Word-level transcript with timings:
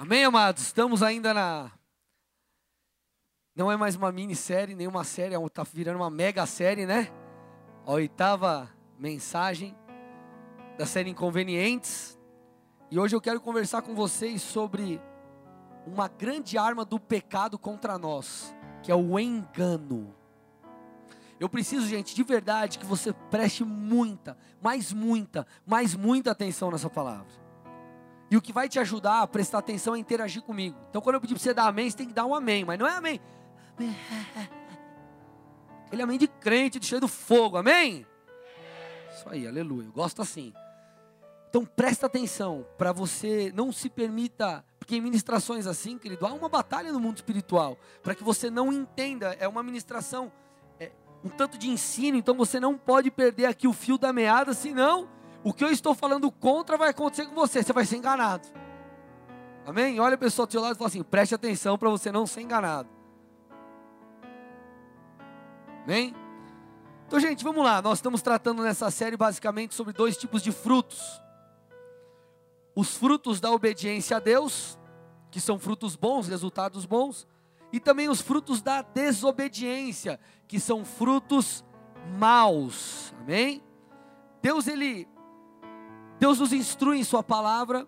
Amém, 0.00 0.24
amados? 0.24 0.62
Estamos 0.62 1.02
ainda 1.02 1.34
na. 1.34 1.72
Não 3.52 3.68
é 3.68 3.76
mais 3.76 3.96
uma 3.96 4.12
minissérie, 4.12 4.76
nem 4.76 4.86
uma 4.86 5.02
série, 5.02 5.34
está 5.34 5.64
virando 5.64 5.96
uma 5.96 6.08
mega 6.08 6.46
série, 6.46 6.86
né? 6.86 7.10
A 7.84 7.90
oitava 7.94 8.70
mensagem 8.96 9.76
da 10.78 10.86
série 10.86 11.10
Inconvenientes. 11.10 12.16
E 12.92 12.96
hoje 12.96 13.16
eu 13.16 13.20
quero 13.20 13.40
conversar 13.40 13.82
com 13.82 13.92
vocês 13.92 14.40
sobre 14.40 15.02
uma 15.84 16.06
grande 16.06 16.56
arma 16.56 16.84
do 16.84 17.00
pecado 17.00 17.58
contra 17.58 17.98
nós, 17.98 18.54
que 18.84 18.92
é 18.92 18.94
o 18.94 19.18
engano. 19.18 20.14
Eu 21.40 21.48
preciso, 21.48 21.88
gente, 21.88 22.14
de 22.14 22.22
verdade, 22.22 22.78
que 22.78 22.86
você 22.86 23.12
preste 23.32 23.64
muita, 23.64 24.38
mais 24.62 24.92
muita, 24.92 25.44
mais 25.66 25.96
muita 25.96 26.30
atenção 26.30 26.70
nessa 26.70 26.88
palavra. 26.88 27.47
E 28.30 28.36
o 28.36 28.42
que 28.42 28.52
vai 28.52 28.68
te 28.68 28.78
ajudar 28.78 29.22
a 29.22 29.26
prestar 29.26 29.58
atenção 29.58 29.94
é 29.94 29.98
interagir 29.98 30.42
comigo. 30.42 30.76
Então, 30.90 31.00
quando 31.00 31.14
eu 31.14 31.20
pedir 31.20 31.34
para 31.34 31.42
você 31.42 31.54
dar 31.54 31.66
amém, 31.66 31.90
você 31.90 31.96
tem 31.96 32.06
que 32.06 32.12
dar 32.12 32.26
um 32.26 32.34
amém, 32.34 32.64
mas 32.64 32.78
não 32.78 32.86
é 32.86 32.96
amém. 32.96 33.20
Aquele 35.86 36.02
amém 36.02 36.18
de 36.18 36.28
crente, 36.28 36.78
de 36.78 36.86
cheio 36.86 37.00
do 37.00 37.08
fogo, 37.08 37.56
amém? 37.56 38.06
Isso 39.14 39.26
aí, 39.28 39.46
aleluia. 39.46 39.86
Eu 39.86 39.92
gosto 39.92 40.20
assim. 40.20 40.52
Então, 41.48 41.64
presta 41.64 42.04
atenção 42.06 42.66
para 42.76 42.92
você 42.92 43.50
não 43.54 43.72
se 43.72 43.88
permita, 43.88 44.62
porque 44.78 44.96
em 44.96 45.00
ministrações 45.00 45.66
assim, 45.66 45.96
querido, 45.96 46.26
há 46.26 46.32
uma 46.32 46.50
batalha 46.50 46.92
no 46.92 47.00
mundo 47.00 47.16
espiritual, 47.16 47.78
para 48.02 48.14
que 48.14 48.22
você 48.22 48.50
não 48.50 48.70
entenda, 48.70 49.34
é 49.40 49.48
uma 49.48 49.62
ministração 49.62 50.30
um 51.24 51.28
tanto 51.28 51.58
de 51.58 51.68
ensino, 51.68 52.16
então 52.16 52.34
você 52.34 52.60
não 52.60 52.76
pode 52.76 53.10
perder 53.10 53.46
aqui 53.46 53.66
o 53.66 53.72
fio 53.72 53.98
da 53.98 54.12
meada, 54.12 54.54
senão 54.54 55.08
o 55.42 55.52
que 55.52 55.64
eu 55.64 55.70
estou 55.70 55.94
falando 55.94 56.30
contra 56.30 56.76
vai 56.76 56.90
acontecer 56.90 57.26
com 57.26 57.34
você, 57.34 57.62
você 57.62 57.72
vai 57.72 57.84
ser 57.84 57.96
enganado. 57.96 58.48
Amém? 59.66 60.00
Olha 60.00 60.14
a 60.14 60.18
pessoa 60.18 60.46
do 60.46 60.50
seu 60.50 60.62
lado 60.62 60.74
e 60.74 60.78
fala 60.78 60.88
assim: 60.88 61.02
preste 61.02 61.34
atenção 61.34 61.76
para 61.76 61.90
você 61.90 62.10
não 62.10 62.26
ser 62.26 62.40
enganado. 62.40 62.88
Amém? 65.84 66.14
Então, 67.06 67.20
gente, 67.20 67.44
vamos 67.44 67.64
lá. 67.64 67.80
Nós 67.80 67.98
estamos 67.98 68.20
tratando 68.20 68.62
nessa 68.62 68.90
série 68.90 69.16
basicamente 69.16 69.74
sobre 69.74 69.92
dois 69.92 70.16
tipos 70.16 70.42
de 70.42 70.52
frutos: 70.52 71.22
os 72.74 72.96
frutos 72.96 73.40
da 73.40 73.50
obediência 73.50 74.16
a 74.16 74.20
Deus, 74.20 74.78
que 75.30 75.40
são 75.40 75.58
frutos 75.58 75.96
bons, 75.96 76.28
resultados 76.28 76.84
bons, 76.86 77.26
e 77.72 77.78
também 77.78 78.08
os 78.08 78.20
frutos 78.20 78.62
da 78.62 78.82
desobediência, 78.82 80.18
que 80.46 80.58
são 80.58 80.84
frutos 80.84 81.64
maus. 82.18 83.14
Amém? 83.20 83.62
Deus 84.40 84.66
ele 84.66 85.06
Deus 86.18 86.40
nos 86.40 86.52
instrui 86.52 86.98
em 86.98 87.04
sua 87.04 87.22
palavra 87.22 87.86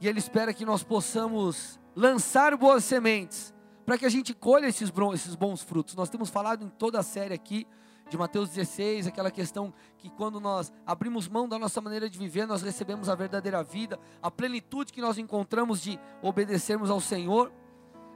e 0.00 0.06
ele 0.06 0.18
espera 0.18 0.54
que 0.54 0.64
nós 0.64 0.84
possamos 0.84 1.80
lançar 1.94 2.56
boas 2.56 2.84
sementes 2.84 3.54
para 3.84 3.98
que 3.98 4.06
a 4.06 4.08
gente 4.08 4.34
colha 4.34 4.66
esses, 4.66 4.92
esses 5.14 5.34
bons 5.34 5.62
frutos. 5.62 5.94
Nós 5.94 6.08
temos 6.08 6.28
falado 6.28 6.64
em 6.64 6.68
toda 6.68 7.00
a 7.00 7.02
série 7.02 7.34
aqui 7.34 7.66
de 8.08 8.16
Mateus 8.16 8.50
16, 8.50 9.08
aquela 9.08 9.30
questão 9.30 9.74
que 9.98 10.08
quando 10.10 10.38
nós 10.38 10.72
abrimos 10.86 11.26
mão 11.26 11.48
da 11.48 11.58
nossa 11.58 11.80
maneira 11.80 12.08
de 12.08 12.16
viver, 12.16 12.46
nós 12.46 12.62
recebemos 12.62 13.08
a 13.08 13.14
verdadeira 13.16 13.64
vida, 13.64 13.98
a 14.22 14.30
plenitude 14.30 14.92
que 14.92 15.00
nós 15.00 15.18
encontramos 15.18 15.80
de 15.80 15.98
obedecermos 16.22 16.88
ao 16.88 17.00
Senhor. 17.00 17.52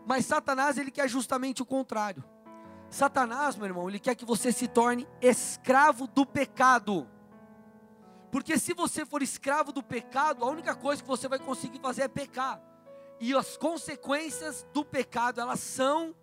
Mas 0.07 0.27
Satanás, 0.27 0.79
ele 0.79 0.93
quer 0.93 1.09
justamente 1.09 1.61
o 1.61 1.67
contrário. 1.67 2.23
Satanás, 2.89 3.57
meu 3.57 3.67
irmão, 3.67 3.89
ele 3.89 3.99
quer 3.99 4.15
que 4.15 4.25
você 4.25 4.53
se 4.53 4.69
torne 4.69 5.09
escravo 5.21 6.07
do 6.07 6.25
pecado. 6.25 7.09
Porque 8.31 8.59
se 8.59 8.73
você 8.75 9.05
for 9.05 9.23
escravo 9.23 9.73
do 9.73 9.83
pecado, 9.83 10.45
a 10.45 10.49
única 10.49 10.75
coisa 10.75 11.03
que 11.03 11.09
você 11.09 11.29
vai 11.29 11.39
conseguir 11.39 11.81
fazer 11.81 12.03
é 12.03 12.09
pecar. 12.09 12.63
E 13.19 13.35
as 13.35 13.57
consequências 13.57 14.67
do 14.73 14.85
pecado, 14.85 15.41
elas 15.41 15.61
são 15.61 16.15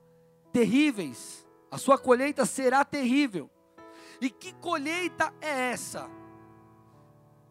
terríveis. 0.51 1.45
A 1.69 1.77
sua 1.77 1.97
colheita 1.97 2.45
será 2.45 2.83
terrível. 2.85 3.49
E 4.21 4.29
que 4.29 4.53
colheita 4.53 5.33
é 5.41 5.71
essa? 5.71 6.09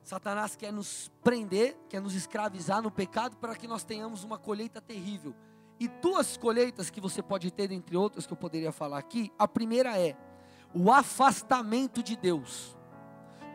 Satanás 0.02 0.56
quer 0.56 0.72
nos 0.72 1.10
prender, 1.22 1.76
quer 1.88 2.00
nos 2.00 2.14
escravizar 2.14 2.80
no 2.80 2.90
pecado 2.90 3.36
para 3.36 3.54
que 3.54 3.66
nós 3.66 3.84
tenhamos 3.84 4.24
uma 4.24 4.38
colheita 4.38 4.80
terrível. 4.80 5.34
E 5.78 5.88
duas 5.88 6.36
colheitas 6.36 6.90
que 6.90 7.00
você 7.00 7.22
pode 7.22 7.50
ter, 7.50 7.70
entre 7.70 7.96
outras 7.96 8.26
que 8.26 8.32
eu 8.32 8.36
poderia 8.36 8.72
falar 8.72 8.98
aqui. 8.98 9.32
A 9.38 9.46
primeira 9.46 9.98
é 9.98 10.16
o 10.72 10.90
afastamento 10.90 12.02
de 12.02 12.16
Deus. 12.16 12.76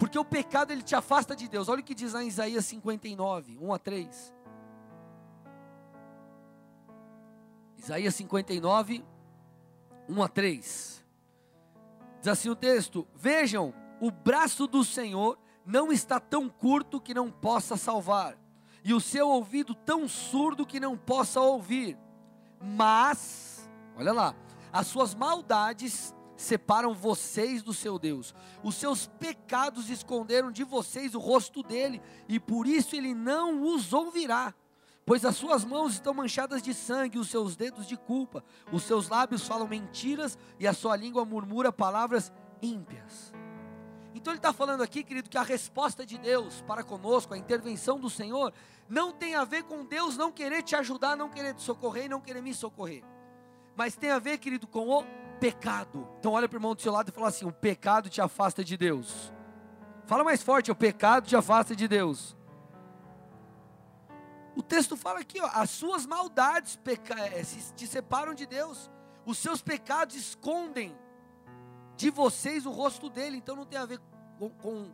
Porque 0.02 0.18
o 0.18 0.26
pecado 0.26 0.72
ele 0.72 0.82
te 0.82 0.96
afasta 0.96 1.36
de 1.36 1.48
Deus. 1.48 1.70
Olha 1.70 1.82
o 1.82 1.84
que 1.84 1.94
diz 1.94 2.14
lá 2.14 2.24
em 2.24 2.28
Isaías 2.28 2.66
59, 2.66 3.60
1 3.62 3.74
a 3.74 3.78
3. 3.78 4.36
Isaías 7.78 8.16
59, 8.16 9.06
1 10.10 10.24
a 10.24 10.28
3. 10.28 11.06
Diz 12.20 12.28
assim 12.28 12.50
o 12.50 12.56
texto: 12.56 13.08
Vejam, 13.14 13.76
o 14.00 14.10
braço 14.10 14.66
do 14.66 14.84
Senhor 14.84 15.38
não 15.64 15.92
está 15.92 16.20
tão 16.20 16.50
curto 16.50 17.00
que 17.00 17.14
não 17.14 17.30
possa 17.30 17.78
salvar, 17.78 18.36
e 18.84 18.96
o 18.96 19.00
seu 19.00 19.30
ouvido 19.30 19.76
tão 19.76 20.08
surdo 20.08 20.66
que 20.66 20.80
não 20.80 20.98
possa 20.98 21.40
ouvir 21.40 21.96
mas, 22.62 23.70
olha 23.98 24.14
lá, 24.14 24.36
as 24.72 24.88
suas 24.88 25.16
maldades 25.16 26.14
separam 26.42 26.94
vocês 26.94 27.62
do 27.62 27.74
seu 27.74 28.00
Deus. 28.00 28.34
Os 28.64 28.76
seus 28.76 29.08
pecados 29.08 29.90
esconderam 29.90 30.52
de 30.52 30.64
vocês 30.64 31.16
o 31.16 31.20
rosto 31.20 31.62
dele, 31.64 32.02
e 32.28 32.40
por 32.40 32.68
isso 32.68 32.96
ele 32.96 33.14
não 33.14 33.62
os 33.64 33.94
ouvirá. 33.94 34.54
Pois 35.06 35.26
as 35.26 35.36
suas 35.36 35.64
mãos 35.66 35.94
estão 35.94 36.14
manchadas 36.14 36.62
de 36.62 36.74
sangue, 36.74 37.20
os 37.20 37.30
seus 37.30 37.56
dedos 37.56 37.88
de 37.88 37.98
culpa, 37.98 38.44
os 38.72 38.84
seus 38.84 39.10
lábios 39.10 39.48
falam 39.48 39.68
mentiras 39.68 40.38
e 40.60 40.68
a 40.68 40.74
sua 40.74 40.96
língua 40.96 41.26
murmura 41.26 41.72
palavras 41.72 42.32
ímpias. 42.62 43.34
Então 44.14 44.34
ele 44.34 44.40
está 44.40 44.54
falando 44.54 44.84
aqui, 44.84 45.04
querido, 45.04 45.30
que 45.30 45.38
a 45.38 45.44
resposta 45.44 46.06
de 46.06 46.18
Deus 46.18 46.62
para 46.68 46.84
conosco, 46.84 47.34
a 47.34 47.38
intervenção 47.38 48.00
do 48.00 48.10
Senhor, 48.10 48.54
não 48.88 49.12
tem 49.12 49.36
a 49.36 49.44
ver 49.44 49.64
com 49.64 49.86
Deus 49.86 50.18
não 50.18 50.32
querer 50.32 50.62
te 50.64 50.76
ajudar, 50.76 51.16
não 51.16 51.30
querer 51.30 51.56
te 51.56 51.62
socorrer 51.62 52.06
e 52.06 52.10
não 52.10 52.22
querer 52.22 52.42
me 52.42 52.54
socorrer. 52.54 53.04
Mas 53.76 53.96
tem 53.96 54.12
a 54.12 54.20
ver, 54.20 54.38
querido, 54.38 54.68
com 54.68 54.88
o 54.88 55.06
pecado. 55.42 56.08
Então 56.20 56.34
olha 56.34 56.48
para 56.48 56.56
o 56.56 56.60
irmão 56.60 56.76
do 56.76 56.82
seu 56.82 56.94
lado 56.94 57.10
e 57.10 57.12
fala 57.12 57.30
assim: 57.30 57.46
o 57.46 57.52
pecado 57.52 58.08
te 58.10 58.22
afasta 58.22 58.64
de 58.64 58.78
Deus. 58.78 59.34
Fala 60.06 60.24
mais 60.24 60.44
forte, 60.44 60.70
o 60.70 60.76
pecado 60.76 61.28
te 61.28 61.36
afasta 61.36 61.76
de 61.76 61.88
Deus. 61.88 62.38
O 64.56 64.62
texto 64.62 64.96
fala 64.96 65.22
aqui, 65.22 65.42
ó, 65.42 65.50
as 65.54 65.72
suas 65.72 66.06
maldades 66.06 66.80
eh, 66.86 67.44
te 67.76 67.88
separam 67.88 68.34
de 68.34 68.46
Deus, 68.46 68.92
os 69.26 69.38
seus 69.38 69.62
pecados 69.62 70.16
escondem 70.16 70.96
de 71.96 72.10
vocês 72.12 72.66
o 72.66 72.72
rosto 72.72 73.10
dele. 73.10 73.38
Então 73.38 73.56
não 73.56 73.66
tem 73.66 73.80
a 73.80 73.86
ver 73.86 74.00
com, 74.38 74.50
com 74.50 74.94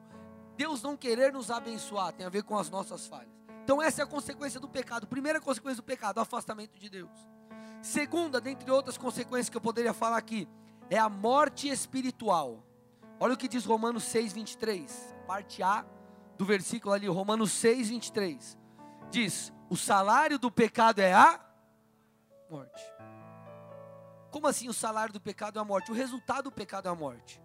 Deus 0.56 0.82
não 0.82 0.96
querer 0.96 1.34
nos 1.34 1.52
abençoar, 1.52 2.14
tem 2.14 2.26
a 2.26 2.30
ver 2.30 2.44
com 2.44 2.58
as 2.58 2.70
nossas 2.70 3.06
falhas. 3.08 3.36
Então 3.64 3.82
essa 3.82 4.02
é 4.02 4.04
a 4.04 4.08
consequência 4.08 4.62
do 4.62 4.70
pecado. 4.70 5.08
Primeira 5.08 5.42
consequência 5.42 5.82
do 5.82 5.86
pecado, 5.86 6.20
o 6.20 6.22
afastamento 6.22 6.80
de 6.80 6.90
Deus. 6.90 7.37
Segunda, 7.82 8.42
dentre 8.42 8.70
outras 8.72 8.98
consequências 8.98 9.50
que 9.50 9.58
eu 9.58 9.62
poderia 9.62 9.94
falar 9.94 10.18
aqui, 10.18 10.48
é 10.90 10.98
a 10.98 11.10
morte 11.10 11.70
espiritual. 11.70 12.64
Olha 13.20 13.34
o 13.34 13.38
que 13.38 13.48
diz 13.48 13.66
Romanos 13.66 14.04
6, 14.04 14.34
23. 14.34 15.16
Parte 15.26 15.64
A 15.64 15.86
do 16.38 16.46
versículo 16.46 16.94
ali, 16.94 17.08
Romanos 17.08 17.52
6, 17.52 17.90
23. 17.90 18.58
Diz: 19.10 19.54
O 19.70 19.76
salário 19.76 20.38
do 20.38 20.52
pecado 20.52 21.00
é 21.00 21.14
a 21.14 21.40
morte. 22.50 22.84
Como 24.32 24.48
assim 24.48 24.70
o 24.70 24.74
salário 24.74 25.14
do 25.14 25.20
pecado 25.20 25.58
é 25.58 25.62
a 25.62 25.66
morte? 25.66 25.92
O 25.92 25.96
resultado 25.96 26.46
do 26.46 26.52
pecado 26.52 26.88
é 26.88 26.92
a 26.92 26.96
morte. 26.96 27.42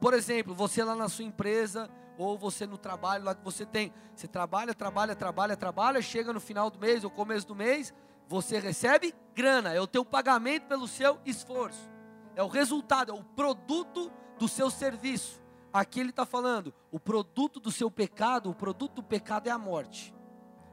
Por 0.00 0.14
exemplo, 0.14 0.54
você 0.54 0.84
lá 0.84 0.94
na 0.94 1.08
sua 1.08 1.24
empresa, 1.24 1.90
ou 2.18 2.38
você 2.38 2.66
no 2.66 2.78
trabalho 2.78 3.24
lá 3.24 3.34
que 3.34 3.44
você 3.44 3.64
tem, 3.64 3.92
você 4.14 4.28
trabalha, 4.28 4.74
trabalha, 4.74 5.14
trabalha, 5.14 5.56
trabalha, 5.56 6.00
chega 6.02 6.32
no 6.32 6.40
final 6.40 6.70
do 6.70 6.78
mês 6.78 7.04
ou 7.04 7.10
começo 7.10 7.46
do 7.46 7.54
mês, 7.54 7.92
você 8.26 8.58
recebe 8.58 9.14
grana, 9.34 9.72
é 9.72 9.80
o 9.80 9.86
teu 9.86 10.04
pagamento 10.04 10.66
pelo 10.66 10.88
seu 10.88 11.18
esforço, 11.24 11.90
é 12.34 12.42
o 12.42 12.48
resultado, 12.48 13.12
é 13.12 13.14
o 13.14 13.22
produto 13.22 14.10
do 14.38 14.48
seu 14.48 14.70
serviço. 14.70 15.42
Aqui 15.72 16.00
ele 16.00 16.10
está 16.10 16.24
falando, 16.24 16.72
o 16.90 16.98
produto 16.98 17.60
do 17.60 17.70
seu 17.70 17.90
pecado, 17.90 18.50
o 18.50 18.54
produto 18.54 18.94
do 18.94 19.02
pecado 19.02 19.46
é 19.46 19.50
a 19.50 19.58
morte. 19.58 20.14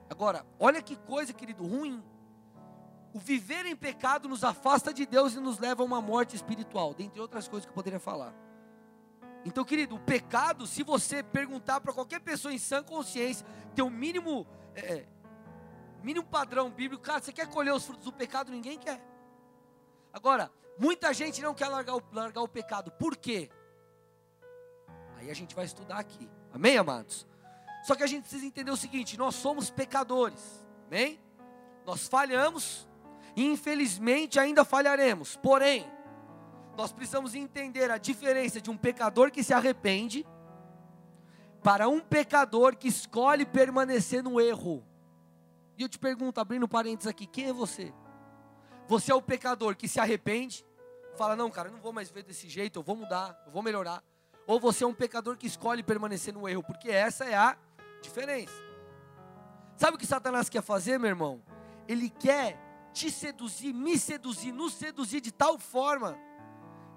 Agora, 0.09 0.45
olha 0.59 0.81
que 0.81 0.95
coisa, 0.95 1.33
querido, 1.33 1.65
ruim. 1.65 2.03
O 3.13 3.19
viver 3.19 3.65
em 3.65 3.75
pecado 3.75 4.27
nos 4.27 4.44
afasta 4.44 4.94
de 4.94 5.05
Deus 5.05 5.35
e 5.35 5.39
nos 5.39 5.59
leva 5.59 5.83
a 5.83 5.85
uma 5.85 6.01
morte 6.01 6.35
espiritual, 6.35 6.94
dentre 6.94 7.19
outras 7.19 7.47
coisas 7.47 7.65
que 7.65 7.71
eu 7.71 7.75
poderia 7.75 8.00
falar. 8.00 8.33
Então, 9.45 9.65
querido, 9.65 9.95
o 9.95 10.00
pecado, 10.00 10.65
se 10.65 10.83
você 10.83 11.21
perguntar 11.21 11.81
para 11.81 11.94
qualquer 11.94 12.21
pessoa 12.21 12.53
em 12.53 12.57
sã 12.57 12.81
consciência, 12.81 13.45
tem 13.75 13.83
um 13.83 13.89
mínimo, 13.89 14.47
é, 14.75 15.05
mínimo 16.03 16.25
padrão 16.25 16.69
bíblico, 16.69 17.03
cara, 17.03 17.21
você 17.21 17.31
quer 17.31 17.47
colher 17.47 17.73
os 17.73 17.85
frutos 17.85 18.05
do 18.05 18.13
pecado? 18.13 18.51
Ninguém 18.51 18.77
quer. 18.77 19.01
Agora, 20.11 20.51
muita 20.77 21.13
gente 21.13 21.41
não 21.41 21.53
quer 21.53 21.67
largar 21.67 21.95
o, 21.95 22.03
largar 22.11 22.41
o 22.41 22.47
pecado, 22.47 22.91
por 22.91 23.15
quê? 23.15 23.50
Aí 25.15 25.31
a 25.31 25.33
gente 25.33 25.55
vai 25.55 25.65
estudar 25.65 25.97
aqui, 25.97 26.29
amém, 26.53 26.77
amados? 26.77 27.25
Só 27.83 27.95
que 27.95 28.03
a 28.03 28.07
gente 28.07 28.21
precisa 28.23 28.45
entender 28.45 28.71
o 28.71 28.77
seguinte: 28.77 29.17
nós 29.17 29.35
somos 29.35 29.69
pecadores, 29.69 30.65
amém? 30.88 31.19
Nós 31.85 32.07
falhamos 32.07 32.88
e 33.35 33.45
infelizmente 33.45 34.39
ainda 34.39 34.63
falharemos. 34.63 35.35
Porém, 35.38 35.89
nós 36.77 36.91
precisamos 36.91 37.35
entender 37.35 37.91
a 37.91 37.97
diferença 37.97 38.59
de 38.59 38.69
um 38.69 38.77
pecador 38.77 39.31
que 39.31 39.44
se 39.44 39.53
arrepende 39.53 40.25
para 41.61 41.88
um 41.88 42.00
pecador 42.00 42.75
que 42.75 42.88
escolhe 42.88 43.45
permanecer 43.45 44.23
no 44.23 44.39
erro. 44.39 44.83
E 45.78 45.81
eu 45.81 45.90
te 45.90 45.98
pergunto, 45.98 46.40
abrindo 46.40 46.68
parênteses 46.68 47.08
aqui, 47.08 47.25
quem 47.25 47.50
é 47.50 47.54
você? 47.54 47.94
Você 48.88 49.12
é 49.12 49.16
o 49.16 49.22
pecador 49.22 49.75
que 49.75 49.88
se 49.88 50.00
arrepende, 50.00 50.66
fala: 51.16 51.36
Não, 51.36 51.50
cara, 51.50 51.70
eu 51.70 51.74
não 51.74 51.81
vou 51.81 51.94
mais 51.94 52.10
ver 52.10 52.24
desse 52.24 52.48
jeito, 52.48 52.80
eu 52.80 52.84
vou 52.84 52.96
mudar, 52.96 53.42
eu 53.46 53.52
vou 53.52 53.64
melhorar. 53.64 54.04
Ou 54.46 54.60
você 54.60 54.84
é 54.84 54.88
um 54.88 54.94
pecador 54.94 55.38
que 55.38 55.48
escolhe 55.48 55.81
permanecer 55.81 56.34
no 56.34 56.48
erro, 56.48 56.64
porque 56.64 56.90
essa 56.90 57.25
é 57.25 57.36
a 57.36 57.58
diferença. 58.02 58.54
Sabe 59.78 59.96
o 59.96 60.00
que 60.00 60.06
Satanás 60.06 60.50
quer 60.50 60.62
fazer, 60.62 61.00
meu 61.00 61.10
irmão? 61.10 61.42
Ele 61.88 62.10
quer 62.10 62.60
te 62.94 63.10
seduzir, 63.10 63.74
me 63.74 63.98
seduzir, 63.98 64.52
nos 64.52 64.74
seduzir 64.74 65.22
de 65.22 65.31
tal 65.31 65.58
forma 65.58 66.18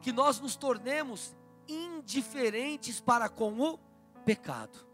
que 0.00 0.12
nós 0.12 0.38
nos 0.40 0.56
tornemos 0.56 1.34
indiferentes 1.66 3.00
para 3.00 3.28
com 3.28 3.58
o 3.60 3.78
pecado. 4.24 4.86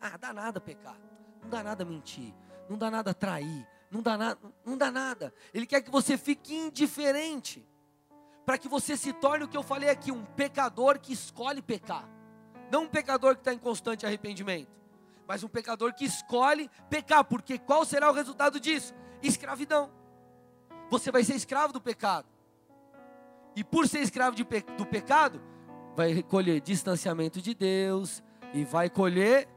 Ah, 0.00 0.16
dá 0.18 0.32
nada 0.32 0.60
pecar, 0.60 0.98
não 1.42 1.48
dá 1.48 1.62
nada 1.62 1.84
mentir, 1.84 2.34
não 2.68 2.78
dá 2.78 2.90
nada 2.90 3.14
trair, 3.14 3.66
não 3.90 4.02
dá 4.02 4.16
nada, 4.16 4.40
não 4.64 4.76
dá 4.76 4.90
nada. 4.90 5.32
Ele 5.52 5.66
quer 5.66 5.80
que 5.80 5.90
você 5.90 6.16
fique 6.16 6.54
indiferente, 6.54 7.66
para 8.44 8.58
que 8.58 8.68
você 8.68 8.96
se 8.96 9.12
torne 9.12 9.44
o 9.44 9.48
que 9.48 9.56
eu 9.56 9.62
falei 9.62 9.88
aqui, 9.88 10.12
um 10.12 10.24
pecador 10.24 10.98
que 10.98 11.12
escolhe 11.12 11.62
pecar, 11.62 12.08
não 12.70 12.84
um 12.84 12.88
pecador 12.88 13.34
que 13.34 13.40
está 13.40 13.52
em 13.54 13.58
constante 13.58 14.04
arrependimento, 14.04 14.70
mas 15.26 15.42
um 15.42 15.48
pecador 15.48 15.94
que 15.94 16.04
escolhe 16.04 16.70
pecar, 16.90 17.24
porque 17.24 17.58
qual 17.58 17.84
será 17.84 18.10
o 18.10 18.14
resultado 18.14 18.60
disso? 18.60 18.94
Escravidão. 19.22 19.90
Você 20.90 21.10
vai 21.10 21.24
ser 21.24 21.34
escravo 21.34 21.72
do 21.72 21.80
pecado. 21.80 22.28
E 23.56 23.64
por 23.64 23.88
ser 23.88 24.00
escravo 24.00 24.36
pe 24.44 24.62
do 24.76 24.84
pecado, 24.84 25.40
vai 25.96 26.22
colher 26.22 26.60
distanciamento 26.60 27.40
de 27.40 27.54
Deus 27.54 28.22
e 28.52 28.64
vai 28.64 28.90
colher 28.90 29.48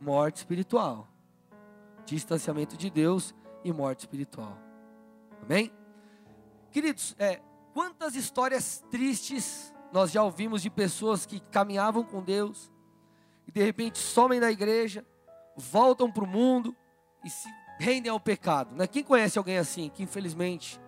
morte 0.00 0.36
espiritual. 0.36 1.08
Distanciamento 2.04 2.76
de 2.76 2.90
Deus 2.90 3.34
e 3.64 3.72
morte 3.72 4.00
espiritual. 4.00 4.58
Amém? 5.42 5.72
Queridos, 6.70 7.14
é, 7.18 7.40
quantas 7.72 8.14
histórias 8.14 8.84
tristes 8.90 9.72
nós 9.92 10.10
já 10.10 10.22
ouvimos 10.22 10.62
de 10.62 10.70
pessoas 10.70 11.24
que 11.24 11.38
caminhavam 11.38 12.02
com 12.02 12.22
Deus 12.22 12.70
e 13.46 13.52
de 13.52 13.62
repente 13.62 13.98
somem 13.98 14.40
da 14.40 14.50
igreja, 14.50 15.06
voltam 15.56 16.10
para 16.10 16.24
o 16.24 16.26
mundo 16.26 16.74
e 17.24 17.30
se 17.30 17.48
rendem 17.78 18.10
ao 18.10 18.18
pecado. 18.18 18.74
Né? 18.74 18.86
Quem 18.86 19.04
conhece 19.04 19.38
alguém 19.38 19.58
assim 19.58 19.88
que 19.88 20.02
infelizmente 20.02 20.80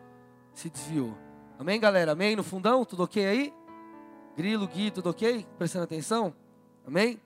se 0.52 0.68
desviou? 0.68 1.16
Amém, 1.58 1.78
galera? 1.80 2.12
Amém? 2.12 2.36
No 2.36 2.42
fundão, 2.42 2.84
tudo 2.84 3.04
ok 3.04 3.24
aí? 3.24 3.54
Grilo, 4.36 4.66
Gui, 4.66 4.90
tudo 4.90 5.10
ok? 5.10 5.46
Prestando 5.56 5.84
atenção? 5.84 6.34
Amém? 6.86 7.20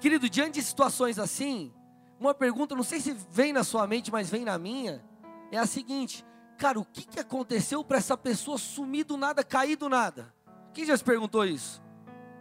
Querido, 0.00 0.30
diante 0.30 0.54
de 0.54 0.62
situações 0.62 1.18
assim, 1.18 1.72
uma 2.20 2.34
pergunta, 2.34 2.76
não 2.76 2.82
sei 2.82 3.00
se 3.00 3.12
vem 3.30 3.50
na 3.50 3.64
sua 3.64 3.86
mente, 3.86 4.12
mas 4.12 4.28
vem 4.28 4.44
na 4.44 4.58
minha, 4.58 5.02
é 5.50 5.56
a 5.56 5.66
seguinte: 5.66 6.24
cara, 6.58 6.78
o 6.78 6.84
que, 6.84 7.02
que 7.02 7.18
aconteceu 7.18 7.82
para 7.82 7.96
essa 7.96 8.16
pessoa 8.16 8.58
sumir 8.58 9.04
do 9.04 9.16
nada, 9.16 9.42
cair 9.42 9.76
do 9.76 9.88
nada? 9.88 10.32
Quem 10.74 10.84
já 10.84 10.96
se 10.96 11.02
perguntou 11.02 11.44
isso? 11.46 11.82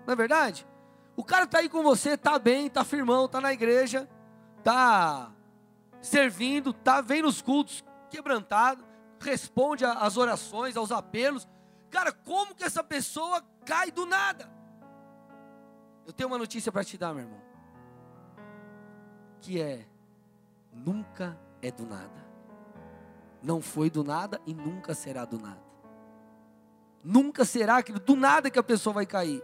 Não 0.05 0.11
é 0.11 0.15
verdade? 0.15 0.67
O 1.15 1.23
cara 1.23 1.45
está 1.45 1.59
aí 1.59 1.69
com 1.69 1.81
você, 1.81 2.11
está 2.11 2.37
bem, 2.37 2.67
está 2.67 2.83
firmão, 2.83 3.25
está 3.25 3.39
na 3.39 3.53
igreja, 3.53 4.07
está 4.57 5.31
servindo, 6.01 6.73
tá, 6.73 7.01
vem 7.01 7.21
nos 7.21 7.41
cultos 7.41 7.83
quebrantado, 8.09 8.85
responde 9.19 9.85
às 9.85 10.17
orações, 10.17 10.75
aos 10.75 10.91
apelos. 10.91 11.47
Cara, 11.89 12.11
como 12.11 12.53
que 12.53 12.63
essa 12.63 12.83
pessoa 12.83 13.43
cai 13.65 13.91
do 13.91 14.05
nada? 14.05 14.49
Eu 16.05 16.13
tenho 16.13 16.29
uma 16.29 16.37
notícia 16.37 16.71
para 16.71 16.83
te 16.83 16.97
dar, 16.97 17.13
meu 17.13 17.23
irmão. 17.23 17.48
Que 19.41 19.61
é 19.61 19.85
nunca 20.73 21.39
é 21.61 21.71
do 21.71 21.85
nada. 21.85 22.27
Não 23.41 23.61
foi 23.61 23.89
do 23.89 24.03
nada 24.03 24.41
e 24.45 24.53
nunca 24.53 24.93
será 24.93 25.25
do 25.25 25.39
nada. 25.39 25.61
Nunca 27.03 27.45
será 27.45 27.81
do 27.81 28.15
nada 28.15 28.49
que 28.49 28.59
a 28.59 28.63
pessoa 28.63 28.93
vai 28.93 29.05
cair. 29.05 29.41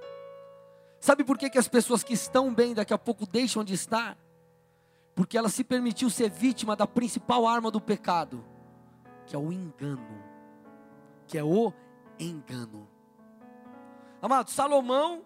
Sabe 0.99 1.23
por 1.23 1.37
que, 1.37 1.49
que 1.49 1.57
as 1.57 1.67
pessoas 1.67 2.03
que 2.03 2.13
estão 2.13 2.53
bem 2.53 2.73
daqui 2.73 2.93
a 2.93 2.97
pouco 2.97 3.25
deixam 3.25 3.63
de 3.63 3.73
estar? 3.73 4.17
Porque 5.13 5.37
ela 5.37 5.49
se 5.49 5.63
permitiu 5.63 6.09
ser 6.09 6.29
vítima 6.29 6.75
da 6.75 6.85
principal 6.85 7.47
arma 7.47 7.71
do 7.71 7.79
pecado 7.79 8.43
que 9.25 9.35
é 9.35 9.39
o 9.39 9.51
engano. 9.51 10.23
Que 11.27 11.37
é 11.37 11.43
o 11.43 11.73
engano. 12.19 12.87
Amado, 14.21 14.49
Salomão 14.49 15.23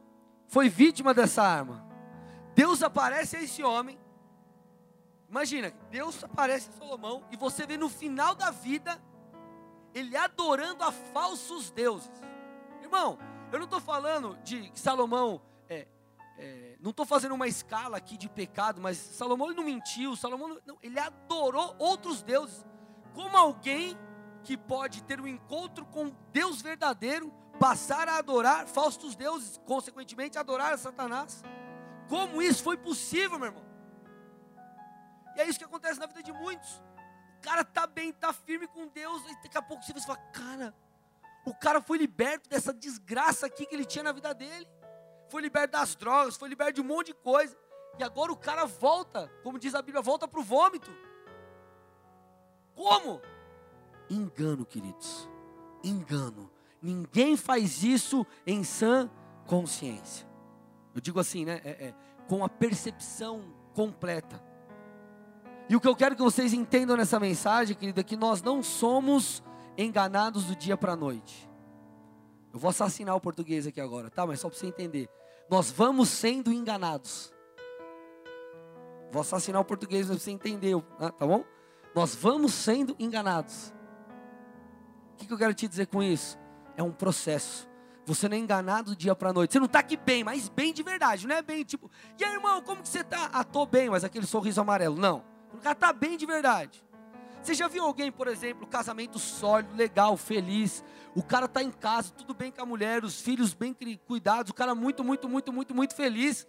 foi 0.47 0.69
vítima 0.69 1.13
dessa 1.13 1.43
arma. 1.43 1.85
Deus 2.55 2.81
aparece 2.81 3.35
a 3.37 3.41
esse 3.41 3.63
homem. 3.63 3.97
Imagina, 5.29 5.71
Deus 5.91 6.23
aparece 6.23 6.69
a 6.69 6.73
Salomão 6.73 7.23
e 7.31 7.37
você 7.37 7.65
vê 7.67 7.77
no 7.77 7.87
final 7.87 8.33
da 8.33 8.51
vida 8.51 9.01
ele 9.93 10.15
adorando 10.17 10.83
a 10.83 10.91
falsos 10.91 11.69
deuses. 11.71 12.11
Irmão, 12.81 13.17
eu 13.51 13.59
não 13.59 13.65
estou 13.65 13.79
falando 13.79 14.37
de 14.43 14.71
Salomão 14.73 15.41
é, 15.67 15.87
é, 16.37 16.77
não 16.79 16.91
estou 16.91 17.05
fazendo 17.05 17.35
uma 17.35 17.47
escala 17.47 17.97
aqui 17.97 18.17
de 18.17 18.29
pecado, 18.29 18.81
mas 18.81 18.97
Salomão 18.97 19.53
não 19.53 19.63
mentiu, 19.63 20.15
Salomão 20.15 20.57
não, 20.65 20.77
ele 20.81 20.97
adorou 20.97 21.75
outros 21.77 22.21
deuses 22.23 22.65
como 23.13 23.35
alguém 23.35 23.97
que 24.43 24.55
pode 24.55 25.03
ter 25.03 25.19
um 25.19 25.27
encontro 25.27 25.85
com 25.85 26.15
Deus 26.31 26.61
verdadeiro, 26.61 27.31
passar 27.59 28.07
a 28.07 28.17
adorar 28.17 28.65
falsos 28.65 29.15
deuses, 29.15 29.59
consequentemente 29.65 30.37
adorar 30.37 30.73
a 30.73 30.77
Satanás. 30.77 31.43
Como 32.07 32.41
isso 32.41 32.63
foi 32.63 32.77
possível, 32.77 33.37
meu 33.37 33.49
irmão? 33.49 33.68
E 35.39 35.41
é 35.41 35.47
isso 35.47 35.57
que 35.57 35.63
acontece 35.63 35.97
na 35.97 36.05
vida 36.05 36.21
de 36.21 36.33
muitos. 36.33 36.83
O 37.37 37.41
cara 37.41 37.63
tá 37.63 37.87
bem, 37.87 38.11
tá 38.11 38.33
firme 38.33 38.67
com 38.67 38.89
Deus, 38.89 39.23
e 39.25 39.35
daqui 39.41 39.57
a 39.57 39.61
pouco 39.61 39.81
você 39.81 39.93
fala, 40.01 40.17
cara, 40.33 40.75
o 41.45 41.55
cara 41.55 41.81
foi 41.81 41.97
liberto 41.97 42.49
dessa 42.49 42.73
desgraça 42.73 43.45
aqui 43.45 43.65
que 43.65 43.73
ele 43.73 43.85
tinha 43.85 44.03
na 44.03 44.11
vida 44.11 44.33
dele. 44.33 44.67
Foi 45.29 45.41
liberto 45.41 45.71
das 45.71 45.95
drogas, 45.95 46.35
foi 46.35 46.49
liberto 46.49 46.73
de 46.73 46.81
um 46.81 46.83
monte 46.83 47.07
de 47.07 47.13
coisa. 47.13 47.57
E 47.97 48.03
agora 48.03 48.33
o 48.33 48.35
cara 48.35 48.65
volta, 48.65 49.31
como 49.41 49.57
diz 49.57 49.73
a 49.73 49.81
Bíblia, 49.81 50.01
volta 50.01 50.27
para 50.27 50.41
o 50.41 50.43
vômito. 50.43 50.91
Como? 52.75 53.21
Engano, 54.09 54.65
queridos. 54.65 55.29
Engano. 55.81 56.51
Ninguém 56.81 57.37
faz 57.37 57.81
isso 57.81 58.27
em 58.45 58.61
sã 58.65 59.09
consciência. 59.47 60.27
Eu 60.93 60.99
digo 60.99 61.17
assim, 61.17 61.45
né? 61.45 61.61
É, 61.63 61.69
é, 61.69 61.95
com 62.27 62.43
a 62.43 62.49
percepção 62.49 63.55
completa. 63.73 64.48
E 65.69 65.75
o 65.75 65.79
que 65.79 65.87
eu 65.87 65.95
quero 65.95 66.15
que 66.15 66.21
vocês 66.23 66.51
entendam 66.51 66.97
nessa 66.97 67.19
mensagem, 67.19 67.75
querido, 67.75 67.99
é 67.99 68.03
que 68.03 68.17
nós 68.17 68.41
não 68.41 68.63
somos 68.63 69.43
enganados 69.77 70.45
do 70.45 70.55
dia 70.55 70.75
para 70.75 70.93
a 70.93 70.95
noite. 70.95 71.47
Eu 72.51 72.59
vou 72.59 72.69
assassinar 72.69 73.15
o 73.15 73.21
português 73.21 73.67
aqui 73.67 73.79
agora, 73.79 74.09
tá? 74.09 74.25
Mas 74.25 74.39
só 74.39 74.49
para 74.49 74.57
você 74.57 74.65
entender. 74.65 75.07
Nós 75.47 75.69
vamos 75.69 76.09
sendo 76.09 76.51
enganados. 76.51 77.31
Vou 79.11 79.21
assassinar 79.21 79.61
o 79.61 79.65
português 79.65 80.07
para 80.07 80.17
você 80.17 80.31
entender, 80.31 80.75
tá 80.97 81.27
bom? 81.27 81.45
Nós 81.95 82.15
vamos 82.15 82.51
sendo 82.51 82.95
enganados. 82.97 83.71
O 85.13 85.17
que, 85.17 85.27
que 85.27 85.33
eu 85.33 85.37
quero 85.37 85.53
te 85.53 85.67
dizer 85.67 85.85
com 85.85 86.01
isso? 86.01 86.35
É 86.75 86.81
um 86.81 86.91
processo. 86.91 87.69
Você 88.07 88.27
não 88.27 88.35
é 88.35 88.39
enganado 88.39 88.91
do 88.91 88.95
dia 88.95 89.13
para 89.13 89.29
a 89.29 89.33
noite. 89.33 89.53
Você 89.53 89.59
não 89.59 89.67
está 89.67 89.79
aqui 89.79 89.97
bem, 89.97 90.23
mas 90.23 90.49
bem 90.49 90.73
de 90.73 90.81
verdade. 90.81 91.27
Não 91.27 91.35
é 91.35 91.43
bem 91.43 91.63
tipo, 91.63 91.91
e 92.17 92.23
aí, 92.23 92.33
irmão, 92.33 92.59
como 92.63 92.81
que 92.81 92.89
você 92.89 93.01
está? 93.01 93.29
Ah, 93.31 93.43
tô 93.43 93.67
bem, 93.67 93.87
mas 93.87 94.03
aquele 94.03 94.25
sorriso 94.25 94.59
amarelo. 94.59 94.95
Não. 94.95 95.28
O 95.53 95.57
cara 95.57 95.73
está 95.73 95.93
bem 95.93 96.17
de 96.17 96.25
verdade. 96.25 96.83
Você 97.41 97.53
já 97.53 97.67
viu 97.67 97.83
alguém, 97.83 98.11
por 98.11 98.27
exemplo, 98.27 98.67
casamento 98.67 99.17
sólido, 99.17 99.75
legal, 99.75 100.17
feliz. 100.17 100.83
O 101.15 101.23
cara 101.23 101.45
está 101.45 101.63
em 101.63 101.71
casa, 101.71 102.11
tudo 102.11 102.33
bem 102.33 102.51
com 102.51 102.61
a 102.61 102.65
mulher, 102.65 103.03
os 103.03 103.21
filhos 103.21 103.53
bem 103.53 103.75
cuidados. 104.05 104.51
O 104.51 104.53
cara 104.53 104.75
muito, 104.75 105.03
muito, 105.03 105.27
muito, 105.27 105.51
muito, 105.53 105.73
muito 105.73 105.95
feliz. 105.95 106.47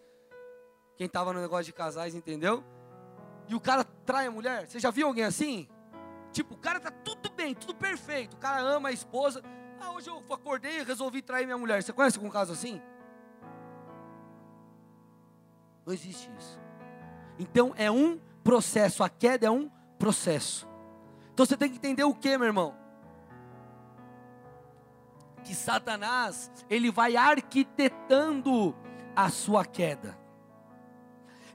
Quem 0.96 1.06
estava 1.06 1.32
no 1.32 1.40
negócio 1.40 1.66
de 1.66 1.72
casais, 1.72 2.14
entendeu? 2.14 2.64
e 3.50 3.54
o 3.54 3.60
cara 3.60 3.82
trai 3.82 4.28
a 4.28 4.30
mulher. 4.30 4.68
Você 4.68 4.78
já 4.78 4.92
viu 4.92 5.08
alguém 5.08 5.24
assim? 5.24 5.68
Tipo, 6.30 6.54
o 6.54 6.56
cara 6.56 6.78
tá 6.78 6.90
tudo 6.90 7.28
bem, 7.30 7.52
tudo 7.52 7.74
perfeito. 7.74 8.34
O 8.34 8.36
cara 8.36 8.60
ama 8.60 8.90
a 8.90 8.92
esposa. 8.92 9.42
Ah, 9.80 9.90
hoje 9.90 10.08
eu 10.08 10.22
acordei 10.30 10.78
e 10.78 10.84
resolvi 10.84 11.20
trair 11.20 11.46
minha 11.46 11.58
mulher. 11.58 11.82
Você 11.82 11.92
conhece 11.92 12.16
algum 12.16 12.30
caso 12.30 12.52
assim? 12.52 12.80
Não 15.84 15.92
existe 15.92 16.30
isso. 16.38 16.60
Então 17.40 17.74
é 17.76 17.90
um 17.90 18.20
processo. 18.42 19.02
A 19.02 19.08
queda 19.08 19.46
é 19.46 19.50
um 19.50 19.70
processo. 19.98 20.68
Então 21.32 21.46
você 21.46 21.56
tem 21.56 21.70
que 21.70 21.76
entender 21.76 22.04
o 22.04 22.14
que, 22.14 22.36
meu 22.36 22.46
irmão? 22.46 22.74
Que 25.42 25.54
Satanás, 25.54 26.50
ele 26.68 26.90
vai 26.90 27.16
arquitetando 27.16 28.76
a 29.16 29.30
sua 29.30 29.64
queda. 29.64 30.18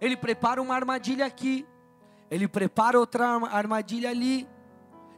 Ele 0.02 0.18
prepara 0.18 0.62
uma 0.62 0.76
armadilha 0.76 1.26
aqui 1.26 1.66
Ele 2.30 2.48
prepara 2.48 3.00
outra 3.00 3.28
armadilha 3.48 4.10
ali. 4.10 4.48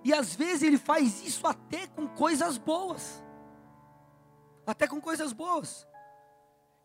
E 0.03 0.13
às 0.13 0.35
vezes 0.35 0.63
ele 0.63 0.77
faz 0.77 1.25
isso 1.25 1.45
até 1.47 1.87
com 1.87 2.07
coisas 2.07 2.57
boas. 2.57 3.23
Até 4.65 4.87
com 4.87 4.99
coisas 5.01 5.33
boas. 5.33 5.87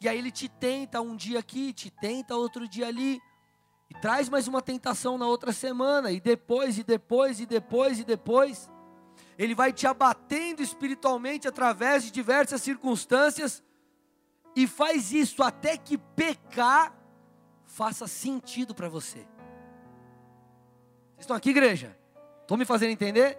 E 0.01 0.09
aí 0.09 0.19
ele 0.19 0.31
te 0.31 0.49
tenta 0.49 1.01
um 1.01 1.15
dia 1.15 1.39
aqui, 1.39 1.73
te 1.73 1.91
tenta 1.91 2.37
outro 2.37 2.67
dia 2.69 2.89
ali. 2.89 3.21
E 3.93 4.01
traz 4.01 4.27
mais 4.27 4.49
uma 4.49 4.63
tentação 4.63 5.19
na 5.19 5.27
outra 5.27 5.53
semana. 5.53 6.11
E 6.11 6.19
depois, 6.19 6.79
e 6.79 6.83
depois, 6.83 7.41
e 7.41 7.45
depois, 7.45 7.99
e 7.99 8.05
depois. 8.05 8.71
Ele 9.37 9.55
vai 9.55 9.71
te 9.71 9.87
abatendo 9.87 10.63
espiritualmente 10.63 11.47
através 11.47 12.03
de 12.03 12.11
diversas 12.11 12.63
circunstâncias. 12.63 13.63
E 14.57 14.67
faz 14.67 15.13
isso 15.13 15.43
até 15.43 15.77
que 15.77 15.99
pecar 15.99 16.97
faça 17.67 18.07
sentido 18.07 18.75
para 18.75 18.89
você. 18.89 19.19
Vocês 21.11 21.21
estão 21.21 21.37
aqui, 21.37 21.51
igreja? 21.51 21.95
Estão 22.41 22.57
me 22.57 22.65
fazendo 22.65 22.93
entender? 22.93 23.39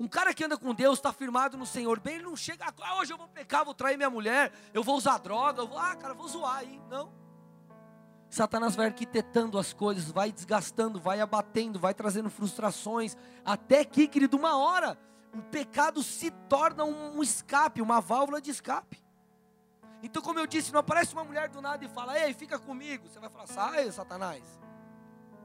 Um 0.00 0.08
cara 0.08 0.34
que 0.34 0.42
anda 0.42 0.58
com 0.58 0.74
Deus, 0.74 0.98
está 0.98 1.12
firmado 1.12 1.56
no 1.56 1.66
Senhor, 1.66 2.00
bem, 2.00 2.16
ele 2.16 2.24
não 2.24 2.34
chega, 2.34 2.64
ah, 2.82 2.96
hoje 2.96 3.12
eu 3.12 3.18
vou 3.18 3.28
pecar, 3.28 3.64
vou 3.64 3.74
trair 3.74 3.96
minha 3.96 4.10
mulher, 4.10 4.52
eu 4.74 4.82
vou 4.82 4.96
usar 4.96 5.18
droga, 5.18 5.62
eu 5.62 5.68
vou, 5.68 5.78
ah, 5.78 5.94
cara, 5.94 6.12
vou 6.12 6.26
zoar 6.26 6.58
aí. 6.58 6.80
Não. 6.88 7.27
Satanás 8.30 8.76
vai 8.76 8.86
arquitetando 8.86 9.58
as 9.58 9.72
coisas, 9.72 10.10
vai 10.10 10.30
desgastando, 10.30 11.00
vai 11.00 11.20
abatendo, 11.20 11.78
vai 11.78 11.94
trazendo 11.94 12.28
frustrações, 12.28 13.16
até 13.44 13.84
que, 13.84 14.06
querido, 14.06 14.36
uma 14.36 14.56
hora, 14.56 14.98
o 15.34 15.42
pecado 15.42 16.02
se 16.02 16.30
torna 16.48 16.84
um 16.84 17.22
escape, 17.22 17.80
uma 17.80 18.00
válvula 18.00 18.40
de 18.40 18.50
escape. 18.50 19.02
Então, 20.02 20.22
como 20.22 20.38
eu 20.38 20.46
disse, 20.46 20.72
não 20.72 20.80
aparece 20.80 21.12
uma 21.12 21.24
mulher 21.24 21.48
do 21.48 21.60
nada 21.60 21.84
e 21.84 21.88
fala, 21.88 22.18
ei, 22.18 22.32
fica 22.32 22.58
comigo. 22.58 23.08
Você 23.08 23.18
vai 23.18 23.28
falar, 23.28 23.46
sai, 23.46 23.90
Satanás. 23.90 24.44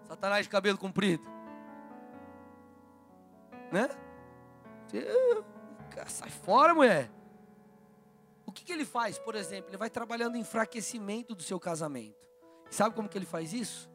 Satanás 0.04 0.46
de 0.46 0.50
cabelo 0.50 0.78
comprido. 0.78 1.24
Né? 3.72 3.90
Você, 4.86 5.44
sai 6.08 6.30
fora, 6.30 6.76
mulher. 6.76 7.10
O 8.46 8.52
que, 8.52 8.64
que 8.64 8.72
ele 8.72 8.86
faz, 8.86 9.18
por 9.18 9.34
exemplo? 9.36 9.72
Ele 9.72 9.78
vai 9.78 9.90
trabalhando 9.90 10.36
em 10.36 10.42
enfraquecimento 10.42 11.34
do 11.34 11.42
seu 11.42 11.60
casamento. 11.60 12.33
Sabe 12.74 12.96
como 12.96 13.08
que 13.08 13.18
ele 13.18 13.26
faz 13.26 13.54
isso? 13.54 13.90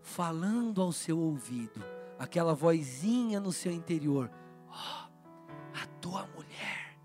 Falando 0.00 0.80
ao 0.80 0.92
seu 0.92 1.18
ouvido, 1.18 1.84
aquela 2.18 2.54
vozinha 2.54 3.40
no 3.40 3.52
seu 3.52 3.72
interior: 3.72 4.30
oh, 4.68 4.72
a 5.74 5.86
tua 6.00 6.26
mulher 6.28 6.96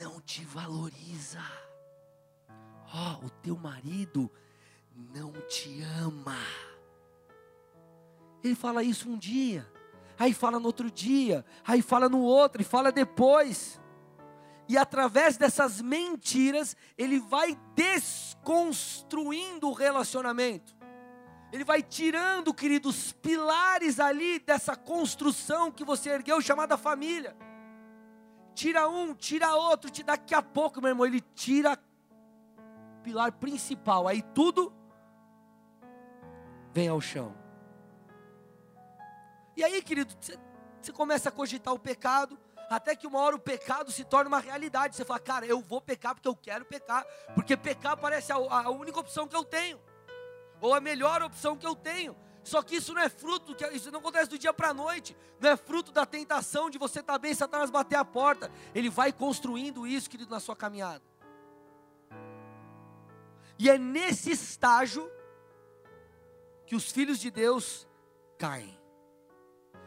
não 0.00 0.20
te 0.20 0.44
valoriza 0.44 1.40
ó, 2.94 3.18
oh, 3.22 3.26
o 3.26 3.30
teu 3.30 3.56
marido 3.56 4.30
não 5.14 5.32
te 5.48 5.82
ama. 6.00 6.38
Ele 8.44 8.54
fala 8.54 8.82
isso 8.82 9.08
um 9.08 9.16
dia, 9.16 9.66
aí 10.18 10.34
fala 10.34 10.58
no 10.58 10.66
outro 10.66 10.90
dia, 10.90 11.44
aí 11.64 11.80
fala 11.80 12.08
no 12.08 12.20
outro, 12.20 12.60
e 12.60 12.64
fala 12.64 12.92
depois. 12.92 13.80
E 14.72 14.78
através 14.78 15.36
dessas 15.36 15.82
mentiras, 15.82 16.74
ele 16.96 17.20
vai 17.20 17.54
desconstruindo 17.74 19.68
o 19.68 19.74
relacionamento. 19.74 20.74
Ele 21.52 21.62
vai 21.62 21.82
tirando, 21.82 22.54
queridos, 22.54 23.12
pilares 23.12 24.00
ali 24.00 24.38
dessa 24.38 24.74
construção 24.74 25.70
que 25.70 25.84
você 25.84 26.08
ergueu, 26.08 26.40
chamada 26.40 26.78
família. 26.78 27.36
Tira 28.54 28.88
um, 28.88 29.14
tira 29.14 29.54
outro, 29.54 29.90
daqui 30.02 30.34
a 30.34 30.40
pouco, 30.40 30.80
meu 30.80 30.88
irmão, 30.88 31.04
ele 31.04 31.20
tira 31.20 31.78
pilar 33.02 33.30
principal, 33.30 34.08
aí 34.08 34.22
tudo 34.22 34.72
vem 36.72 36.88
ao 36.88 36.98
chão. 36.98 37.36
E 39.54 39.62
aí, 39.62 39.82
querido, 39.82 40.14
você 40.80 40.92
começa 40.92 41.28
a 41.28 41.32
cogitar 41.32 41.74
o 41.74 41.78
pecado, 41.78 42.40
até 42.72 42.96
que 42.96 43.06
uma 43.06 43.20
hora 43.20 43.36
o 43.36 43.38
pecado 43.38 43.92
se 43.92 44.02
torna 44.02 44.28
uma 44.28 44.40
realidade. 44.40 44.96
Você 44.96 45.04
fala, 45.04 45.20
cara, 45.20 45.46
eu 45.46 45.60
vou 45.60 45.80
pecar 45.80 46.14
porque 46.14 46.28
eu 46.28 46.34
quero 46.34 46.64
pecar, 46.64 47.04
porque 47.34 47.56
pecar 47.56 47.96
parece 47.96 48.32
a, 48.32 48.36
a 48.36 48.70
única 48.70 48.98
opção 48.98 49.28
que 49.28 49.36
eu 49.36 49.44
tenho, 49.44 49.78
ou 50.60 50.74
a 50.74 50.80
melhor 50.80 51.22
opção 51.22 51.56
que 51.56 51.66
eu 51.66 51.76
tenho. 51.76 52.16
Só 52.42 52.62
que 52.62 52.76
isso 52.76 52.92
não 52.92 53.02
é 53.02 53.08
fruto, 53.08 53.54
isso 53.72 53.90
não 53.90 54.00
acontece 54.00 54.30
do 54.30 54.38
dia 54.38 54.52
para 54.52 54.70
a 54.70 54.74
noite, 54.74 55.16
não 55.38 55.50
é 55.50 55.56
fruto 55.56 55.92
da 55.92 56.04
tentação 56.04 56.68
de 56.68 56.78
você 56.78 57.00
estar 57.00 57.12
tá 57.12 57.18
bem, 57.18 57.34
Satanás 57.34 57.70
bater 57.70 57.96
a 57.96 58.04
porta. 58.04 58.50
Ele 58.74 58.90
vai 58.90 59.12
construindo 59.12 59.86
isso, 59.86 60.10
querido, 60.10 60.30
na 60.30 60.40
sua 60.40 60.56
caminhada. 60.56 61.04
E 63.58 63.70
é 63.70 63.78
nesse 63.78 64.30
estágio 64.32 65.08
que 66.66 66.74
os 66.74 66.90
filhos 66.90 67.20
de 67.20 67.30
Deus 67.30 67.86
caem. 68.38 68.81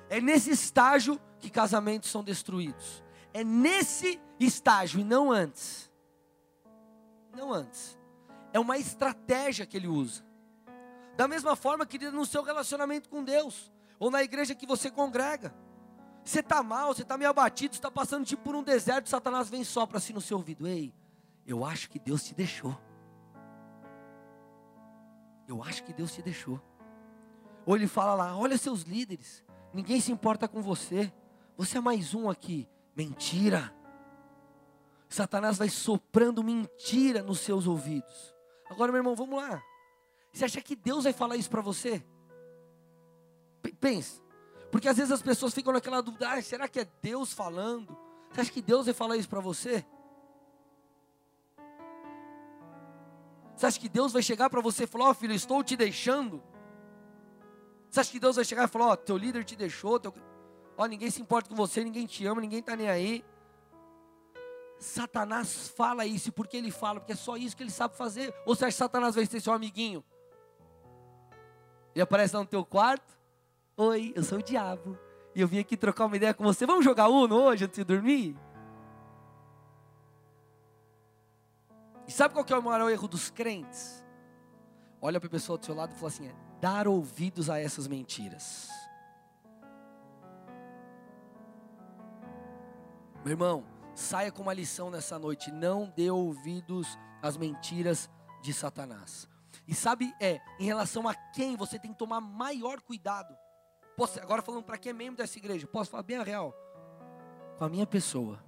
É 0.10 0.22
nesse 0.22 0.52
estágio 0.52 1.20
que 1.40 1.50
casamentos 1.50 2.10
são 2.10 2.24
destruídos. 2.24 3.04
É 3.34 3.44
nesse 3.44 4.22
estágio 4.40 5.00
e 5.00 5.04
não 5.04 5.32
antes. 5.32 5.92
Não 7.34 7.52
antes. 7.52 7.98
É 8.54 8.60
uma 8.60 8.78
estratégia 8.78 9.66
que 9.66 9.76
ele 9.76 9.88
usa. 9.88 10.24
Da 11.16 11.28
mesma 11.28 11.56
forma, 11.56 11.86
querida, 11.86 12.12
no 12.12 12.26
seu 12.26 12.44
relacionamento 12.44 13.10
com 13.10 13.24
Deus, 13.24 13.72
ou 14.00 14.12
na 14.12 14.24
igreja 14.24 14.56
que 14.56 14.66
você 14.66 14.92
congrega. 14.92 15.54
Você 16.24 16.40
está 16.40 16.64
mal, 16.64 16.94
você 16.94 17.04
está 17.04 17.18
meio 17.18 17.30
abatido, 17.30 17.74
está 17.74 17.92
passando 17.92 18.26
tipo 18.26 18.42
por 18.44 18.56
um 18.56 18.64
deserto, 18.64 19.10
Satanás 19.10 19.50
vem 19.50 19.64
só 19.64 19.86
para 19.86 20.00
si 20.00 20.12
no 20.12 20.20
seu 20.20 20.38
ouvido. 20.38 20.68
Ei, 20.68 20.94
eu 21.46 21.64
acho 21.64 21.90
que 21.90 22.00
Deus 22.00 22.24
te 22.24 22.34
deixou. 22.34 22.76
Eu 25.48 25.64
acho 25.64 25.84
que 25.84 25.94
Deus 25.94 26.12
te 26.12 26.22
deixou. 26.24 26.60
Ou 27.66 27.76
ele 27.76 27.88
fala 27.88 28.16
lá: 28.16 28.36
olha 28.36 28.58
seus 28.58 28.82
líderes, 28.82 29.45
ninguém 29.76 30.00
se 30.00 30.12
importa 30.12 30.48
com 30.48 30.62
você, 30.62 31.12
você 31.58 31.78
é 31.78 31.82
mais 31.82 32.14
um 32.14 32.30
aqui. 32.30 32.68
Mentira. 32.96 33.76
Satanás 35.10 35.58
vai 35.58 35.70
soprando 35.70 36.42
mentira 36.42 37.22
nos 37.22 37.42
seus 37.42 37.68
ouvidos. 37.68 38.34
Agora, 38.70 38.92
meu 38.92 39.00
irmão, 39.00 39.16
vamos 39.16 39.38
lá. 39.38 39.62
Você 40.32 40.46
acha 40.46 40.62
que 40.62 40.76
Deus 40.76 41.04
vai 41.04 41.14
falar 41.14 41.36
isso 41.36 41.50
para 41.50 41.62
você? 41.62 42.04
Pensa. 43.80 44.22
Porque 44.72 44.88
às 44.88 44.98
vezes 44.98 45.12
as 45.12 45.22
pessoas 45.22 45.54
ficam 45.54 45.74
naquela 45.74 46.02
dúvida: 46.02 46.30
ah, 46.30 46.42
será 46.42 46.68
que 46.68 46.80
é 46.80 46.88
Deus 47.02 47.34
falando? 47.34 47.98
Você 48.32 48.42
acha 48.42 48.52
que 48.52 48.62
Deus 48.62 48.86
vai 48.86 48.94
falar 48.94 49.18
isso 49.18 49.30
para 49.30 49.42
você? 49.42 49.86
Você 53.56 53.66
acha 53.66 53.80
que 53.80 53.88
Deus 53.88 54.12
vai 54.12 54.22
chegar 54.22 54.50
para 54.50 54.62
você 54.62 54.84
e 54.84 54.88
falar: 54.88 55.06
Ó 55.06 55.12
oh, 55.12 55.14
filho, 55.14 55.34
estou 55.34 55.64
te 55.64 55.76
deixando? 55.76 56.42
Você 57.90 58.00
acha 58.00 58.12
que 58.12 58.20
Deus 58.20 58.36
vai 58.36 58.46
chegar 58.46 58.66
e 58.66 58.68
falar: 58.68 58.88
Ó, 58.88 58.94
oh, 58.94 58.98
teu 58.98 59.18
líder 59.18 59.44
te 59.44 59.56
deixou, 59.56 60.00
teu... 60.00 60.14
ó, 60.78 60.86
ninguém 60.86 61.10
se 61.10 61.22
importa 61.22 61.50
com 61.50 61.56
você, 61.56 61.84
ninguém 61.84 62.06
te 62.06 62.26
ama, 62.26 62.42
ninguém 62.42 62.60
está 62.60 62.76
nem 62.76 62.90
aí. 62.90 63.24
Satanás 64.78 65.70
fala 65.70 66.06
isso, 66.06 66.32
porque 66.32 66.58
ele 66.58 66.70
fala, 66.70 67.00
porque 67.00 67.14
é 67.14 67.16
só 67.16 67.38
isso 67.38 67.56
que 67.56 67.64
ele 67.64 67.72
sabe 67.72 67.96
fazer. 67.96 68.34
Ou 68.46 68.56
você 68.56 68.66
acha 68.66 68.74
que 68.74 68.78
Satanás 68.78 69.16
vai 69.16 69.26
ser 69.26 69.40
seu 69.40 69.54
amiguinho? 69.54 70.04
Ele 71.94 72.02
aparece 72.02 72.36
lá 72.36 72.42
no 72.42 72.48
teu 72.48 72.66
quarto: 72.66 73.18
Oi, 73.78 74.14
eu 74.16 74.24
sou 74.24 74.40
o 74.40 74.44
diabo. 74.44 74.98
E 75.34 75.42
eu 75.42 75.48
vim 75.48 75.60
aqui 75.60 75.76
trocar 75.76 76.06
uma 76.06 76.16
ideia 76.16 76.34
com 76.34 76.44
você. 76.44 76.66
Vamos 76.66 76.84
jogar 76.84 77.10
Uno 77.10 77.36
hoje 77.36 77.66
antes 77.66 77.78
de 77.78 77.84
dormir? 77.84 78.38
E 82.08 82.12
sabe 82.12 82.34
qual 82.34 82.46
que 82.46 82.54
é 82.54 82.58
o 82.58 82.64
maior 82.64 82.90
erro 82.90 83.08
dos 83.08 83.30
crentes? 83.30 84.04
Olha 85.02 85.20
para 85.20 85.28
a 85.28 85.32
pessoa 85.32 85.58
do 85.58 85.66
seu 85.66 85.76
lado 85.76 85.94
e 85.94 85.96
fala 85.96 86.08
assim: 86.08 86.28
é, 86.28 86.36
dar 86.66 86.88
ouvidos 86.88 87.48
a 87.48 87.60
essas 87.60 87.88
mentiras. 87.88 88.72
Meu 93.24 93.34
irmão, 93.34 93.64
saia 93.94 94.32
com 94.32 94.42
uma 94.42 94.54
lição 94.54 94.90
nessa 94.90 95.20
noite: 95.20 95.52
não 95.52 95.94
dê 95.96 96.10
ouvidos 96.10 96.98
às 97.22 97.38
mentiras 97.38 98.10
de 98.42 98.52
Satanás. 98.52 99.30
E 99.68 99.76
sabe, 99.76 100.12
é, 100.20 100.42
em 100.60 100.66
relação 100.66 101.08
a 101.08 101.14
quem 101.14 101.56
você 101.56 101.78
tem 101.78 101.92
que 101.92 102.00
tomar 102.00 102.20
maior 102.20 102.82
cuidado. 102.82 103.38
Posso, 103.96 104.20
agora 104.20 104.42
falando 104.42 104.64
para 104.64 104.80
quem 104.80 104.90
é 104.90 104.94
membro 104.94 105.18
dessa 105.18 105.38
igreja, 105.38 105.68
posso 105.68 105.92
falar 105.92 106.02
bem 106.02 106.18
a 106.18 106.24
real? 106.24 106.52
Com 107.60 107.66
a 107.66 107.70
minha 107.70 107.86
pessoa. 107.86 108.44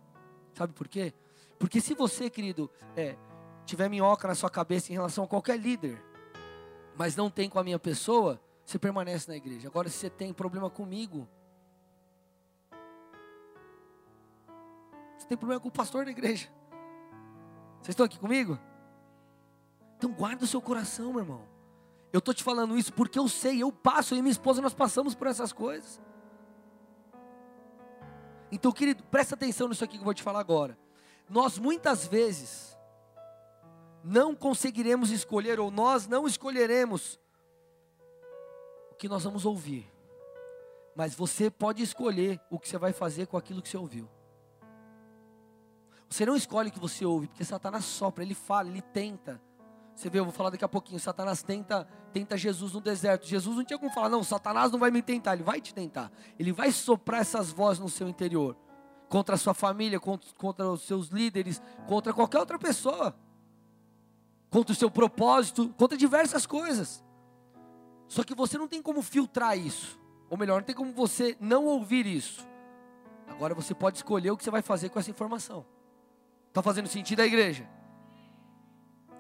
Sabe 0.55 0.74
por 0.74 0.88
quê? 0.88 1.13
Porque 1.59 1.79
se 1.79 1.93
você, 1.93 2.31
querido, 2.31 2.67
é, 2.95 3.15
tiver 3.63 3.88
minhoca 3.89 4.27
na 4.27 4.33
sua 4.33 4.50
cabeça 4.50 4.91
em 4.91 4.95
relação 4.95 5.24
a 5.24 5.27
qualquer 5.27 5.59
líder, 5.59 6.03
mas 6.98 7.16
não 7.16 7.30
tem 7.30 7.48
com 7.50 7.60
a 7.60 7.63
minha 7.63 7.77
pessoa, 7.77 8.42
você 8.66 8.80
permanece 8.80 9.30
na 9.30 9.38
igreja. 9.38 9.68
Agora, 9.68 9.88
se 9.88 9.98
você 9.98 10.10
tem 10.10 10.34
problema 10.34 10.70
comigo, 10.70 11.27
você 15.18 15.27
tem 15.27 15.38
problema 15.38 15.62
com 15.62 15.68
o 15.68 15.72
pastor 15.72 16.06
da 16.06 16.12
igreja. 16.12 16.50
Vocês 17.82 17.89
estão 17.89 18.06
aqui 18.06 18.18
comigo? 18.18 18.60
Então 19.98 20.12
guarda 20.12 20.44
o 20.44 20.48
seu 20.48 20.62
coração, 20.62 21.12
meu 21.12 21.22
irmão. 21.22 21.42
Eu 22.12 22.20
estou 22.20 22.34
te 22.34 22.44
falando 22.44 22.77
isso 22.77 22.92
porque 22.94 23.20
eu 23.20 23.27
sei, 23.27 23.62
eu 23.62 23.72
passo, 23.72 24.13
eu 24.13 24.20
e 24.20 24.22
minha 24.22 24.32
esposa 24.32 24.62
nós 24.62 24.74
passamos 24.74 25.13
por 25.13 25.27
essas 25.27 25.54
coisas. 25.54 26.01
Então, 28.51 28.72
querido, 28.72 29.04
presta 29.04 29.36
atenção 29.36 29.68
nisso 29.68 29.84
aqui 29.84 29.94
que 29.94 30.01
eu 30.01 30.06
vou 30.06 30.13
te 30.13 30.24
falar 30.24 30.39
agora. 30.39 30.77
Nós 31.30 31.60
muitas 31.60 32.08
vezes 32.08 32.76
não 34.08 34.34
conseguiremos 34.34 35.12
escolher, 35.12 35.60
ou 35.60 35.70
nós 35.70 36.08
não 36.08 36.26
escolheremos, 36.26 37.20
que 38.98 39.10
nós 39.10 39.26
vamos 39.26 39.46
ouvir, 39.46 39.86
mas 40.96 41.14
você 41.14 41.52
pode 41.52 41.84
escolher 41.84 42.40
o 42.50 42.58
que 42.58 42.68
você 42.68 42.78
vai 42.78 42.94
fazer 42.94 43.28
com 43.28 43.38
aquilo 43.38 43.62
que 43.62 43.70
você 43.70 43.78
ouviu. 43.78 44.10
Você 46.10 46.26
não 46.26 46.38
escolhe 46.38 46.70
o 46.70 46.72
que 46.72 46.80
você 46.80 47.06
ouve, 47.06 47.28
porque 47.28 47.44
Satanás 47.44 47.84
sopra, 47.84 48.24
ele 48.24 48.34
fala, 48.34 48.70
ele 48.70 48.82
tenta. 48.82 49.42
Você 49.94 50.10
vê, 50.10 50.20
eu 50.20 50.24
vou 50.24 50.34
falar 50.34 50.52
daqui 50.52 50.64
a 50.64 50.70
pouquinho. 50.70 51.00
Satanás 51.00 51.44
tenta, 51.44 51.84
tenta 52.14 52.38
Jesus 52.38 52.72
no 52.72 52.80
deserto. 52.80 53.28
Jesus 53.28 53.58
não 53.58 53.66
tinha 53.66 53.78
como 53.78 53.92
falar, 53.92 54.08
não, 54.08 54.24
Satanás 54.24 54.72
não 54.72 54.80
vai 54.80 54.90
me 54.90 55.02
tentar, 55.02 55.34
ele 55.34 55.44
vai 55.44 55.60
te 55.60 55.74
tentar. 55.74 56.12
Ele 56.40 56.54
vai 56.54 56.72
soprar 56.72 57.22
essas 57.22 57.52
vozes 57.52 57.80
no 57.80 57.90
seu 57.90 58.08
interior. 58.08 58.56
Contra 59.10 59.36
a 59.36 59.38
sua 59.38 59.54
família, 59.54 60.00
contra, 60.00 60.34
contra 60.36 60.70
os 60.70 60.84
seus 60.84 61.10
líderes, 61.10 61.62
contra 61.88 62.14
qualquer 62.14 62.40
outra 62.40 62.58
pessoa. 62.58 63.14
Contra 64.58 64.74
o 64.74 64.76
seu 64.76 64.90
propósito, 64.90 65.70
contra 65.78 65.96
diversas 65.96 66.48
coisas. 66.48 67.06
Só 68.08 68.24
que 68.24 68.34
você 68.34 68.58
não 68.58 68.68
tem 68.68 68.82
como 68.82 69.04
filtrar 69.04 69.56
isso. 69.56 70.00
Ou 70.32 70.36
melhor, 70.36 70.62
não 70.62 70.66
tem 70.66 70.74
como 70.74 70.92
você 70.92 71.38
não 71.40 71.66
ouvir 71.66 72.08
isso. 72.08 72.44
Agora 73.28 73.54
você 73.54 73.76
pode 73.76 73.98
escolher 73.98 74.32
o 74.32 74.36
que 74.36 74.44
você 74.44 74.50
vai 74.50 74.64
fazer 74.64 74.90
com 74.90 74.98
essa 74.98 75.12
informação. 75.12 75.64
Está 76.48 76.64
fazendo 76.64 76.88
sentido 76.88 77.20
a 77.20 77.26
igreja? 77.28 77.70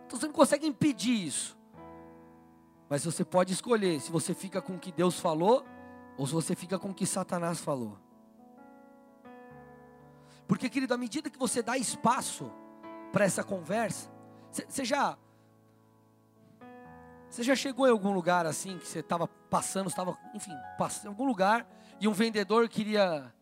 Então 0.07 0.19
você 0.19 0.25
não 0.25 0.33
consegue 0.33 0.65
impedir 0.65 1.27
isso. 1.27 1.55
Mas 2.89 3.05
você 3.05 3.23
pode 3.23 3.53
escolher 3.53 4.01
se 4.01 4.11
você 4.11 4.33
fica 4.33 4.59
com 4.59 4.73
o 4.73 4.79
que 4.79 4.91
Deus 4.91 5.19
falou 5.19 5.63
ou 6.17 6.25
se 6.25 6.33
você 6.33 6.55
fica 6.55 6.79
com 6.79 6.89
o 6.89 6.95
que 6.95 7.05
Satanás 7.05 7.59
falou. 7.59 7.95
Porque, 10.47 10.67
querido, 10.67 10.95
à 10.95 10.97
medida 10.97 11.29
que 11.29 11.37
você 11.37 11.61
dá 11.61 11.77
espaço 11.77 12.51
para 13.11 13.23
essa 13.23 13.43
conversa, 13.43 14.09
você 14.51 14.83
já 14.83 15.15
você 17.29 17.43
já 17.43 17.55
chegou 17.55 17.87
em 17.87 17.91
algum 17.91 18.11
lugar 18.11 18.45
assim 18.45 18.77
que 18.77 18.87
você 18.87 18.99
estava 18.99 19.27
passando, 19.27 19.87
estava, 19.89 20.17
enfim, 20.33 20.53
passando 20.77 21.05
em 21.05 21.09
algum 21.09 21.25
lugar 21.25 21.67
e 21.99 22.07
um 22.07 22.13
vendedor 22.13 22.67
queria, 22.69 23.33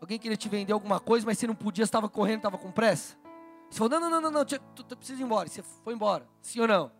alguém 0.00 0.18
queria 0.18 0.36
te 0.36 0.48
vender 0.48 0.72
alguma 0.72 1.00
coisa, 1.00 1.24
mas 1.24 1.38
você 1.38 1.46
não 1.46 1.54
podia, 1.54 1.84
estava 1.84 2.08
correndo, 2.08 2.38
estava 2.38 2.58
com 2.58 2.70
pressa? 2.70 3.16
Você 3.70 3.78
falou, 3.78 4.00
não, 4.00 4.10
não, 4.10 4.20
não, 4.20 4.30
não, 4.30 4.44
tu, 4.44 4.96
precisa 4.96 5.20
ir 5.22 5.24
embora. 5.24 5.48
Você 5.48 5.62
foi 5.62 5.94
embora, 5.94 6.26
sim 6.42 6.60
ou 6.60 6.66
não? 6.66 6.90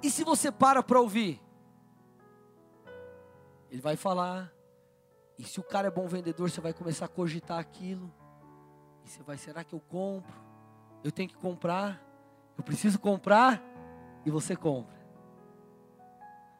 E 0.00 0.10
se 0.10 0.22
você 0.22 0.50
para 0.50 0.82
para 0.82 1.00
ouvir? 1.00 1.42
Ele 3.70 3.80
vai 3.80 3.96
falar. 3.96 4.52
E 5.38 5.44
se 5.44 5.58
o 5.58 5.62
cara 5.62 5.88
é 5.88 5.90
bom 5.90 6.06
vendedor, 6.06 6.48
você 6.48 6.60
vai 6.60 6.72
começar 6.72 7.06
a 7.06 7.08
cogitar 7.08 7.58
aquilo. 7.58 8.12
E 9.04 9.10
você 9.10 9.22
vai, 9.22 9.36
será 9.36 9.64
que 9.64 9.74
eu 9.74 9.80
compro? 9.80 10.32
Eu 11.02 11.10
tenho 11.10 11.28
que 11.28 11.36
comprar? 11.36 12.00
Eu 12.56 12.62
preciso 12.62 12.98
comprar? 12.98 13.60
E 14.24 14.30
você 14.30 14.56
compra. 14.56 14.94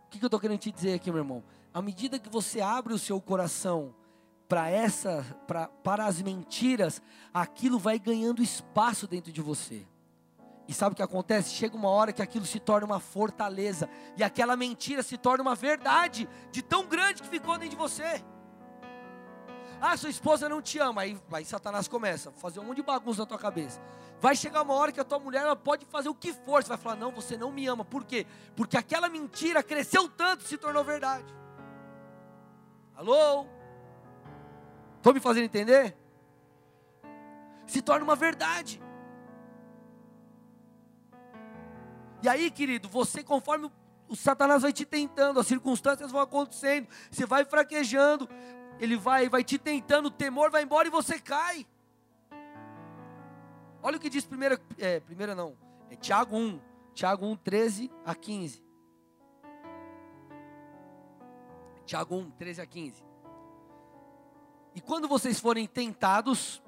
O 0.07 0.11
que, 0.11 0.23
eu 0.23 0.26
estou 0.26 0.40
querendo 0.40 0.59
te 0.59 0.71
dizer 0.71 0.95
aqui, 0.95 1.11
meu 1.11 1.21
irmão? 1.21 1.42
À 1.73 1.81
medida 1.81 2.19
que 2.19 2.28
você 2.28 2.61
abre 2.61 2.92
o 2.92 2.99
seu 2.99 3.21
coração 3.21 3.95
para 4.49 4.69
essa, 4.69 5.25
pra, 5.47 5.69
para 5.69 6.04
as 6.04 6.21
mentiras, 6.21 7.00
aquilo 7.33 7.78
vai 7.78 7.99
ganhando 7.99 8.42
espaço 8.42 9.07
dentro 9.07 9.33
de 9.33 9.40
você. 9.40 9.87
E 10.69 10.75
sabe 10.75 10.92
o 10.92 10.97
que 10.97 11.02
acontece? 11.02 11.54
Chega 11.54 11.76
uma 11.76 11.88
hora 11.88 12.12
que 12.12 12.21
aquilo 12.21 12.45
se 12.45 12.61
torna 12.61 12.87
uma 12.87 13.00
fortaleza, 13.00 13.88
e 14.16 14.23
aquela 14.23 14.57
mentira 14.57 15.02
se 15.02 15.16
torna 15.16 15.42
uma 15.42 15.54
verdade, 15.54 16.28
de 16.50 16.62
tão 16.62 16.87
grande 16.87 17.23
que 17.23 17.28
ficou 17.28 17.54
dentro 17.54 17.71
de 17.71 17.76
você. 17.76 18.23
Ah, 19.84 19.96
sua 19.96 20.10
esposa 20.10 20.48
não 20.48 20.62
te 20.62 20.78
ama, 20.78 21.02
aí, 21.02 21.20
aí 21.32 21.44
Satanás 21.44 21.88
começa 21.88 22.28
a 22.28 22.32
fazer 22.32 22.60
um 22.60 22.64
monte 22.64 22.76
de 22.76 22.82
bagunça 22.84 23.22
na 23.22 23.26
tua 23.26 23.36
cabeça. 23.36 23.80
Vai 24.20 24.36
chegar 24.36 24.62
uma 24.62 24.74
hora 24.74 24.92
que 24.92 25.00
a 25.00 25.04
tua 25.04 25.18
mulher 25.18 25.42
ela 25.42 25.56
pode 25.56 25.84
fazer 25.86 26.08
o 26.08 26.14
que 26.14 26.32
for, 26.32 26.62
você 26.62 26.68
vai 26.68 26.78
falar: 26.78 26.94
não, 26.94 27.10
você 27.10 27.36
não 27.36 27.50
me 27.50 27.66
ama, 27.66 27.84
por 27.84 28.04
quê? 28.04 28.24
Porque 28.54 28.76
aquela 28.76 29.08
mentira 29.08 29.60
cresceu 29.60 30.08
tanto, 30.08 30.44
se 30.44 30.56
tornou 30.56 30.84
verdade. 30.84 31.26
Alô? 32.94 33.44
Estou 34.98 35.12
me 35.12 35.18
fazendo 35.18 35.47
entender? 35.47 35.97
Se 37.66 37.82
torna 37.82 38.04
uma 38.04 38.14
verdade. 38.14 38.80
E 42.23 42.28
aí, 42.28 42.52
querido, 42.52 42.88
você 42.88 43.25
conforme 43.25 43.68
o 44.08 44.14
Satanás 44.14 44.62
vai 44.62 44.73
te 44.73 44.84
tentando, 44.84 45.40
as 45.40 45.47
circunstâncias 45.49 46.12
vão 46.12 46.21
acontecendo, 46.21 46.86
você 47.10 47.26
vai 47.26 47.45
fraquejando, 47.45 48.28
ele 48.82 48.97
vai, 48.97 49.28
vai 49.28 49.45
te 49.45 49.58
tentando, 49.58 50.06
o 50.06 50.10
temor 50.10 50.50
vai 50.50 50.64
embora 50.64 50.88
e 50.88 50.90
você 50.90 51.16
cai. 51.16 51.64
Olha 53.80 53.97
o 53.97 54.00
que 54.00 54.10
diz 54.10 54.25
primeira, 54.25 54.60
é, 54.76 54.99
primeira 54.99 55.36
não, 55.36 55.56
é 55.88 55.95
Tiago 55.95 56.36
1, 56.36 56.60
Tiago 56.92 57.25
1, 57.25 57.36
13 57.36 57.92
a 58.04 58.12
15. 58.12 58.64
Tiago 61.86 62.16
1, 62.16 62.30
13 62.32 62.60
a 62.60 62.66
15. 62.66 63.04
E 64.75 64.80
quando 64.80 65.06
vocês 65.06 65.38
forem 65.38 65.64
tentados, 65.68 66.60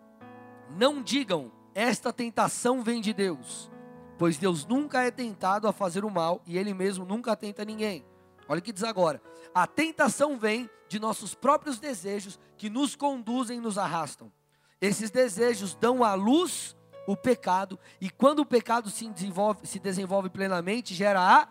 não 0.70 1.02
digam, 1.02 1.50
esta 1.74 2.12
tentação 2.12 2.80
vem 2.80 3.00
de 3.00 3.12
Deus, 3.12 3.68
pois 4.16 4.38
Deus 4.38 4.64
nunca 4.64 5.02
é 5.02 5.10
tentado 5.10 5.66
a 5.66 5.72
fazer 5.72 6.04
o 6.04 6.10
mal 6.10 6.40
e 6.46 6.56
Ele 6.56 6.72
mesmo 6.72 7.04
nunca 7.04 7.34
tenta 7.34 7.64
ninguém. 7.64 8.04
Olha 8.48 8.58
o 8.58 8.62
que 8.62 8.72
diz 8.72 8.84
agora: 8.84 9.20
a 9.54 9.66
tentação 9.66 10.38
vem 10.38 10.68
de 10.88 10.98
nossos 10.98 11.34
próprios 11.34 11.78
desejos 11.78 12.38
que 12.56 12.70
nos 12.70 12.94
conduzem 12.94 13.58
e 13.58 13.60
nos 13.60 13.78
arrastam. 13.78 14.32
Esses 14.80 15.10
desejos 15.10 15.74
dão 15.74 16.04
à 16.04 16.14
luz 16.14 16.76
o 17.06 17.16
pecado, 17.16 17.78
e 18.00 18.08
quando 18.08 18.40
o 18.40 18.46
pecado 18.46 18.90
se 18.90 19.08
desenvolve, 19.10 19.66
se 19.66 19.78
desenvolve 19.78 20.30
plenamente, 20.30 20.94
gera 20.94 21.20
a 21.20 21.48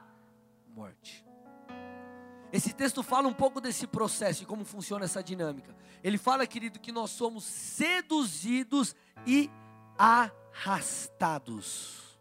morte. 0.68 1.24
Esse 2.52 2.74
texto 2.74 3.02
fala 3.02 3.28
um 3.28 3.34
pouco 3.34 3.60
desse 3.60 3.88
processo 3.88 4.44
e 4.44 4.46
como 4.46 4.64
funciona 4.64 5.06
essa 5.06 5.24
dinâmica. 5.24 5.76
Ele 6.04 6.20
fala, 6.20 6.46
querido, 6.46 6.80
que 6.80 6.92
nós 6.92 7.10
somos 7.10 7.44
seduzidos 7.44 8.96
e 9.26 9.50
arrastados. 9.98 12.13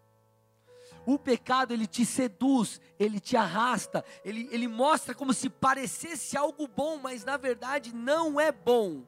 O 1.04 1.18
pecado, 1.18 1.72
ele 1.72 1.86
te 1.86 2.06
seduz, 2.06 2.80
ele 2.98 3.18
te 3.18 3.36
arrasta, 3.36 4.04
ele, 4.24 4.48
ele 4.52 4.68
mostra 4.68 5.14
como 5.14 5.32
se 5.32 5.50
parecesse 5.50 6.36
algo 6.36 6.68
bom, 6.68 6.98
mas 6.98 7.24
na 7.24 7.36
verdade 7.36 7.94
não 7.94 8.40
é 8.40 8.52
bom. 8.52 9.04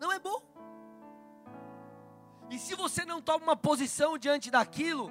Não 0.00 0.12
é 0.12 0.18
bom. 0.18 0.40
E 2.50 2.58
se 2.58 2.74
você 2.74 3.04
não 3.04 3.20
toma 3.20 3.44
uma 3.44 3.56
posição 3.56 4.18
diante 4.18 4.50
daquilo, 4.50 5.10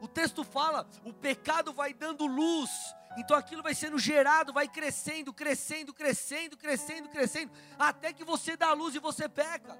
o 0.00 0.08
texto 0.08 0.44
fala, 0.44 0.88
o 1.04 1.12
pecado 1.12 1.72
vai 1.72 1.92
dando 1.92 2.26
luz, 2.26 2.70
então 3.18 3.36
aquilo 3.36 3.62
vai 3.62 3.74
sendo 3.74 3.98
gerado, 3.98 4.52
vai 4.52 4.68
crescendo, 4.68 5.32
crescendo, 5.32 5.92
crescendo, 5.92 6.56
crescendo, 6.56 7.08
crescendo, 7.08 7.52
até 7.78 8.12
que 8.12 8.24
você 8.24 8.56
dá 8.56 8.72
luz 8.72 8.94
e 8.94 8.98
você 8.98 9.28
peca. 9.28 9.78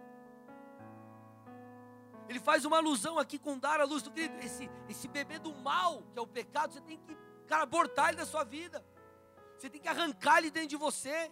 Ele 2.31 2.39
faz 2.39 2.65
uma 2.65 2.77
alusão 2.77 3.19
aqui 3.19 3.41
com 3.41 3.59
dar 3.59 3.81
a 3.81 3.85
luz 3.85 4.05
do 4.05 4.13
Cristo. 4.13 4.37
Esse, 4.41 4.71
esse 4.89 5.09
bebê 5.09 5.41
do 5.41 5.53
mal, 5.53 6.05
que 6.13 6.19
é 6.21 6.23
o 6.23 6.27
pecado, 6.29 6.73
você 6.73 6.81
tem 6.81 6.97
que, 6.97 7.19
cara, 7.49 7.65
abortar 7.65 8.11
ele 8.11 8.19
da 8.19 8.25
sua 8.25 8.45
vida. 8.45 8.87
Você 9.59 9.69
tem 9.69 9.81
que 9.81 9.89
arrancar 9.89 10.39
ele 10.39 10.49
dentro 10.49 10.69
de 10.69 10.77
você. 10.77 11.29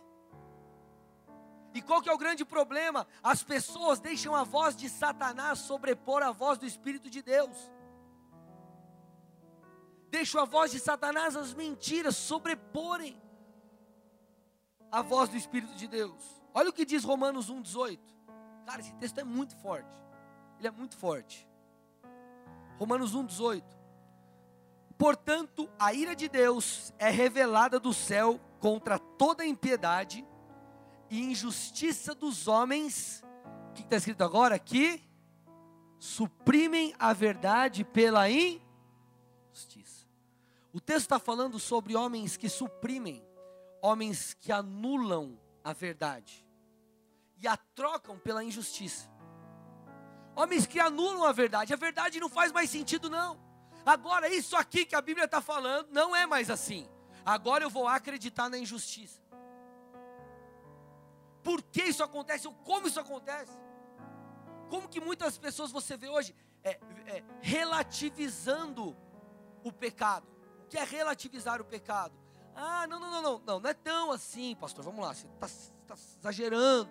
E 1.72 1.80
qual 1.80 2.02
que 2.02 2.08
é 2.08 2.12
o 2.12 2.18
grande 2.18 2.44
problema? 2.44 3.06
As 3.22 3.44
pessoas 3.44 4.00
deixam 4.00 4.34
a 4.34 4.42
voz 4.42 4.74
de 4.74 4.88
Satanás 4.88 5.60
sobrepor 5.60 6.20
a 6.24 6.32
voz 6.32 6.58
do 6.58 6.66
Espírito 6.66 7.08
de 7.08 7.22
Deus. 7.22 7.56
Deixo 10.10 10.36
a 10.40 10.44
voz 10.44 10.72
de 10.72 10.80
Satanás, 10.80 11.36
as 11.36 11.54
mentiras 11.54 12.16
sobreporem 12.16 13.22
a 14.90 15.00
voz 15.00 15.28
do 15.28 15.36
Espírito 15.36 15.76
de 15.76 15.86
Deus. 15.86 16.42
Olha 16.52 16.70
o 16.70 16.72
que 16.72 16.84
diz 16.84 17.04
Romanos 17.04 17.48
1,18. 17.48 18.00
Cara, 18.66 18.80
esse 18.80 18.94
texto 18.94 19.18
é 19.18 19.24
muito 19.24 19.54
forte. 19.58 20.07
Ele 20.58 20.68
é 20.68 20.70
muito 20.70 20.96
forte. 20.96 21.48
Romanos 22.78 23.14
1,18. 23.14 23.62
Portanto, 24.96 25.70
a 25.78 25.92
ira 25.92 26.16
de 26.16 26.28
Deus 26.28 26.92
é 26.98 27.08
revelada 27.08 27.78
do 27.78 27.92
céu 27.92 28.40
contra 28.58 28.98
toda 28.98 29.46
impiedade 29.46 30.26
e 31.08 31.22
injustiça 31.22 32.14
dos 32.14 32.48
homens. 32.48 33.22
O 33.70 33.72
que 33.74 33.82
está 33.82 33.96
escrito 33.96 34.24
agora? 34.24 34.58
Que 34.58 35.00
suprimem 35.98 36.94
a 36.98 37.12
verdade 37.12 37.84
pela 37.84 38.28
injustiça. 38.28 40.06
O 40.72 40.80
texto 40.80 41.02
está 41.02 41.18
falando 41.18 41.58
sobre 41.58 41.96
homens 41.96 42.36
que 42.36 42.48
suprimem, 42.48 43.24
homens 43.80 44.34
que 44.34 44.52
anulam 44.52 45.38
a 45.62 45.72
verdade 45.72 46.46
e 47.40 47.46
a 47.46 47.56
trocam 47.56 48.18
pela 48.18 48.42
injustiça. 48.42 49.08
Homens 50.40 50.66
que 50.66 50.78
anulam 50.78 51.24
a 51.24 51.32
verdade, 51.32 51.74
a 51.74 51.76
verdade 51.76 52.20
não 52.20 52.28
faz 52.28 52.52
mais 52.52 52.70
sentido, 52.70 53.10
não. 53.10 53.38
Agora, 53.84 54.28
isso 54.28 54.54
aqui 54.56 54.84
que 54.84 54.94
a 54.94 55.02
Bíblia 55.02 55.24
está 55.24 55.40
falando 55.40 55.88
não 55.90 56.14
é 56.14 56.26
mais 56.26 56.50
assim. 56.50 56.88
Agora 57.24 57.64
eu 57.64 57.70
vou 57.70 57.86
acreditar 57.88 58.48
na 58.48 58.58
injustiça. 58.58 59.20
Por 61.42 61.62
que 61.62 61.82
isso 61.82 62.02
acontece? 62.02 62.46
Ou 62.46 62.54
como 62.54 62.86
isso 62.86 63.00
acontece? 63.00 63.52
Como 64.70 64.88
que 64.88 65.00
muitas 65.00 65.38
pessoas 65.38 65.72
você 65.72 65.96
vê 65.96 66.08
hoje 66.08 66.34
é, 66.62 66.78
é, 67.06 67.24
relativizando 67.40 68.96
o 69.64 69.72
pecado? 69.72 70.38
que 70.68 70.78
é 70.78 70.84
relativizar 70.84 71.60
o 71.60 71.64
pecado. 71.64 72.14
Ah, 72.54 72.86
não, 72.86 73.00
não, 73.00 73.10
não, 73.10 73.22
não, 73.22 73.42
não, 73.44 73.60
não 73.60 73.70
é 73.70 73.74
tão 73.74 74.10
assim, 74.12 74.54
pastor. 74.56 74.84
Vamos 74.84 75.00
lá, 75.00 75.14
você 75.14 75.26
está 75.26 75.48
tá 75.86 75.94
exagerando. 76.20 76.90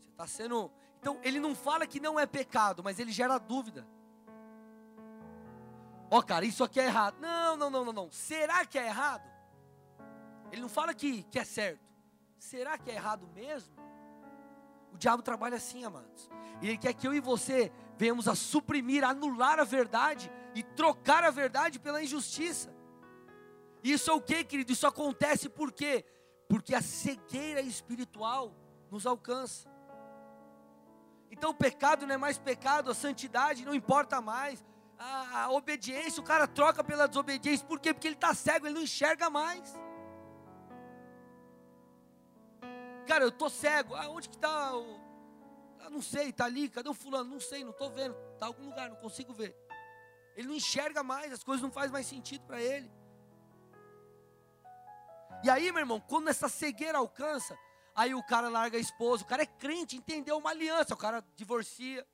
Você 0.00 0.10
está 0.10 0.26
sendo. 0.26 0.70
Então, 1.06 1.20
ele 1.22 1.38
não 1.38 1.54
fala 1.54 1.86
que 1.86 2.00
não 2.00 2.18
é 2.18 2.26
pecado, 2.26 2.82
mas 2.82 2.98
ele 2.98 3.12
gera 3.12 3.38
dúvida. 3.38 3.86
Ó, 6.10 6.18
oh, 6.18 6.22
cara, 6.24 6.44
isso 6.44 6.64
aqui 6.64 6.80
é 6.80 6.86
errado. 6.86 7.16
Não, 7.20 7.56
não, 7.56 7.70
não, 7.70 7.84
não, 7.84 7.92
não. 7.92 8.10
Será 8.10 8.66
que 8.66 8.76
é 8.76 8.86
errado? 8.86 9.22
Ele 10.50 10.60
não 10.60 10.68
fala 10.68 10.92
que, 10.92 11.22
que 11.22 11.38
é 11.38 11.44
certo. 11.44 11.86
Será 12.36 12.76
que 12.76 12.90
é 12.90 12.94
errado 12.94 13.28
mesmo? 13.28 13.72
O 14.92 14.98
diabo 14.98 15.22
trabalha 15.22 15.58
assim, 15.58 15.84
amados. 15.84 16.28
Ele 16.60 16.76
quer 16.76 16.92
que 16.92 17.06
eu 17.06 17.14
e 17.14 17.20
você 17.20 17.70
venhamos 17.96 18.26
a 18.26 18.34
suprimir, 18.34 19.04
anular 19.04 19.60
a 19.60 19.64
verdade 19.64 20.28
e 20.56 20.62
trocar 20.64 21.22
a 21.22 21.30
verdade 21.30 21.78
pela 21.78 22.02
injustiça. 22.02 22.74
Isso 23.80 24.10
é 24.10 24.12
o 24.12 24.20
que, 24.20 24.42
querido? 24.42 24.72
Isso 24.72 24.88
acontece 24.88 25.48
por 25.48 25.70
quê? 25.70 26.04
Porque 26.48 26.74
a 26.74 26.82
cegueira 26.82 27.60
espiritual 27.60 28.52
nos 28.90 29.06
alcança. 29.06 29.75
Então 31.30 31.50
o 31.50 31.54
pecado 31.54 32.06
não 32.06 32.14
é 32.14 32.18
mais 32.18 32.38
pecado, 32.38 32.90
a 32.90 32.94
santidade 32.94 33.64
não 33.64 33.74
importa 33.74 34.20
mais. 34.20 34.64
A, 34.98 35.42
a 35.42 35.50
obediência, 35.50 36.20
o 36.20 36.24
cara 36.24 36.46
troca 36.46 36.82
pela 36.82 37.06
desobediência. 37.06 37.66
Por 37.66 37.78
quê? 37.78 37.92
Porque 37.92 38.08
ele 38.08 38.14
está 38.14 38.34
cego, 38.34 38.66
ele 38.66 38.74
não 38.74 38.82
enxerga 38.82 39.28
mais. 39.28 39.78
Cara, 43.06 43.24
eu 43.24 43.30
tô 43.30 43.48
cego. 43.48 43.94
Ah, 43.94 44.08
onde 44.08 44.28
que 44.28 44.36
está 44.36 44.74
o. 44.76 45.00
Ah, 45.80 45.90
não 45.90 46.02
sei, 46.02 46.30
está 46.30 46.46
ali. 46.46 46.68
Cadê 46.68 46.88
o 46.88 46.94
fulano? 46.94 47.30
Não 47.30 47.40
sei, 47.40 47.62
não 47.62 47.70
estou 47.70 47.90
vendo. 47.90 48.16
Está 48.34 48.46
em 48.46 48.48
algum 48.48 48.64
lugar, 48.64 48.88
não 48.88 48.96
consigo 48.96 49.32
ver. 49.32 49.54
Ele 50.36 50.48
não 50.48 50.54
enxerga 50.54 51.02
mais, 51.02 51.32
as 51.32 51.42
coisas 51.42 51.62
não 51.62 51.70
fazem 51.70 51.92
mais 51.92 52.06
sentido 52.06 52.44
para 52.46 52.60
ele. 52.60 52.90
E 55.42 55.50
aí, 55.50 55.70
meu 55.70 55.80
irmão, 55.80 56.00
quando 56.00 56.28
essa 56.28 56.48
cegueira 56.48 56.98
alcança, 56.98 57.56
aí 57.96 58.14
o 58.14 58.22
cara 58.22 58.48
larga 58.48 58.76
a 58.76 58.80
esposa, 58.80 59.24
o 59.24 59.26
cara 59.26 59.42
é 59.42 59.46
crente, 59.46 59.96
entendeu 59.96 60.36
uma 60.36 60.50
aliança, 60.50 60.92
o 60.92 60.96
cara 60.96 61.24
divorcia. 61.34 62.06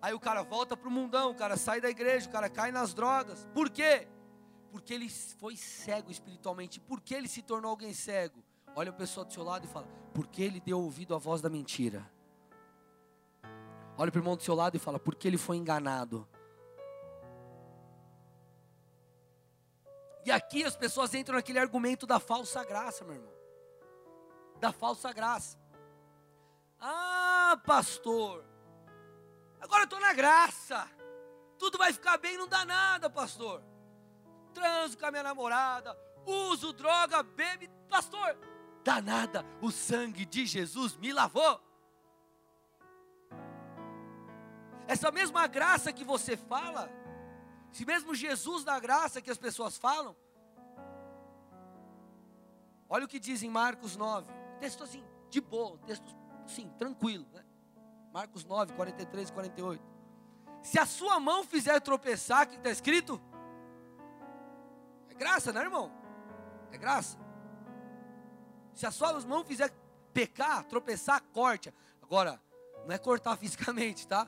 Aí 0.00 0.14
o 0.14 0.20
cara 0.20 0.42
volta 0.42 0.76
para 0.76 0.88
o 0.88 0.90
mundão, 0.90 1.30
o 1.30 1.34
cara 1.34 1.56
sai 1.56 1.80
da 1.80 1.90
igreja, 1.90 2.28
o 2.28 2.32
cara 2.32 2.48
cai 2.48 2.72
nas 2.72 2.94
drogas. 2.94 3.46
Por 3.52 3.68
quê? 3.68 4.08
Porque 4.70 4.94
ele 4.94 5.08
foi 5.08 5.56
cego 5.56 6.10
espiritualmente. 6.10 6.80
Por 6.80 7.00
que 7.00 7.14
ele 7.14 7.28
se 7.28 7.42
tornou 7.42 7.70
alguém 7.70 7.92
cego? 7.92 8.42
Olha 8.74 8.90
a 8.90 8.92
pessoa 8.92 9.24
do 9.24 9.32
seu 9.32 9.42
lado 9.42 9.64
e 9.64 9.68
fala: 9.68 9.86
Porque 10.14 10.42
ele 10.42 10.60
deu 10.60 10.80
ouvido 10.80 11.14
à 11.14 11.18
voz 11.18 11.40
da 11.40 11.48
mentira. 11.48 12.10
Olha 13.98 14.12
para 14.12 14.18
o 14.18 14.22
irmão 14.22 14.36
do 14.36 14.42
seu 14.42 14.54
lado 14.54 14.76
e 14.76 14.78
fala: 14.78 14.98
Porque 14.98 15.26
ele 15.26 15.38
foi 15.38 15.56
enganado. 15.56 16.28
E 20.26 20.32
aqui 20.32 20.64
as 20.64 20.74
pessoas 20.74 21.14
entram 21.14 21.36
naquele 21.36 21.60
argumento 21.60 22.04
da 22.04 22.18
falsa 22.18 22.64
graça, 22.64 23.04
meu 23.04 23.14
irmão. 23.14 23.32
Da 24.58 24.72
falsa 24.72 25.12
graça. 25.12 25.56
Ah, 26.80 27.56
pastor, 27.64 28.44
agora 29.60 29.82
eu 29.82 29.84
estou 29.84 30.00
na 30.00 30.12
graça. 30.12 30.90
Tudo 31.56 31.78
vai 31.78 31.92
ficar 31.92 32.18
bem, 32.18 32.36
não 32.36 32.48
dá 32.48 32.64
nada, 32.64 33.08
pastor. 33.08 33.62
Transo 34.52 34.98
com 34.98 35.06
a 35.06 35.12
minha 35.12 35.22
namorada, 35.22 35.96
uso 36.26 36.72
droga, 36.72 37.22
bebe, 37.22 37.70
pastor. 37.88 38.36
Dá 38.82 39.00
nada, 39.00 39.46
o 39.62 39.70
sangue 39.70 40.26
de 40.26 40.44
Jesus 40.44 40.96
me 40.96 41.12
lavou. 41.12 41.60
Essa 44.88 45.12
mesma 45.12 45.46
graça 45.46 45.92
que 45.92 46.02
você 46.02 46.36
fala, 46.36 46.90
se 47.76 47.84
mesmo 47.84 48.14
Jesus 48.14 48.64
da 48.64 48.80
graça 48.80 49.20
que 49.20 49.30
as 49.30 49.36
pessoas 49.36 49.76
falam, 49.76 50.16
olha 52.88 53.04
o 53.04 53.08
que 53.08 53.20
diz 53.20 53.42
em 53.42 53.50
Marcos 53.50 53.98
9, 53.98 54.32
texto 54.58 54.82
assim, 54.82 55.04
de 55.28 55.42
boa, 55.42 55.76
texto 55.80 56.16
sim, 56.46 56.70
tranquilo, 56.78 57.26
né? 57.34 57.44
Marcos 58.14 58.46
9, 58.46 58.72
43 58.72 59.28
e 59.28 59.32
48. 59.34 59.84
Se 60.62 60.78
a 60.78 60.86
sua 60.86 61.20
mão 61.20 61.44
fizer 61.44 61.78
tropeçar, 61.80 62.46
o 62.46 62.48
que 62.48 62.56
está 62.56 62.70
escrito? 62.70 63.20
É 65.10 65.14
graça, 65.14 65.52
né, 65.52 65.60
irmão? 65.60 65.92
É 66.72 66.78
graça. 66.78 67.18
Se 68.72 68.86
a 68.86 68.90
sua 68.90 69.20
mão 69.20 69.44
fizer 69.44 69.70
pecar, 70.14 70.64
tropeçar, 70.64 71.22
corte. 71.24 71.74
Agora, 72.00 72.40
não 72.86 72.94
é 72.94 72.96
cortar 72.96 73.36
fisicamente, 73.36 74.08
tá? 74.08 74.26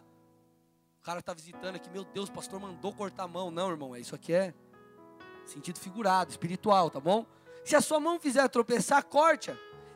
Cara 1.03 1.21
está 1.21 1.33
visitando 1.33 1.77
aqui, 1.77 1.89
meu 1.91 2.05
Deus, 2.05 2.29
o 2.29 2.33
pastor 2.33 2.61
mandou 2.61 2.93
cortar 2.93 3.25
a 3.25 3.29
mão. 3.29 3.51
Não, 3.51 3.71
irmão, 3.71 3.95
é 3.95 4.01
isso 4.01 4.15
aqui 4.15 4.33
é 4.33 4.55
sentido 5.49 5.79
figurado, 5.79 6.31
espiritual, 6.31 6.91
tá 6.91 7.01
bom? 7.01 7.25
Se 7.65 7.75
a 7.75 7.81
sua 7.81 7.99
mão 7.99 8.21
fizer 8.21 8.47
tropeçar, 8.49 9.03
corte. 9.05 9.51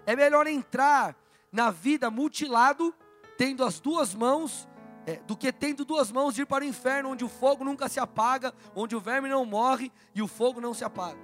É 0.06 0.16
melhor 0.16 0.46
entrar 0.46 1.16
na 1.50 1.70
vida 1.70 2.10
mutilado, 2.10 2.94
tendo 3.36 3.64
as 3.64 3.78
duas 3.78 4.14
mãos, 4.14 4.68
é, 5.06 5.16
do 5.16 5.36
que 5.36 5.52
tendo 5.52 5.84
duas 5.84 6.10
mãos 6.10 6.38
ir 6.38 6.46
para 6.46 6.64
o 6.64 6.66
inferno, 6.66 7.10
onde 7.10 7.24
o 7.24 7.28
fogo 7.28 7.64
nunca 7.64 7.88
se 7.88 8.00
apaga, 8.00 8.52
onde 8.74 8.96
o 8.96 9.00
verme 9.00 9.28
não 9.28 9.44
morre 9.44 9.92
e 10.14 10.22
o 10.22 10.28
fogo 10.28 10.60
não 10.60 10.74
se 10.74 10.84
apaga. 10.84 11.18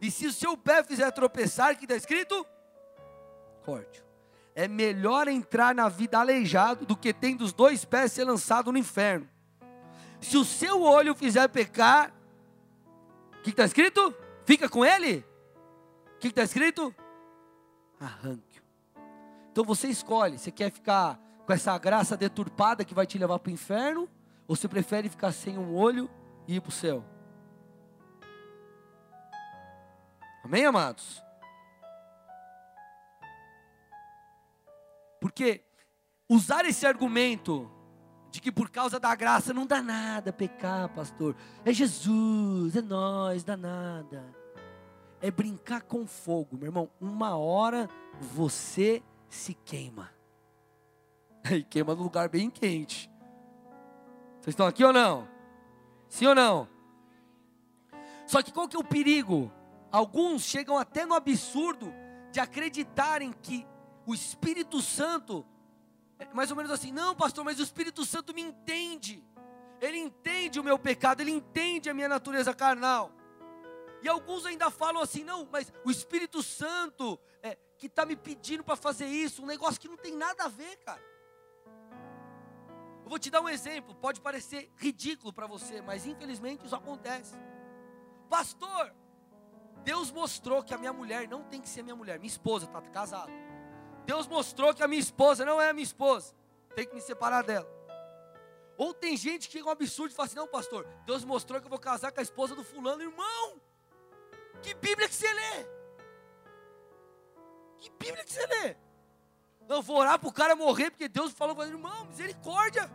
E 0.00 0.10
se 0.10 0.26
o 0.26 0.32
seu 0.32 0.56
pé 0.56 0.82
fizer 0.82 1.10
tropeçar, 1.10 1.76
que 1.76 1.84
está 1.84 1.96
escrito? 1.96 2.46
Corte. 3.64 4.07
É 4.58 4.66
melhor 4.66 5.28
entrar 5.28 5.72
na 5.72 5.88
vida 5.88 6.18
aleijado 6.18 6.84
do 6.84 6.96
que 6.96 7.14
tendo 7.14 7.44
os 7.44 7.52
dois 7.52 7.84
pés 7.84 8.10
ser 8.10 8.24
lançado 8.24 8.72
no 8.72 8.76
inferno. 8.76 9.28
Se 10.20 10.36
o 10.36 10.44
seu 10.44 10.82
olho 10.82 11.14
fizer 11.14 11.46
pecar, 11.46 12.12
o 13.38 13.42
que 13.44 13.50
está 13.50 13.64
escrito? 13.64 14.12
Fica 14.44 14.68
com 14.68 14.84
ele? 14.84 15.24
O 16.16 16.18
que 16.18 16.26
está 16.26 16.42
escrito? 16.42 16.92
Arranque. 18.00 18.60
Então 19.52 19.62
você 19.62 19.86
escolhe: 19.86 20.36
você 20.36 20.50
quer 20.50 20.72
ficar 20.72 21.20
com 21.46 21.52
essa 21.52 21.78
graça 21.78 22.16
deturpada 22.16 22.84
que 22.84 22.94
vai 22.94 23.06
te 23.06 23.16
levar 23.16 23.38
para 23.38 23.50
o 23.50 23.54
inferno? 23.54 24.08
Ou 24.48 24.56
você 24.56 24.66
prefere 24.66 25.08
ficar 25.08 25.30
sem 25.30 25.56
um 25.56 25.72
olho 25.72 26.10
e 26.48 26.56
ir 26.56 26.60
para 26.60 26.70
o 26.70 26.72
céu? 26.72 27.04
Amém, 30.42 30.66
amados? 30.66 31.27
Porque 35.28 35.62
usar 36.26 36.64
esse 36.64 36.86
argumento 36.86 37.70
de 38.30 38.40
que 38.40 38.50
por 38.50 38.70
causa 38.70 38.98
da 38.98 39.14
graça 39.14 39.52
não 39.52 39.66
dá 39.66 39.82
nada 39.82 40.32
pecar, 40.32 40.88
pastor. 40.88 41.36
É 41.66 41.72
Jesus, 41.72 42.74
é 42.74 42.80
nós, 42.80 43.44
dá 43.44 43.54
nada. 43.54 44.24
É 45.20 45.30
brincar 45.30 45.82
com 45.82 46.06
fogo, 46.06 46.56
meu 46.56 46.68
irmão. 46.68 46.90
Uma 46.98 47.36
hora 47.36 47.90
você 48.18 49.02
se 49.28 49.52
queima. 49.52 50.10
E 51.50 51.62
queima 51.62 51.94
num 51.94 52.04
lugar 52.04 52.30
bem 52.30 52.48
quente. 52.48 53.10
Vocês 54.40 54.48
estão 54.54 54.66
aqui 54.66 54.82
ou 54.82 54.94
não? 54.94 55.28
Sim 56.08 56.26
ou 56.26 56.34
não? 56.34 56.66
Só 58.26 58.42
que 58.42 58.50
qual 58.50 58.66
que 58.66 58.76
é 58.76 58.78
o 58.78 58.84
perigo? 58.84 59.52
Alguns 59.92 60.42
chegam 60.42 60.78
até 60.78 61.04
no 61.04 61.14
absurdo 61.14 61.92
de 62.32 62.40
acreditarem 62.40 63.30
que 63.30 63.66
o 64.08 64.14
Espírito 64.14 64.80
Santo, 64.80 65.46
é 66.18 66.24
mais 66.32 66.50
ou 66.50 66.56
menos 66.56 66.72
assim, 66.72 66.90
não, 66.90 67.14
pastor, 67.14 67.44
mas 67.44 67.60
o 67.60 67.62
Espírito 67.62 68.06
Santo 68.06 68.32
me 68.32 68.40
entende. 68.40 69.22
Ele 69.82 69.98
entende 69.98 70.58
o 70.58 70.64
meu 70.64 70.78
pecado, 70.78 71.20
ele 71.20 71.30
entende 71.30 71.90
a 71.90 71.94
minha 71.94 72.08
natureza 72.08 72.54
carnal. 72.54 73.12
E 74.00 74.08
alguns 74.08 74.46
ainda 74.46 74.70
falam 74.70 75.02
assim, 75.02 75.22
não, 75.22 75.46
mas 75.52 75.70
o 75.84 75.90
Espírito 75.90 76.42
Santo 76.42 77.20
é, 77.42 77.58
que 77.76 77.84
está 77.84 78.06
me 78.06 78.16
pedindo 78.16 78.64
para 78.64 78.76
fazer 78.76 79.04
isso, 79.04 79.42
um 79.42 79.46
negócio 79.46 79.78
que 79.78 79.88
não 79.88 79.98
tem 79.98 80.16
nada 80.16 80.44
a 80.44 80.48
ver, 80.48 80.78
cara. 80.78 81.02
Eu 83.04 83.10
vou 83.10 83.18
te 83.18 83.28
dar 83.28 83.42
um 83.42 83.48
exemplo, 83.48 83.94
pode 83.94 84.22
parecer 84.22 84.72
ridículo 84.76 85.34
para 85.34 85.46
você, 85.46 85.82
mas 85.82 86.06
infelizmente 86.06 86.64
isso 86.64 86.74
acontece. 86.74 87.36
Pastor, 88.30 88.90
Deus 89.84 90.10
mostrou 90.10 90.62
que 90.62 90.72
a 90.72 90.78
minha 90.78 90.94
mulher 90.94 91.28
não 91.28 91.42
tem 91.42 91.60
que 91.60 91.68
ser 91.68 91.82
minha 91.82 91.96
mulher, 91.96 92.18
minha 92.18 92.26
esposa 92.26 92.64
está 92.64 92.80
casada. 92.80 93.47
Deus 94.08 94.26
mostrou 94.26 94.72
que 94.72 94.82
a 94.82 94.88
minha 94.88 95.02
esposa 95.02 95.44
não 95.44 95.60
é 95.60 95.68
a 95.68 95.72
minha 95.74 95.84
esposa. 95.84 96.34
Tem 96.74 96.86
que 96.86 96.94
me 96.94 97.00
separar 97.02 97.42
dela. 97.42 97.68
Ou 98.74 98.94
tem 98.94 99.14
gente 99.18 99.50
que 99.50 99.58
é 99.58 99.62
um 99.62 99.68
absurdo 99.68 100.12
e 100.12 100.14
fala 100.14 100.26
assim: 100.26 100.36
não, 100.36 100.48
pastor, 100.48 100.86
Deus 101.04 101.26
mostrou 101.26 101.60
que 101.60 101.66
eu 101.66 101.70
vou 101.70 101.78
casar 101.78 102.10
com 102.10 102.18
a 102.18 102.22
esposa 102.22 102.54
do 102.54 102.64
fulano, 102.64 103.02
irmão. 103.02 103.60
Que 104.62 104.72
Bíblia 104.72 105.06
que 105.10 105.14
você 105.14 105.30
lê? 105.30 105.66
Que 107.76 107.90
Bíblia 107.90 108.24
que 108.24 108.32
você 108.32 108.46
lê? 108.46 108.76
Não, 109.68 109.82
vou 109.82 109.98
orar 109.98 110.18
para 110.18 110.28
o 110.30 110.32
cara 110.32 110.56
morrer, 110.56 110.90
porque 110.90 111.06
Deus 111.06 111.30
falou 111.32 111.54
para 111.54 111.68
irmão, 111.68 112.06
misericórdia. 112.06 112.90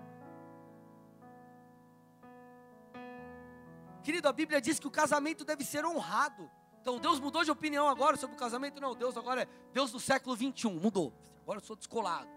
Querido, 4.02 4.28
a 4.28 4.34
Bíblia 4.34 4.60
diz 4.60 4.80
que 4.80 4.88
o 4.88 4.91
casamento 4.91 5.45
deve 5.45 5.63
ser 5.63 5.86
honrado. 5.86 6.49
Então 6.84 7.00
Deus 7.00 7.17
mudou 7.17 7.46
de 7.46 7.50
opinião 7.50 7.88
agora 7.88 8.17
sobre 8.17 8.36
o 8.36 8.38
casamento? 8.38 8.82
Não, 8.82 8.93
Deus 8.93 9.15
agora 9.15 9.43
é 9.43 9.48
Deus 9.72 9.89
do 9.89 10.02
século 10.02 10.36
21, 10.36 10.69
mudou. 10.69 11.13
Agora 11.41 11.60
eu 11.60 11.63
sou 11.63 11.78
descolado. 11.78 12.28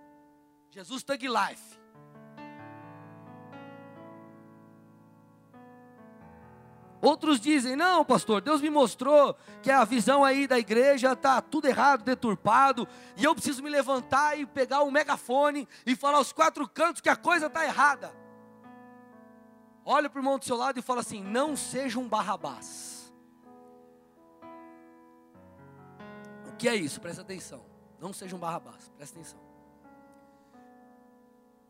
Jesus 0.70 1.02
Thug 1.02 1.26
Life. 1.26 1.80
Outros 7.02 7.40
dizem: 7.40 7.74
"Não, 7.74 8.04
pastor, 8.04 8.40
Deus 8.40 8.60
me 8.60 8.70
mostrou 8.70 9.36
que 9.64 9.70
a 9.70 9.84
visão 9.84 10.22
aí 10.24 10.46
da 10.46 10.60
igreja 10.60 11.16
tá 11.16 11.40
tudo 11.40 11.66
errado, 11.66 12.04
deturpado, 12.04 12.86
e 13.16 13.24
eu 13.24 13.34
preciso 13.34 13.64
me 13.64 13.68
levantar 13.68 14.38
e 14.38 14.46
pegar 14.46 14.84
um 14.84 14.92
megafone 14.92 15.68
e 15.84 15.96
falar 15.96 16.18
aos 16.18 16.32
quatro 16.32 16.68
cantos 16.68 17.00
que 17.00 17.08
a 17.08 17.16
coisa 17.16 17.50
tá 17.50 17.64
errada". 17.64 18.14
Olha 19.84 20.08
para 20.08 20.18
o 20.18 20.20
irmão 20.20 20.38
do 20.38 20.44
seu 20.44 20.56
lado 20.56 20.78
e 20.78 20.82
fala 20.82 21.00
assim: 21.00 21.20
"Não 21.20 21.56
seja 21.56 21.98
um 21.98 22.06
Barrabás". 22.06 22.95
Que 26.56 26.68
é 26.68 26.74
isso? 26.74 27.00
Presta 27.00 27.22
atenção. 27.22 27.64
Não 28.00 28.12
seja 28.12 28.36
um 28.36 28.38
Barrabás, 28.38 28.90
presta 28.96 29.18
atenção. 29.18 29.38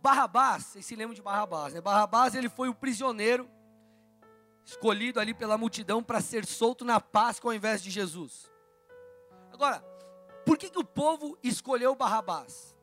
Barrabás, 0.03 0.67
vocês 0.67 0.87
se 0.87 0.95
lembram 0.95 1.15
de 1.15 1.23
Barrabás, 1.23 1.75
né? 1.75 1.81
Barrabás, 1.81 2.35
ele 2.35 2.49
foi 2.49 2.69
o 2.69 2.75
prisioneiro 2.75 3.51
escolhido 4.65 5.21
ali 5.21 5.33
pela 5.33 5.57
multidão 5.57 6.03
para 6.03 6.21
ser 6.21 6.45
solto 6.45 6.85
na 6.85 7.01
Páscoa 7.01 7.51
ao 7.51 7.57
invés 7.57 7.83
de 7.83 7.91
Jesus. 7.91 8.51
Agora, 9.53 9.81
por 10.45 10.59
que, 10.59 10.71
que 10.71 10.79
o 10.79 10.85
povo 10.85 11.39
escolheu 11.43 11.95
Barrabás? 11.95 12.77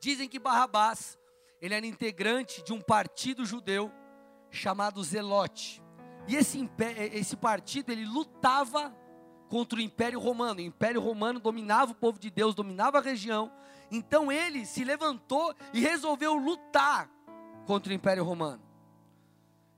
Dizem 0.00 0.28
que 0.28 0.38
Barrabás, 0.38 1.18
ele 1.60 1.74
era 1.74 1.86
integrante 1.86 2.62
de 2.62 2.72
um 2.72 2.80
partido 2.80 3.44
judeu 3.46 3.92
chamado 4.50 5.02
Zelote. 5.02 5.82
E 6.26 6.36
esse, 6.36 6.68
esse 7.12 7.36
partido, 7.36 7.90
ele 7.90 8.04
lutava 8.04 8.94
contra 9.52 9.78
o 9.78 9.82
Império 9.82 10.18
Romano. 10.18 10.60
O 10.60 10.62
Império 10.62 10.98
Romano 10.98 11.38
dominava 11.38 11.92
o 11.92 11.94
povo 11.94 12.18
de 12.18 12.30
Deus, 12.30 12.54
dominava 12.54 12.96
a 12.96 13.00
região. 13.02 13.52
Então 13.90 14.32
ele 14.32 14.64
se 14.64 14.82
levantou 14.82 15.54
e 15.74 15.80
resolveu 15.80 16.32
lutar 16.32 17.10
contra 17.66 17.92
o 17.92 17.94
Império 17.94 18.24
Romano. 18.24 18.62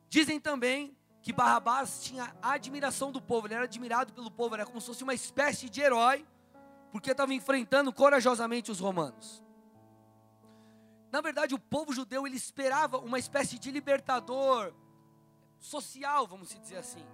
Dizem 0.08 0.38
também 0.38 0.96
que 1.20 1.32
Barrabás 1.32 2.04
tinha 2.04 2.36
admiração 2.40 3.10
do 3.10 3.20
povo, 3.20 3.48
ele 3.48 3.54
era 3.54 3.64
admirado 3.64 4.12
pelo 4.12 4.30
povo, 4.30 4.54
era 4.54 4.64
como 4.64 4.80
se 4.80 4.86
fosse 4.86 5.02
uma 5.02 5.12
espécie 5.12 5.68
de 5.68 5.80
herói, 5.80 6.24
porque 6.92 7.10
estava 7.10 7.34
enfrentando 7.34 7.92
corajosamente 7.92 8.70
os 8.70 8.78
romanos. 8.78 9.42
Na 11.10 11.20
verdade, 11.20 11.52
o 11.52 11.58
povo 11.58 11.92
judeu 11.92 12.28
ele 12.28 12.36
esperava 12.36 12.98
uma 12.98 13.18
espécie 13.18 13.58
de 13.58 13.72
libertador 13.72 14.72
social, 15.58 16.28
vamos 16.28 16.50
dizer 16.50 16.76
assim. 16.76 17.04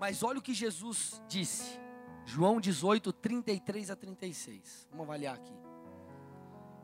Mas 0.00 0.22
olha 0.22 0.38
o 0.38 0.42
que 0.42 0.54
Jesus 0.54 1.22
disse, 1.28 1.78
João 2.24 2.58
18, 2.58 3.12
33 3.12 3.90
a 3.90 3.96
36. 3.96 4.88
Vamos 4.90 5.04
avaliar 5.04 5.34
aqui. 5.34 5.52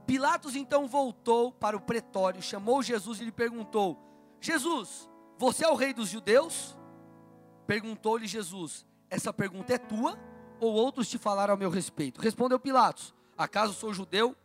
Pilatos 0.07 0.55
então 0.55 0.87
voltou 0.87 1.51
para 1.51 1.75
o 1.75 1.81
pretório, 1.81 2.43
chamou 2.43 2.83
Jesus 2.83 3.19
e 3.19 3.25
lhe 3.25 3.33
perguntou: 3.33 3.99
Jesus, 4.39 5.09
você 5.39 5.65
é 5.65 5.69
o 5.69 5.75
rei 5.75 5.95
dos 5.95 6.11
judeus? 6.11 6.77
Perguntou-lhe 7.67 8.27
Jesus: 8.27 8.85
Essa 9.09 9.33
pergunta 9.33 9.73
é 9.73 9.79
tua 9.79 10.19
ou 10.61 10.75
outros 10.75 11.09
te 11.09 11.17
falaram 11.17 11.55
a 11.55 11.57
meu 11.57 11.71
respeito? 11.71 12.21
Respondeu 12.21 12.61
Pilatos: 12.61 13.15
Acaso 13.37 13.73
sou 13.73 13.95
judeu? 13.95 14.37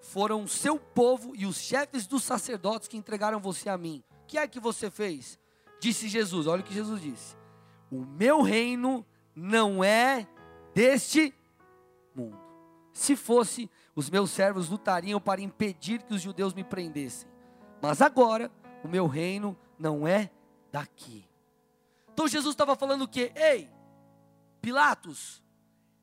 Foram 0.00 0.48
seu 0.48 0.80
povo 0.80 1.32
e 1.36 1.46
os 1.46 1.58
chefes 1.58 2.08
dos 2.08 2.24
sacerdotes 2.24 2.88
que 2.88 2.96
entregaram 2.96 3.38
você 3.38 3.68
a 3.68 3.78
mim. 3.78 4.02
O 4.24 4.26
que 4.26 4.36
é 4.36 4.48
que 4.48 4.58
você 4.58 4.90
fez? 4.90 5.38
Disse 5.80 6.08
Jesus: 6.08 6.48
Olha 6.48 6.62
o 6.62 6.64
que 6.64 6.74
Jesus 6.74 7.00
disse: 7.00 7.35
O 7.90 8.04
meu 8.04 8.42
reino 8.42 9.04
não 9.34 9.82
é 9.82 10.26
deste 10.74 11.34
mundo. 12.14 12.38
Se 12.92 13.14
fosse, 13.14 13.70
os 13.94 14.10
meus 14.10 14.30
servos 14.30 14.68
lutariam 14.68 15.20
para 15.20 15.40
impedir 15.40 16.02
que 16.02 16.14
os 16.14 16.20
judeus 16.22 16.54
me 16.54 16.64
prendessem. 16.64 17.28
Mas 17.80 18.00
agora 18.00 18.50
o 18.82 18.88
meu 18.88 19.06
reino 19.06 19.56
não 19.78 20.06
é 20.06 20.30
daqui. 20.72 21.28
Então 22.12 22.26
Jesus 22.26 22.54
estava 22.54 22.74
falando 22.74 23.02
o 23.02 23.08
quê? 23.08 23.32
Ei, 23.34 23.70
Pilatos, 24.60 25.42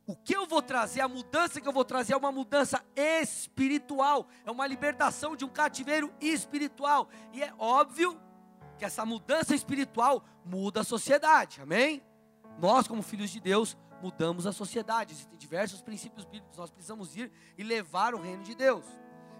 o 0.05 0.15
que 0.15 0.35
eu 0.35 0.45
vou 0.45 0.61
trazer, 0.61 1.01
a 1.01 1.07
mudança 1.07 1.59
que 1.59 1.67
eu 1.67 1.71
vou 1.71 1.85
trazer 1.85 2.13
é 2.13 2.17
uma 2.17 2.31
mudança 2.31 2.83
espiritual, 2.95 4.27
é 4.45 4.51
uma 4.51 4.67
libertação 4.67 5.35
de 5.35 5.45
um 5.45 5.49
cativeiro 5.49 6.13
espiritual. 6.21 7.09
E 7.31 7.41
é 7.41 7.53
óbvio 7.57 8.19
que 8.77 8.85
essa 8.85 9.05
mudança 9.05 9.53
espiritual 9.55 10.23
muda 10.45 10.81
a 10.81 10.83
sociedade, 10.83 11.61
amém? 11.61 12.03
Nós, 12.59 12.87
como 12.87 13.01
filhos 13.01 13.29
de 13.29 13.39
Deus, 13.39 13.77
mudamos 14.01 14.45
a 14.45 14.51
sociedade. 14.51 15.13
Existem 15.13 15.37
diversos 15.37 15.81
princípios 15.81 16.25
bíblicos, 16.25 16.57
nós 16.57 16.69
precisamos 16.69 17.15
ir 17.15 17.31
e 17.57 17.63
levar 17.63 18.13
o 18.13 18.21
reino 18.21 18.43
de 18.43 18.53
Deus. 18.55 18.85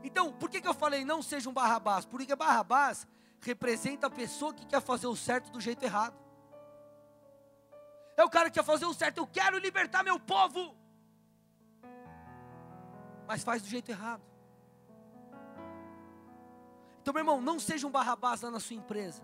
Então, 0.03 0.31
por 0.33 0.49
que, 0.49 0.61
que 0.61 0.67
eu 0.67 0.73
falei 0.73 1.05
não 1.05 1.21
seja 1.21 1.49
um 1.49 1.53
Barrabás? 1.53 2.05
Porque 2.05 2.35
Barrabás 2.35 3.07
representa 3.39 4.07
a 4.07 4.09
pessoa 4.09 4.53
que 4.53 4.65
quer 4.65 4.81
fazer 4.81 5.07
o 5.07 5.15
certo 5.15 5.51
do 5.51 5.59
jeito 5.59 5.83
errado. 5.83 6.15
É 8.15 8.23
o 8.23 8.29
cara 8.29 8.49
que 8.49 8.59
quer 8.59 8.65
fazer 8.65 8.85
o 8.85 8.93
certo, 8.93 9.17
eu 9.17 9.27
quero 9.27 9.57
libertar 9.57 10.03
meu 10.03 10.19
povo, 10.19 10.75
mas 13.27 13.43
faz 13.43 13.61
do 13.61 13.67
jeito 13.67 13.89
errado. 13.89 14.32
Então, 17.03 17.13
meu 17.13 17.19
irmão, 17.19 17.41
não 17.41 17.59
seja 17.59 17.85
um 17.85 17.91
barrabás 17.91 18.39
lá 18.39 18.49
na 18.49 18.61
sua 18.61 18.77
empresa. 18.77 19.21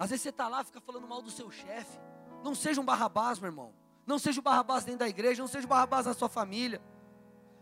Às 0.00 0.10
vezes 0.10 0.24
você 0.24 0.30
está 0.30 0.48
lá, 0.48 0.64
fica 0.64 0.80
falando 0.80 1.06
mal 1.06 1.22
do 1.22 1.30
seu 1.30 1.48
chefe. 1.48 2.00
Não 2.42 2.56
seja 2.56 2.80
um 2.80 2.84
barrabás, 2.84 3.38
meu 3.38 3.46
irmão. 3.46 3.72
Não 4.04 4.18
seja 4.18 4.40
um 4.40 4.42
barrabás 4.42 4.82
dentro 4.82 4.98
da 4.98 5.08
igreja, 5.08 5.40
não 5.40 5.46
seja 5.46 5.64
um 5.64 5.68
barrabás 5.68 6.04
na 6.04 6.12
sua 6.12 6.28
família. 6.28 6.82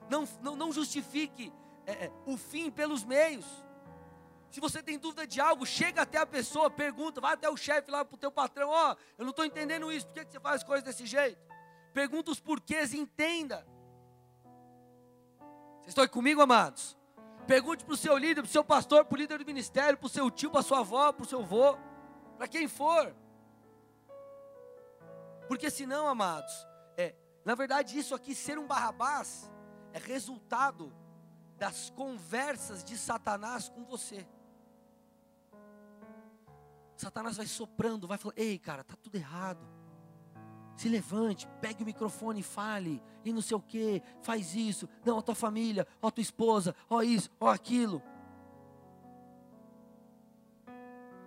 Não, 0.08 0.26
não, 0.40 0.56
não 0.56 0.72
justifique 0.72 1.52
é, 1.84 2.06
é 2.06 2.12
o 2.24 2.38
fim 2.38 2.70
pelos 2.70 3.04
meios. 3.04 3.44
Se 4.50 4.58
você 4.58 4.82
tem 4.82 4.98
dúvida 4.98 5.26
de 5.26 5.38
algo, 5.38 5.66
chega 5.66 6.00
até 6.00 6.16
a 6.16 6.24
pessoa, 6.24 6.70
pergunta, 6.70 7.20
vai 7.20 7.34
até 7.34 7.50
o 7.50 7.58
chefe 7.58 7.90
lá 7.90 8.06
para 8.06 8.14
o 8.14 8.18
teu 8.18 8.32
patrão, 8.32 8.70
ó, 8.70 8.92
oh, 8.92 8.96
eu 9.18 9.24
não 9.24 9.32
estou 9.32 9.44
entendendo 9.44 9.92
isso, 9.92 10.06
por 10.06 10.14
que, 10.14 10.24
que 10.24 10.32
você 10.32 10.40
faz 10.40 10.56
as 10.56 10.64
coisas 10.64 10.82
desse 10.82 11.04
jeito? 11.04 11.38
Pergunta 11.92 12.30
os 12.30 12.40
porquês 12.40 12.94
entenda. 12.94 13.66
Vocês 15.82 15.88
estão 15.88 16.08
comigo, 16.08 16.40
amados? 16.40 16.96
Pergunte 17.46 17.84
para 17.84 17.94
o 17.94 17.96
seu 17.96 18.16
líder, 18.16 18.42
para 18.42 18.48
o 18.48 18.52
seu 18.52 18.64
pastor, 18.64 19.04
para 19.04 19.14
o 19.14 19.18
líder 19.18 19.38
do 19.38 19.46
ministério, 19.46 19.98
para 19.98 20.06
o 20.06 20.10
seu 20.10 20.30
tio, 20.30 20.50
para 20.50 20.60
a 20.60 20.62
sua 20.62 20.80
avó, 20.80 21.12
para 21.12 21.24
o 21.24 21.28
seu 21.28 21.40
avô, 21.40 21.76
para 22.38 22.48
quem 22.48 22.66
for. 22.66 23.14
Porque 25.46 25.70
senão, 25.70 26.08
amados, 26.08 26.52
é, 26.96 27.14
na 27.44 27.54
verdade 27.54 27.98
isso 27.98 28.14
aqui, 28.14 28.34
ser 28.34 28.58
um 28.58 28.66
barrabás, 28.66 29.50
é 29.92 29.98
resultado 29.98 30.92
das 31.58 31.90
conversas 31.90 32.82
de 32.82 32.96
Satanás 32.96 33.68
com 33.68 33.84
você. 33.84 34.26
Satanás 36.96 37.36
vai 37.36 37.46
soprando, 37.46 38.06
vai 38.06 38.18
falando: 38.18 38.38
ei, 38.38 38.58
cara, 38.58 38.82
tá 38.82 38.94
tudo 38.96 39.16
errado. 39.16 39.73
Se 40.76 40.88
levante, 40.88 41.48
pegue 41.60 41.82
o 41.82 41.86
microfone 41.86 42.40
e 42.40 42.42
fale, 42.42 43.02
e 43.24 43.32
não 43.32 43.40
sei 43.40 43.56
o 43.56 43.60
que, 43.60 44.02
faz 44.22 44.54
isso. 44.54 44.88
Não, 45.04 45.18
a 45.18 45.22
tua 45.22 45.34
família, 45.34 45.86
ó 46.02 46.10
tua 46.10 46.22
esposa, 46.22 46.74
ó 46.90 47.02
isso, 47.02 47.30
ó 47.40 47.48
aquilo. 47.48 48.02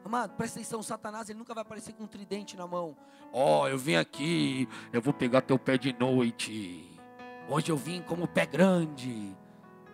Amado, 0.04 0.36
presta 0.36 0.60
atenção, 0.60 0.82
Satanás 0.82 1.30
ele 1.30 1.38
nunca 1.38 1.54
vai 1.54 1.62
aparecer 1.62 1.94
com 1.94 2.04
um 2.04 2.08
tridente 2.08 2.56
na 2.56 2.66
mão. 2.66 2.96
Ó, 3.34 3.64
oh, 3.64 3.68
eu 3.68 3.78
vim 3.78 3.96
aqui, 3.96 4.68
eu 4.94 5.02
vou 5.02 5.14
pegar 5.14 5.42
teu 5.42 5.60
pé 5.60 5.78
de 5.78 5.92
noite. 5.92 6.98
Hoje 7.50 7.72
eu 7.72 7.78
vim 7.78 8.02
como 8.02 8.28
pé 8.28 8.46
grande. 8.46 9.36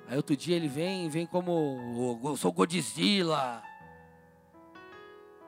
Aí 0.07 0.17
outro 0.17 0.35
dia 0.35 0.55
ele 0.55 0.67
vem, 0.67 1.09
vem 1.09 1.25
como 1.25 2.19
eu 2.23 2.37
sou 2.37 2.51
Godzilla. 2.51 3.63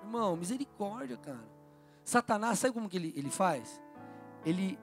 Irmão, 0.02 0.36
misericórdia, 0.36 1.18
cara. 1.18 1.48
Satanás, 2.04 2.60
sabe 2.60 2.74
como 2.74 2.90
que 2.90 2.98
ele, 2.98 3.14
ele 3.16 3.30
faz? 3.30 3.82
Ele, 4.46 4.80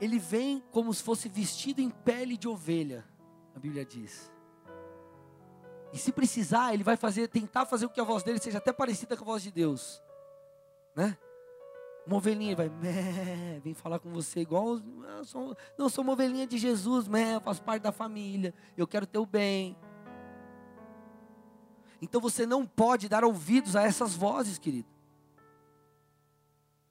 ele 0.00 0.18
vem 0.18 0.62
como 0.70 0.94
se 0.94 1.02
fosse 1.02 1.28
vestido 1.28 1.80
em 1.80 1.90
pele 1.90 2.36
de 2.36 2.48
ovelha, 2.48 3.04
a 3.54 3.58
Bíblia 3.58 3.84
diz. 3.84 4.30
E 5.92 5.98
se 5.98 6.12
precisar, 6.12 6.72
ele 6.72 6.84
vai 6.84 6.96
fazer, 6.96 7.28
tentar 7.28 7.66
fazer 7.66 7.88
com 7.88 7.94
que 7.94 8.00
a 8.00 8.04
voz 8.04 8.22
dele 8.22 8.38
seja 8.38 8.58
até 8.58 8.72
parecida 8.72 9.16
com 9.16 9.24
a 9.24 9.26
voz 9.26 9.42
de 9.42 9.50
Deus, 9.50 10.02
né? 10.94 11.16
Uma 12.06 12.16
ovelhinha 12.16 12.56
vai, 12.56 12.68
mé, 12.70 13.60
vem 13.62 13.74
falar 13.74 13.98
com 13.98 14.10
você 14.10 14.40
igual, 14.40 14.78
não 14.78 15.24
sou, 15.24 15.56
não 15.76 15.88
sou 15.88 16.02
uma 16.02 16.14
ovelhinha 16.14 16.46
de 16.46 16.56
Jesus, 16.56 17.06
mé, 17.06 17.38
faço 17.40 17.62
parte 17.62 17.82
da 17.82 17.92
família, 17.92 18.54
eu 18.76 18.86
quero 18.86 19.06
ter 19.06 19.18
o 19.18 19.26
bem. 19.26 19.76
Então 22.00 22.20
você 22.20 22.46
não 22.46 22.64
pode 22.64 23.08
dar 23.08 23.24
ouvidos 23.24 23.76
a 23.76 23.82
essas 23.82 24.14
vozes, 24.14 24.58
querido. 24.58 24.88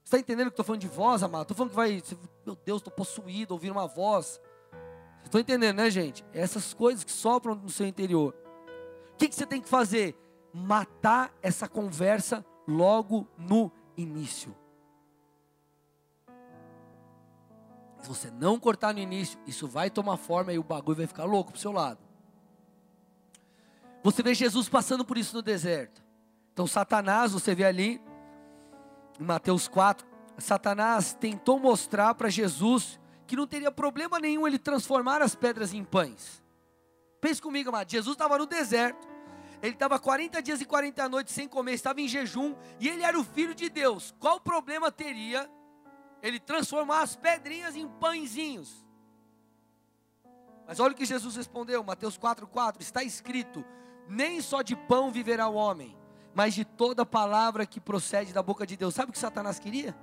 Está 0.08 0.18
entendendo 0.18 0.48
que 0.48 0.54
estou 0.54 0.64
falando 0.64 0.80
de 0.80 0.88
voz, 0.88 1.22
amado? 1.22 1.42
Estou 1.42 1.58
falando 1.58 1.72
que 1.72 1.76
vai, 1.76 2.02
meu 2.46 2.56
Deus, 2.56 2.80
estou 2.80 2.94
possuído, 2.94 3.54
ouvir 3.54 3.70
uma 3.70 3.86
voz. 3.86 4.40
Estão 5.22 5.42
entendendo, 5.42 5.76
né, 5.76 5.92
gente? 5.92 6.24
Essas 6.32 6.74
coisas 6.74 7.04
que 7.04 7.12
sopram 7.12 7.56
no 7.56 7.68
seu 7.68 7.86
interior. 7.86 8.34
O 9.12 9.18
que, 9.18 9.28
que 9.28 9.36
você 9.36 9.46
tem 9.46 9.60
que 9.60 9.68
fazer? 9.68 10.16
Matar 10.54 11.34
essa 11.42 11.68
conversa 11.68 12.46
logo 12.66 13.28
no 13.38 13.70
início. 13.98 14.56
Se 18.00 18.08
você 18.08 18.32
não 18.32 18.58
cortar 18.58 18.94
no 18.94 19.02
início, 19.02 19.38
isso 19.46 19.68
vai 19.68 19.90
tomar 19.90 20.16
forma 20.16 20.54
e 20.54 20.58
o 20.58 20.64
bagulho 20.64 21.00
vai 21.00 21.08
ficar 21.08 21.26
louco 21.26 21.52
pro 21.52 21.60
seu 21.60 21.74
lado. 21.74 22.00
Você 24.04 24.24
vê 24.24 24.34
Jesus 24.34 24.70
passando 24.70 25.04
por 25.04 25.18
isso 25.18 25.36
no 25.36 25.42
deserto. 25.42 26.02
Então, 26.54 26.66
Satanás, 26.66 27.34
você 27.34 27.54
vê 27.54 27.66
ali, 27.66 28.02
em 29.20 29.24
Mateus 29.24 29.68
4, 29.68 30.06
Satanás 30.38 31.14
tentou 31.14 31.60
mostrar 31.60 32.14
para 32.16 32.30
Jesus 32.30 33.00
que 33.26 33.36
não 33.36 33.48
teria 33.48 33.72
problema 33.72 34.20
nenhum 34.20 34.48
ele 34.48 34.60
transformar 34.60 35.22
as 35.22 35.36
pedras 35.36 35.74
em 35.74 35.84
pães. 35.84 36.42
Pense 37.20 37.42
comigo, 37.42 37.70
amado. 37.70 37.92
Jesus 37.92 38.16
estava 38.16 38.38
no 38.38 38.46
deserto. 38.46 39.08
Ele 39.62 39.74
estava 39.74 40.00
40 40.00 40.42
dias 40.42 40.62
e 40.62 40.66
40 40.66 41.10
noites 41.10 41.34
sem 41.34 41.48
comer, 41.48 41.74
estava 41.74 42.00
em 42.00 42.08
jejum, 42.08 42.56
e 42.80 42.88
ele 42.88 43.04
era 43.04 43.20
o 43.20 43.24
filho 43.24 43.56
de 43.56 43.70
Deus. 43.70 44.14
Qual 44.20 44.40
problema 44.40 44.92
teria 44.92 45.50
ele 46.22 46.40
transformar 46.40 47.02
as 47.02 47.16
pedrinhas 47.16 47.76
em 47.76 47.88
pãezinhos? 47.88 48.86
Mas 50.68 50.80
olha 50.80 50.92
o 50.92 50.96
que 50.96 51.06
Jesus 51.06 51.36
respondeu, 51.36 51.84
Mateus 51.84 52.20
4,4: 52.20 52.82
está 52.82 53.04
escrito: 53.04 53.66
Nem 54.08 54.42
só 54.42 54.62
de 54.62 54.76
pão 54.76 55.10
viverá 55.10 55.48
o 55.48 55.56
homem, 55.56 55.98
mas 56.38 56.54
de 56.54 56.64
toda 56.64 57.04
palavra 57.04 57.66
que 57.66 57.80
procede 57.80 58.32
da 58.32 58.44
boca 58.44 58.64
de 58.64 58.78
Deus. 58.78 58.94
Sabe 58.94 59.10
o 59.10 59.12
que 59.12 59.18
Satanás 59.18 59.58
queria? 59.58 59.98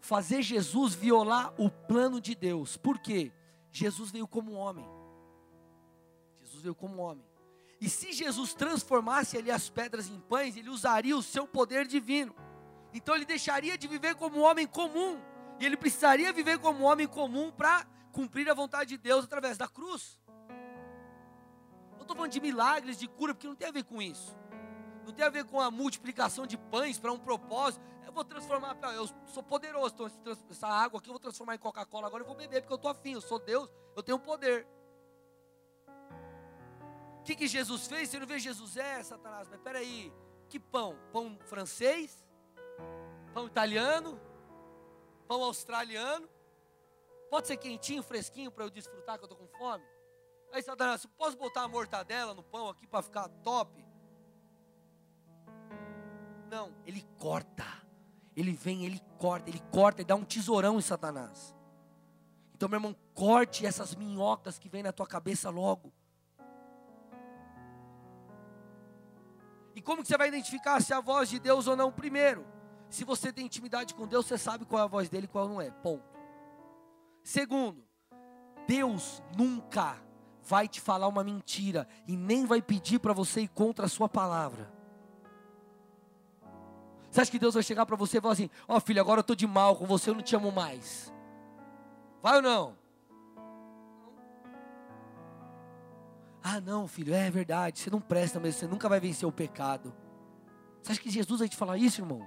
Fazer 0.00 0.42
Jesus 0.42 0.96
violar 0.96 1.54
o 1.56 1.70
plano 1.70 2.20
de 2.20 2.34
Deus. 2.34 2.76
Por 2.76 2.98
quê? 2.98 3.32
Jesus 3.70 4.10
veio 4.10 4.26
como 4.26 4.54
homem. 4.54 4.84
Jesus 6.40 6.60
veio 6.60 6.74
como 6.74 7.00
homem. 7.02 7.24
E 7.80 7.88
se 7.88 8.12
Jesus 8.12 8.52
transformasse 8.52 9.38
ali 9.38 9.48
as 9.48 9.70
pedras 9.70 10.08
em 10.08 10.18
pães, 10.18 10.56
ele 10.56 10.70
usaria 10.70 11.16
o 11.16 11.22
seu 11.22 11.46
poder 11.46 11.86
divino. 11.86 12.34
Então 12.92 13.14
ele 13.14 13.26
deixaria 13.26 13.78
de 13.78 13.86
viver 13.86 14.16
como 14.16 14.40
homem 14.40 14.66
comum. 14.66 15.20
E 15.60 15.64
ele 15.64 15.76
precisaria 15.76 16.32
viver 16.32 16.58
como 16.58 16.82
homem 16.82 17.06
comum 17.06 17.52
para 17.52 17.86
cumprir 18.10 18.50
a 18.50 18.54
vontade 18.54 18.88
de 18.88 18.98
Deus 18.98 19.24
através 19.24 19.56
da 19.56 19.68
cruz. 19.68 20.18
Estou 22.06 22.16
falando 22.16 22.32
de 22.32 22.40
milagres, 22.40 22.98
de 22.98 23.08
cura, 23.08 23.34
porque 23.34 23.46
não 23.46 23.56
tem 23.56 23.68
a 23.68 23.72
ver 23.72 23.84
com 23.84 24.00
isso. 24.00 24.36
Não 25.04 25.12
tem 25.12 25.24
a 25.24 25.30
ver 25.30 25.44
com 25.44 25.60
a 25.60 25.70
multiplicação 25.70 26.46
de 26.46 26.56
pães 26.56 26.98
para 26.98 27.12
um 27.12 27.18
propósito. 27.18 27.84
Eu 28.04 28.12
vou 28.12 28.24
transformar, 28.24 28.76
eu 28.94 29.08
sou 29.26 29.42
poderoso, 29.42 29.94
então 29.94 30.36
essa 30.50 30.66
água 30.66 30.98
aqui 30.98 31.08
eu 31.08 31.12
vou 31.12 31.20
transformar 31.20 31.54
em 31.54 31.58
Coca-Cola, 31.58 32.06
agora 32.06 32.22
eu 32.22 32.26
vou 32.26 32.36
beber, 32.36 32.62
porque 32.62 32.72
eu 32.72 32.76
estou 32.76 32.90
afim, 32.90 33.12
eu 33.12 33.20
sou 33.20 33.38
Deus, 33.38 33.68
eu 33.94 34.02
tenho 34.02 34.18
poder 34.18 34.66
que, 37.26 37.34
que 37.34 37.48
Jesus 37.48 37.88
fez? 37.88 38.08
Você 38.08 38.20
não 38.20 38.26
vê 38.26 38.38
Jesus, 38.38 38.76
é, 38.76 39.02
Satanás, 39.02 39.48
mas 39.48 39.60
peraí, 39.60 40.12
que 40.48 40.60
pão? 40.60 40.96
Pão 41.12 41.36
francês? 41.46 42.24
Pão 43.34 43.48
italiano? 43.48 44.20
Pão 45.26 45.42
australiano? 45.42 46.28
Pode 47.28 47.48
ser 47.48 47.56
quentinho, 47.56 48.00
fresquinho, 48.00 48.52
para 48.52 48.64
eu 48.64 48.70
desfrutar 48.70 49.18
que 49.18 49.24
eu 49.24 49.26
estou 49.26 49.36
com 49.36 49.48
fome? 49.58 49.84
Aí 50.56 50.62
Satanás, 50.62 51.04
posso 51.18 51.36
botar 51.36 51.64
a 51.64 51.68
mortadela 51.68 52.32
no 52.32 52.42
pão 52.42 52.70
aqui 52.70 52.86
para 52.86 53.02
ficar 53.02 53.28
top? 53.28 53.84
Não, 56.50 56.72
ele 56.86 57.06
corta. 57.18 57.66
Ele 58.34 58.52
vem, 58.52 58.86
ele 58.86 58.98
corta, 59.18 59.50
ele 59.50 59.60
corta 59.70 60.00
e 60.00 60.04
dá 60.06 60.14
um 60.14 60.24
tesourão 60.24 60.78
em 60.78 60.80
Satanás. 60.80 61.54
Então, 62.54 62.70
meu 62.70 62.78
irmão, 62.78 62.96
corte 63.12 63.66
essas 63.66 63.94
minhocas 63.94 64.58
que 64.58 64.66
vem 64.66 64.82
na 64.82 64.92
tua 64.92 65.06
cabeça 65.06 65.50
logo. 65.50 65.92
E 69.74 69.82
como 69.82 70.00
que 70.00 70.08
você 70.08 70.16
vai 70.16 70.28
identificar 70.28 70.80
se 70.80 70.90
é 70.94 70.96
a 70.96 71.00
voz 71.00 71.28
de 71.28 71.38
Deus 71.38 71.66
ou 71.66 71.76
não? 71.76 71.92
Primeiro, 71.92 72.46
se 72.88 73.04
você 73.04 73.30
tem 73.30 73.44
intimidade 73.44 73.94
com 73.94 74.08
Deus, 74.08 74.24
você 74.24 74.38
sabe 74.38 74.64
qual 74.64 74.80
é 74.80 74.84
a 74.84 74.88
voz 74.88 75.10
dele 75.10 75.26
e 75.26 75.28
qual 75.28 75.50
não 75.50 75.60
é. 75.60 75.70
Ponto. 75.70 76.16
Segundo, 77.22 77.86
Deus 78.66 79.22
nunca 79.36 80.05
vai 80.46 80.68
te 80.68 80.80
falar 80.80 81.08
uma 81.08 81.24
mentira 81.24 81.88
e 82.06 82.16
nem 82.16 82.46
vai 82.46 82.62
pedir 82.62 83.00
para 83.00 83.12
você 83.12 83.42
ir 83.42 83.48
contra 83.48 83.86
a 83.86 83.88
sua 83.88 84.08
palavra. 84.08 84.72
Você 87.10 87.20
acha 87.20 87.30
que 87.30 87.38
Deus 87.38 87.54
vai 87.54 87.62
chegar 87.62 87.84
para 87.84 87.96
você 87.96 88.18
e 88.18 88.20
falar 88.20 88.34
assim: 88.34 88.50
Ó 88.68 88.76
oh, 88.76 88.80
filho, 88.80 89.00
agora 89.00 89.18
eu 89.18 89.22
estou 89.22 89.34
de 89.34 89.46
mal 89.46 89.76
com 89.76 89.86
você, 89.86 90.10
eu 90.10 90.14
não 90.14 90.22
te 90.22 90.36
amo 90.36 90.52
mais? 90.52 91.12
Vai 92.22 92.36
ou 92.36 92.42
não? 92.42 92.76
Ah, 96.42 96.60
não, 96.60 96.86
filho, 96.86 97.12
é 97.12 97.28
verdade, 97.28 97.80
você 97.80 97.90
não 97.90 98.00
presta 98.00 98.38
mesmo, 98.38 98.60
você 98.60 98.66
nunca 98.68 98.88
vai 98.88 99.00
vencer 99.00 99.28
o 99.28 99.32
pecado. 99.32 99.92
Você 100.80 100.92
acha 100.92 101.00
que 101.00 101.10
Jesus 101.10 101.40
vai 101.40 101.48
te 101.48 101.56
falar 101.56 101.76
isso, 101.76 102.00
irmão? 102.00 102.26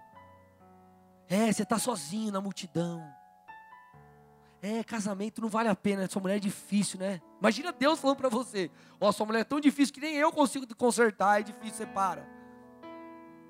É, 1.30 1.52
você 1.52 1.64
está 1.64 1.80
sozinho 1.80 2.32
na 2.34 2.42
multidão. 2.42 3.02
É, 4.62 4.84
casamento 4.84 5.42
não 5.42 5.48
vale 5.48 5.70
a 5.70 5.76
pena, 5.76 6.10
sua 6.10 6.22
mulher 6.22 6.36
é 6.36 6.40
difícil, 6.40 7.00
né? 7.00 7.22
Imagina 7.40 7.72
Deus 7.72 8.00
falando 8.00 8.18
para 8.18 8.30
você: 8.30 8.70
Ó, 9.00 9.12
sua 9.12 9.26
mulher 9.26 9.42
é 9.42 9.44
tão 9.46 9.60
difícil 9.60 9.94
que 9.94 10.02
nem 10.02 10.16
eu 10.16 10.32
consigo 10.32 10.68
consertar, 10.76 11.40
é 11.40 11.44
difícil, 11.44 11.78
você 11.78 11.86
para. 11.86 12.28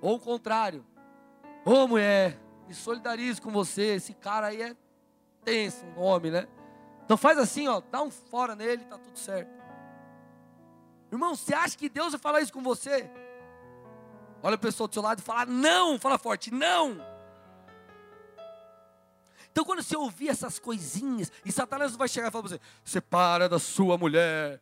Ou 0.01 0.15
o 0.15 0.19
contrário: 0.19 0.85
Ô 1.65 1.71
oh, 1.71 1.87
mulher, 1.87 2.39
me 2.67 2.73
solidarizo 2.75 3.41
com 3.41 3.49
você, 3.49 3.95
esse 3.95 4.13
cara 4.13 4.47
aí 4.47 4.61
é 4.61 4.75
tenso, 5.43 5.83
um 5.97 6.01
homem, 6.01 6.31
né? 6.31 6.47
Então 7.03 7.17
faz 7.17 7.39
assim, 7.39 7.67
ó, 7.67 7.81
dá 7.91 8.03
um 8.03 8.11
fora 8.11 8.55
nele, 8.55 8.85
tá 8.85 8.97
tudo 8.99 9.17
certo. 9.17 9.49
Irmão, 11.11 11.35
você 11.35 11.55
acha 11.55 11.75
que 11.75 11.89
Deus 11.89 12.11
vai 12.11 12.19
falar 12.19 12.41
isso 12.41 12.53
com 12.53 12.61
você? 12.61 13.09
Olha 14.43 14.53
a 14.53 14.59
pessoa 14.59 14.87
do 14.87 14.93
seu 14.93 15.01
lado 15.01 15.17
e 15.17 15.23
fala, 15.23 15.47
não, 15.47 15.97
fala 15.97 16.19
forte, 16.19 16.53
não. 16.53 16.97
Então, 19.59 19.65
quando 19.65 19.83
você 19.83 19.97
ouvir 19.97 20.29
essas 20.29 20.57
coisinhas, 20.57 21.29
e 21.43 21.51
Satanás 21.51 21.93
vai 21.93 22.07
chegar 22.07 22.29
e 22.29 22.31
falar 22.31 22.43
para 22.43 22.51
você: 22.51 22.61
separa 22.81 23.49
da 23.49 23.59
sua 23.59 23.97
mulher. 23.97 24.61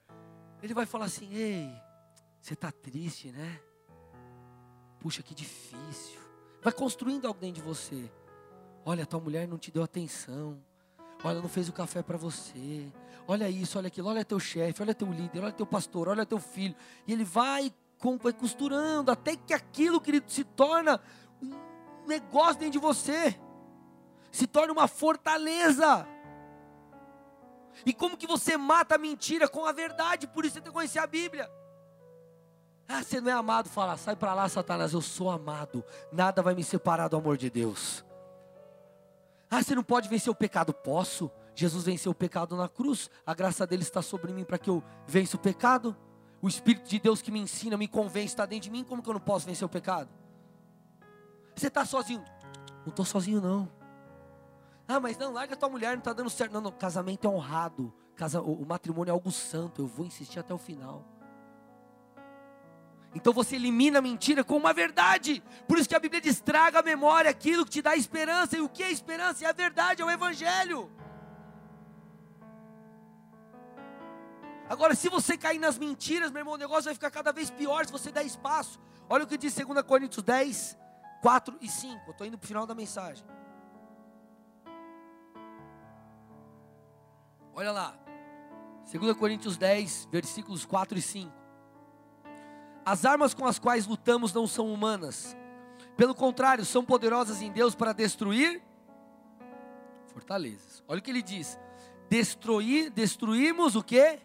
Ele 0.60 0.73
vai 0.73 0.88
falar 0.88 1.05
assim: 1.05 1.31
ei, 1.31 1.71
você 2.41 2.55
está 2.55 2.71
triste, 2.71 3.31
né? 3.31 3.62
Puxa, 4.99 5.21
que 5.21 5.36
difícil. 5.36 6.19
Vai 6.63 6.73
construindo 6.73 7.27
algo 7.27 7.39
dentro 7.39 7.62
de 7.62 7.62
você. 7.62 8.12
Olha, 8.83 9.05
tua 9.05 9.19
mulher 9.19 9.47
não 9.47 9.60
te 9.60 9.69
deu 9.69 9.83
atenção. 9.83 10.60
Olha, 11.23 11.41
não 11.41 11.49
fez 11.49 11.69
o 11.69 11.73
café 11.73 12.01
para 12.01 12.17
você 12.17 12.91
olha 13.29 13.49
isso, 13.49 13.77
olha 13.77 13.88
aquilo, 13.88 14.07
olha 14.07 14.23
teu 14.23 14.39
chefe, 14.39 14.81
olha 14.81 14.95
teu 14.95 15.12
líder, 15.12 15.43
olha 15.43 15.51
teu 15.51 15.65
pastor, 15.65 16.07
olha 16.07 16.25
teu 16.25 16.39
filho. 16.39 16.73
E 17.05 17.12
ele 17.12 17.25
vai, 17.25 17.73
vai 18.23 18.31
costurando, 18.31 19.12
até 19.12 19.36
que 19.36 19.53
aquilo, 19.53 19.99
querido, 19.99 20.31
se 20.31 20.45
torna 20.45 21.01
um 21.43 22.07
negócio 22.07 22.60
dentro 22.60 22.71
de 22.71 22.79
você, 22.79 23.38
se 24.38 24.45
torna 24.45 24.71
uma 24.71 24.88
fortaleza. 24.88 26.08
E 27.86 27.91
como 27.91 28.17
que 28.17 28.28
você 28.28 28.56
mata 28.56 28.95
a 28.95 28.97
mentira 28.97 29.47
com 29.47 29.65
a 29.65 29.71
verdade? 29.71 30.28
Por 30.28 30.45
isso 30.45 30.56
você 30.56 30.62
tem 30.62 30.71
que 30.71 30.78
conhecer 30.78 31.00
a 31.00 31.08
Bíblia. 31.08 31.50
Ah, 32.88 33.04
você 33.04 33.19
não 33.19 33.32
é 33.32 33.34
amado, 33.34 33.67
fala, 33.67 33.97
sai 33.97 34.15
para 34.15 34.34
lá, 34.34 34.47
Satanás, 34.47 34.93
eu 34.93 35.02
sou 35.02 35.30
amado, 35.30 35.84
nada 36.12 36.41
vai 36.41 36.56
me 36.56 36.63
separar 36.63 37.10
do 37.10 37.17
amor 37.17 37.36
de 37.36 37.50
Deus. 37.50 38.06
Ah, 39.50 39.62
você 39.62 39.76
não 39.76 39.84
pode 39.84 40.08
vencer 40.08 40.32
o 40.32 40.36
pecado, 40.36 40.73
posso. 40.73 41.30
Jesus 41.54 41.84
venceu 41.84 42.12
o 42.12 42.15
pecado 42.15 42.56
na 42.56 42.69
cruz, 42.69 43.10
a 43.26 43.34
graça 43.34 43.65
dele 43.65 43.82
está 43.82 44.02
sobre 44.02 44.32
mim 44.32 44.45
para 44.45 44.60
que 44.60 44.69
eu 44.69 44.84
vença 45.06 45.36
o 45.36 45.39
pecado. 45.39 45.97
O 46.41 46.47
Espírito 46.47 46.88
de 46.88 47.00
Deus 47.00 47.21
que 47.21 47.32
me 47.32 47.39
ensina, 47.39 47.76
me 47.76 47.88
convence, 47.88 48.28
está 48.28 48.45
dentro 48.45 48.65
de 48.65 48.69
mim, 48.69 48.84
como 48.84 49.02
que 49.02 49.10
eu 49.10 49.15
não 49.15 49.19
posso 49.19 49.47
vencer 49.47 49.65
o 49.65 49.69
pecado? 49.69 50.10
Você 51.56 51.67
está 51.67 51.84
sozinho? 51.84 52.23
Não 52.86 52.89
estou 52.89 53.04
sozinho, 53.04 53.41
não. 53.41 53.76
Ah, 54.88 55.00
mas 55.00 55.17
não, 55.17 55.34
larga 55.34 55.56
tua 55.56 55.67
mulher, 55.67 55.91
não 55.91 56.00
está 56.00 56.13
dando 56.13 56.30
certo. 56.30 56.54
Não, 56.54 56.62
não, 56.62 56.71
casamento 56.71 57.28
é 57.28 57.30
honrado, 57.30 57.93
casa, 58.15 58.41
o, 58.41 58.62
o 58.62 58.65
matrimônio 58.65 59.12
é 59.12 59.13
algo 59.13 59.32
santo, 59.32 59.82
eu 59.82 59.88
vou 59.88 60.06
insistir 60.06 60.39
até 60.39 60.54
o 60.54 60.58
final. 60.58 61.06
Então 63.13 63.34
você 63.34 63.56
elimina 63.56 64.00
a 64.00 64.02
mentira 64.02 64.43
com 64.43 64.56
uma 64.56 64.73
verdade. 64.73 65.43
Por 65.67 65.78
isso 65.78 65.89
que 65.89 65.95
a 65.95 66.00
Bíblia 66.00 66.21
diz: 66.21 66.39
traga 66.39 66.80
a 66.80 66.84
memória 66.84 67.30
aquilo 67.30 67.65
que 67.65 67.71
te 67.71 67.82
dá 67.82 67.95
esperança. 67.95 68.58
E 68.58 68.62
o 68.62 68.69
que 68.69 68.84
é 68.84 68.91
esperança? 68.91 69.43
É 69.43 69.50
a 69.50 69.54
verdade, 69.54 70.02
é 70.02 70.06
o 70.06 70.12
Evangelho. 70.12 70.89
Agora, 74.69 74.94
se 74.96 75.10
você 75.10 75.38
cair 75.38 75.60
nas 75.60 75.77
mentiras, 75.77 76.29
meu 76.29 76.42
irmão, 76.42 76.56
o 76.56 76.58
negócio 76.58 76.85
vai 76.85 76.94
ficar 76.94 77.10
cada 77.10 77.31
vez 77.31 77.50
pior 77.50 77.85
se 77.85 77.92
você 77.92 78.12
der 78.12 78.25
espaço. 78.25 78.79
Olha 79.10 79.23
o 79.23 79.27
que 79.27 79.38
diz 79.38 79.56
2 79.56 79.81
Coríntios 79.83 80.23
10, 80.23 80.77
4 81.21 81.58
e 81.62 81.69
5. 81.69 82.04
Eu 82.06 82.12
estou 82.12 82.27
indo 82.27 82.38
para 82.38 82.46
o 82.46 82.48
final 82.48 82.65
da 82.65 82.75
mensagem. 82.75 83.25
Olha 87.58 87.71
lá. 87.71 87.97
2 88.91 89.17
Coríntios 89.17 89.58
10, 89.58 90.10
versículos 90.12 90.63
4 90.63 90.95
e 90.95 91.01
5. 91.01 91.33
As 92.85 93.03
armas 93.03 93.33
com 93.33 93.47
as 93.47 93.58
quais 93.58 93.87
lutamos 93.87 94.31
não 94.31 94.45
são 94.45 94.71
humanas. 94.71 95.35
Pelo 95.97 96.13
contrário, 96.13 96.63
são 96.63 96.85
poderosas 96.85 97.41
em 97.41 97.51
Deus 97.51 97.73
para 97.73 97.93
destruir 97.93 98.62
fortalezas. 100.13 100.83
Olha 100.87 100.99
o 100.99 101.01
que 101.01 101.10
ele 101.10 101.23
diz: 101.23 101.60
destruir, 102.08 102.91
destruímos 102.91 103.75
o 103.75 103.83
que? 103.83 104.19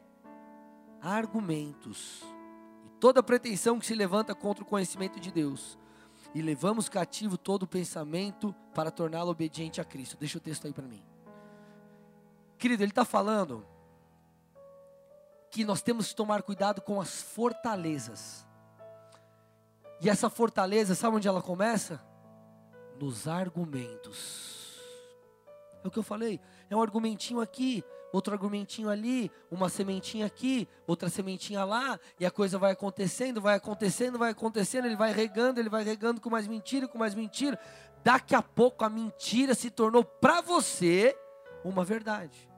argumentos 1.01 2.22
e 2.85 2.89
toda 3.01 3.22
pretensão 3.22 3.78
que 3.78 3.87
se 3.87 3.95
levanta 3.95 4.35
contra 4.35 4.62
o 4.62 4.66
conhecimento 4.66 5.18
de 5.18 5.33
Deus. 5.33 5.78
E 6.35 6.41
levamos 6.41 6.89
cativo 6.89 7.37
todo 7.37 7.66
pensamento 7.66 8.55
para 8.74 8.91
torná-lo 8.91 9.30
obediente 9.30 9.80
a 9.80 9.85
Cristo. 9.85 10.16
Deixa 10.18 10.39
o 10.39 10.41
texto 10.41 10.66
aí 10.66 10.72
para 10.72 10.87
mim. 10.87 11.03
Querido, 12.63 12.85
ele 12.85 12.93
está 12.93 13.05
falando 13.05 13.67
que 15.51 15.65
nós 15.65 15.83
temos 15.83 16.11
que 16.11 16.15
tomar 16.15 16.45
cuidado 16.45 16.81
com 16.81 17.01
as 17.01 17.21
fortalezas. 17.21 18.47
E 20.01 20.09
essa 20.09 20.31
fortaleza, 20.31 20.95
sabe 20.95 21.17
onde 21.17 21.27
ela 21.27 21.43
começa? 21.43 22.01
Nos 23.01 23.27
argumentos. 23.27 24.81
É 25.83 25.89
o 25.89 25.91
que 25.91 25.99
eu 25.99 26.05
falei. 26.05 26.41
É 26.71 26.77
um 26.77 26.81
argumentinho 26.81 27.41
aqui, 27.41 27.83
outro 28.13 28.33
argumentinho 28.33 28.89
ali, 28.89 29.29
uma 29.51 29.69
sementinha 29.69 30.27
aqui, 30.27 30.69
outra 30.87 31.09
sementinha 31.09 31.65
lá, 31.65 31.99
e 32.21 32.25
a 32.25 32.31
coisa 32.31 32.59
vai 32.59 32.71
acontecendo, 32.71 33.41
vai 33.41 33.57
acontecendo, 33.57 34.21
vai 34.21 34.31
acontecendo, 34.31 34.85
ele 34.85 34.95
vai 34.95 35.13
regando, 35.13 35.59
ele 35.59 35.69
vai 35.69 35.83
regando 35.83 36.21
com 36.21 36.31
mais 36.31 36.47
mentira, 36.47 36.87
com 36.87 36.97
mais 36.97 37.13
mentira. 37.13 37.59
Daqui 38.05 38.37
a 38.37 38.43
pouco 38.43 38.85
a 38.85 38.89
mentira 38.89 39.53
se 39.53 39.69
tornou 39.69 40.05
para 40.05 40.41
você 40.41 41.19
uma 41.65 41.85
verdade. 41.85 42.52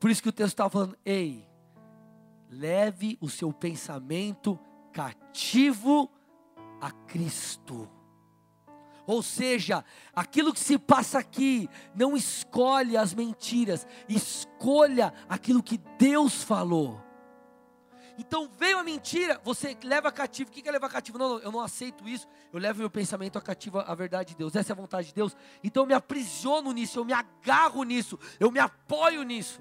Por 0.00 0.10
isso 0.10 0.22
que 0.22 0.30
o 0.30 0.32
texto 0.32 0.54
está 0.54 0.68
falando: 0.68 0.96
ei, 1.04 1.46
leve 2.48 3.18
o 3.20 3.28
seu 3.28 3.52
pensamento 3.52 4.58
cativo 4.92 6.10
a 6.80 6.90
Cristo. 6.90 7.88
Ou 9.06 9.22
seja, 9.22 9.84
aquilo 10.14 10.52
que 10.52 10.60
se 10.60 10.78
passa 10.78 11.18
aqui, 11.18 11.68
não 11.94 12.16
escolhe 12.16 12.96
as 12.96 13.12
mentiras, 13.12 13.86
escolha 14.08 15.12
aquilo 15.28 15.62
que 15.62 15.78
Deus 15.98 16.42
falou. 16.42 17.02
Então 18.16 18.48
veio 18.58 18.78
a 18.78 18.84
mentira, 18.84 19.40
você 19.42 19.76
leva 19.82 20.12
cativo. 20.12 20.50
O 20.50 20.52
que 20.52 20.68
é 20.68 20.70
levar 20.70 20.90
cativo? 20.90 21.18
Não, 21.18 21.28
não, 21.28 21.38
eu 21.38 21.50
não 21.50 21.60
aceito 21.60 22.06
isso. 22.06 22.28
Eu 22.52 22.60
levo 22.60 22.80
meu 22.80 22.90
pensamento 22.90 23.38
a 23.38 23.40
cativo 23.40 23.78
à 23.78 23.94
verdade 23.94 24.30
de 24.30 24.36
Deus. 24.36 24.54
Essa 24.54 24.72
é 24.72 24.74
a 24.74 24.76
vontade 24.76 25.08
de 25.08 25.14
Deus. 25.14 25.34
Então 25.64 25.82
eu 25.82 25.86
me 25.86 25.94
aprisiono 25.94 26.70
nisso, 26.70 26.98
eu 26.98 27.04
me 27.04 27.14
agarro 27.14 27.82
nisso, 27.82 28.18
eu 28.38 28.50
me 28.50 28.58
apoio 28.58 29.22
nisso. 29.22 29.60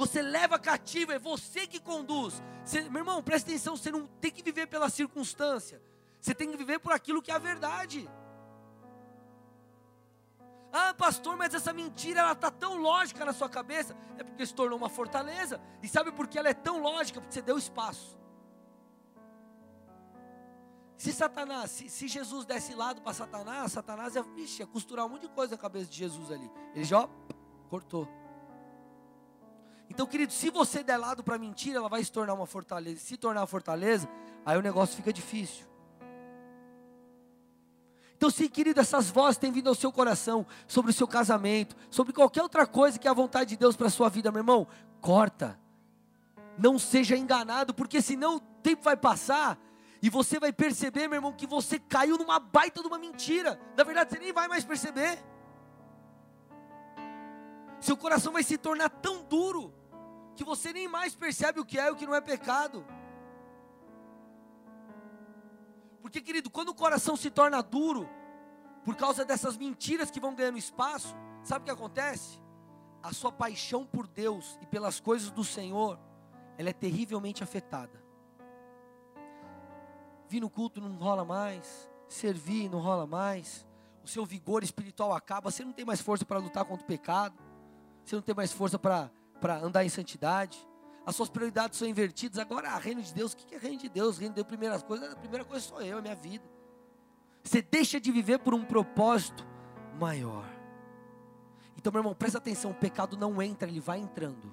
Você 0.00 0.22
leva 0.22 0.58
cativo, 0.58 1.12
é 1.12 1.18
você 1.18 1.66
que 1.66 1.78
conduz. 1.78 2.42
Você, 2.64 2.80
meu 2.88 3.00
irmão, 3.00 3.22
presta 3.22 3.50
atenção, 3.50 3.76
você 3.76 3.90
não 3.90 4.06
tem 4.06 4.30
que 4.30 4.42
viver 4.42 4.66
pela 4.66 4.88
circunstância. 4.88 5.78
Você 6.18 6.34
tem 6.34 6.50
que 6.50 6.56
viver 6.56 6.78
por 6.78 6.90
aquilo 6.90 7.20
que 7.20 7.30
é 7.30 7.34
a 7.34 7.38
verdade. 7.38 8.08
Ah, 10.72 10.94
pastor, 10.94 11.36
mas 11.36 11.52
essa 11.52 11.70
mentira 11.74 12.20
ela 12.20 12.32
está 12.32 12.50
tão 12.50 12.78
lógica 12.78 13.26
na 13.26 13.34
sua 13.34 13.46
cabeça. 13.46 13.94
É 14.16 14.24
porque 14.24 14.46
se 14.46 14.54
tornou 14.54 14.78
uma 14.78 14.88
fortaleza. 14.88 15.60
E 15.82 15.86
sabe 15.86 16.10
por 16.12 16.26
que 16.28 16.38
ela 16.38 16.48
é 16.48 16.54
tão 16.54 16.80
lógica? 16.80 17.20
Porque 17.20 17.34
você 17.34 17.42
deu 17.42 17.58
espaço. 17.58 18.18
Se 20.96 21.12
Satanás, 21.12 21.72
se, 21.72 21.90
se 21.90 22.08
Jesus 22.08 22.46
desse 22.46 22.74
lado 22.74 23.02
para 23.02 23.12
Satanás, 23.12 23.72
Satanás 23.72 24.14
ia, 24.14 24.22
vixe, 24.22 24.62
ia 24.62 24.66
costurar 24.66 25.04
um 25.04 25.10
monte 25.10 25.22
de 25.22 25.28
coisa 25.28 25.56
na 25.56 25.60
cabeça 25.60 25.90
de 25.90 25.98
Jesus 25.98 26.30
ali. 26.30 26.50
Ele 26.74 26.84
já 26.84 27.00
ó, 27.00 27.08
cortou. 27.68 28.08
Então, 29.90 30.06
querido, 30.06 30.32
se 30.32 30.50
você 30.50 30.84
der 30.84 30.96
lado 30.96 31.22
para 31.24 31.36
mentira, 31.36 31.78
ela 31.78 31.88
vai 31.88 32.02
se 32.02 32.12
tornar 32.12 32.32
uma 32.32 32.46
fortaleza. 32.46 33.00
Se 33.00 33.16
tornar 33.16 33.40
uma 33.40 33.46
fortaleza, 33.46 34.08
aí 34.46 34.56
o 34.56 34.62
negócio 34.62 34.96
fica 34.96 35.12
difícil. 35.12 35.66
Então, 38.16 38.30
sim, 38.30 38.48
querido, 38.48 38.78
essas 38.78 39.10
vozes 39.10 39.38
têm 39.38 39.50
vindo 39.50 39.68
ao 39.68 39.74
seu 39.74 39.90
coração 39.90 40.46
sobre 40.68 40.92
o 40.92 40.94
seu 40.94 41.08
casamento, 41.08 41.74
sobre 41.90 42.12
qualquer 42.12 42.42
outra 42.42 42.66
coisa 42.66 42.98
que 42.98 43.08
é 43.08 43.10
a 43.10 43.14
vontade 43.14 43.50
de 43.50 43.56
Deus 43.56 43.74
para 43.74 43.88
a 43.88 43.90
sua 43.90 44.08
vida, 44.08 44.30
meu 44.30 44.40
irmão, 44.40 44.66
corta. 45.00 45.58
Não 46.56 46.78
seja 46.78 47.16
enganado, 47.16 47.74
porque 47.74 48.00
senão 48.00 48.36
o 48.36 48.40
tempo 48.40 48.82
vai 48.84 48.96
passar 48.96 49.58
e 50.02 50.08
você 50.08 50.38
vai 50.38 50.52
perceber, 50.52 51.08
meu 51.08 51.16
irmão, 51.16 51.32
que 51.32 51.46
você 51.46 51.78
caiu 51.78 52.16
numa 52.16 52.38
baita 52.38 52.80
de 52.80 52.86
uma 52.86 52.98
mentira. 52.98 53.58
Na 53.76 53.82
verdade, 53.82 54.10
você 54.10 54.18
nem 54.18 54.32
vai 54.32 54.46
mais 54.46 54.64
perceber. 54.64 55.18
Seu 57.80 57.96
coração 57.96 58.32
vai 58.32 58.42
se 58.42 58.56
tornar 58.56 58.90
tão 58.90 59.24
duro 59.24 59.79
que 60.40 60.44
você 60.44 60.72
nem 60.72 60.88
mais 60.88 61.14
percebe 61.14 61.60
o 61.60 61.66
que 61.66 61.78
é 61.78 61.88
e 61.88 61.90
o 61.90 61.96
que 61.96 62.06
não 62.06 62.14
é 62.14 62.20
pecado. 62.22 62.82
Porque, 66.00 66.18
querido, 66.18 66.48
quando 66.48 66.70
o 66.70 66.74
coração 66.74 67.14
se 67.14 67.30
torna 67.30 67.62
duro, 67.62 68.08
por 68.82 68.96
causa 68.96 69.22
dessas 69.22 69.58
mentiras 69.58 70.10
que 70.10 70.18
vão 70.18 70.34
ganhando 70.34 70.56
espaço, 70.56 71.14
sabe 71.42 71.60
o 71.60 71.64
que 71.66 71.70
acontece? 71.70 72.40
A 73.02 73.12
sua 73.12 73.30
paixão 73.30 73.84
por 73.84 74.06
Deus 74.06 74.58
e 74.62 74.66
pelas 74.66 74.98
coisas 74.98 75.30
do 75.30 75.44
Senhor, 75.44 76.00
ela 76.56 76.70
é 76.70 76.72
terrivelmente 76.72 77.44
afetada. 77.44 78.02
Vir 80.26 80.40
no 80.40 80.48
culto 80.48 80.80
não 80.80 80.96
rola 80.96 81.22
mais, 81.22 81.86
servir 82.08 82.70
não 82.70 82.80
rola 82.80 83.06
mais, 83.06 83.66
o 84.02 84.08
seu 84.08 84.24
vigor 84.24 84.62
espiritual 84.62 85.12
acaba, 85.12 85.50
você 85.50 85.62
não 85.62 85.72
tem 85.74 85.84
mais 85.84 86.00
força 86.00 86.24
para 86.24 86.38
lutar 86.38 86.64
contra 86.64 86.82
o 86.82 86.86
pecado, 86.86 87.38
você 88.02 88.16
não 88.16 88.22
tem 88.22 88.34
mais 88.34 88.50
força 88.50 88.78
para 88.78 89.10
andar 89.48 89.84
em 89.84 89.88
santidade 89.88 90.66
as 91.04 91.16
suas 91.16 91.28
prioridades 91.28 91.78
são 91.78 91.88
invertidas. 91.88 92.38
Agora, 92.38 92.70
a 92.70 92.78
reino 92.78 93.02
de 93.02 93.12
Deus, 93.12 93.32
o 93.32 93.36
que 93.36 93.54
é 93.54 93.58
reino 93.58 93.78
de 93.78 93.88
Deus? 93.88 94.18
Reino 94.18 94.34
de 94.34 94.36
Deus, 94.36 94.46
primeiras 94.46 94.82
coisas, 94.82 95.12
a 95.12 95.16
primeira 95.16 95.44
coisa 95.44 95.66
sou 95.66 95.80
eu, 95.82 95.98
a 95.98 96.02
minha 96.02 96.14
vida. 96.14 96.44
Você 97.42 97.62
deixa 97.62 97.98
de 97.98 98.12
viver 98.12 98.38
por 98.38 98.54
um 98.54 98.64
propósito 98.64 99.46
maior. 99.98 100.44
Então, 101.76 101.90
meu 101.92 102.00
irmão, 102.00 102.14
presta 102.14 102.38
atenção: 102.38 102.70
o 102.70 102.74
pecado 102.74 103.16
não 103.16 103.40
entra, 103.42 103.68
ele 103.68 103.80
vai 103.80 103.98
entrando. 103.98 104.52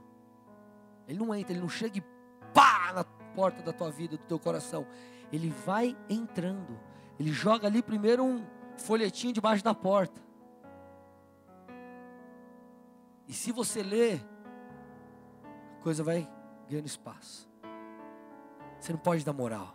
Ele 1.08 1.20
não 1.20 1.36
entra, 1.36 1.54
ele 1.54 1.62
não 1.62 1.70
chega 1.70 1.98
e 1.98 2.04
pá 2.54 2.92
na 2.94 3.04
porta 3.04 3.62
da 3.62 3.74
tua 3.74 3.92
vida, 3.92 4.18
do 4.18 4.24
teu 4.24 4.40
coração. 4.40 4.88
Ele 5.32 5.50
vai 5.66 5.96
entrando. 6.10 6.80
Ele 7.20 7.32
joga 7.32 7.68
ali 7.68 7.84
primeiro 7.84 8.24
um 8.24 8.46
folhetinho 8.78 9.34
debaixo 9.34 9.64
da 9.64 9.74
porta. 9.74 10.22
E 13.28 13.34
se 13.34 13.52
você 13.52 13.84
ler, 13.84 14.26
coisa 15.88 16.04
vai 16.04 16.30
ganhando 16.70 16.86
espaço. 16.86 17.50
Você 18.78 18.92
não 18.92 19.00
pode 19.00 19.24
dar 19.24 19.32
moral. 19.32 19.74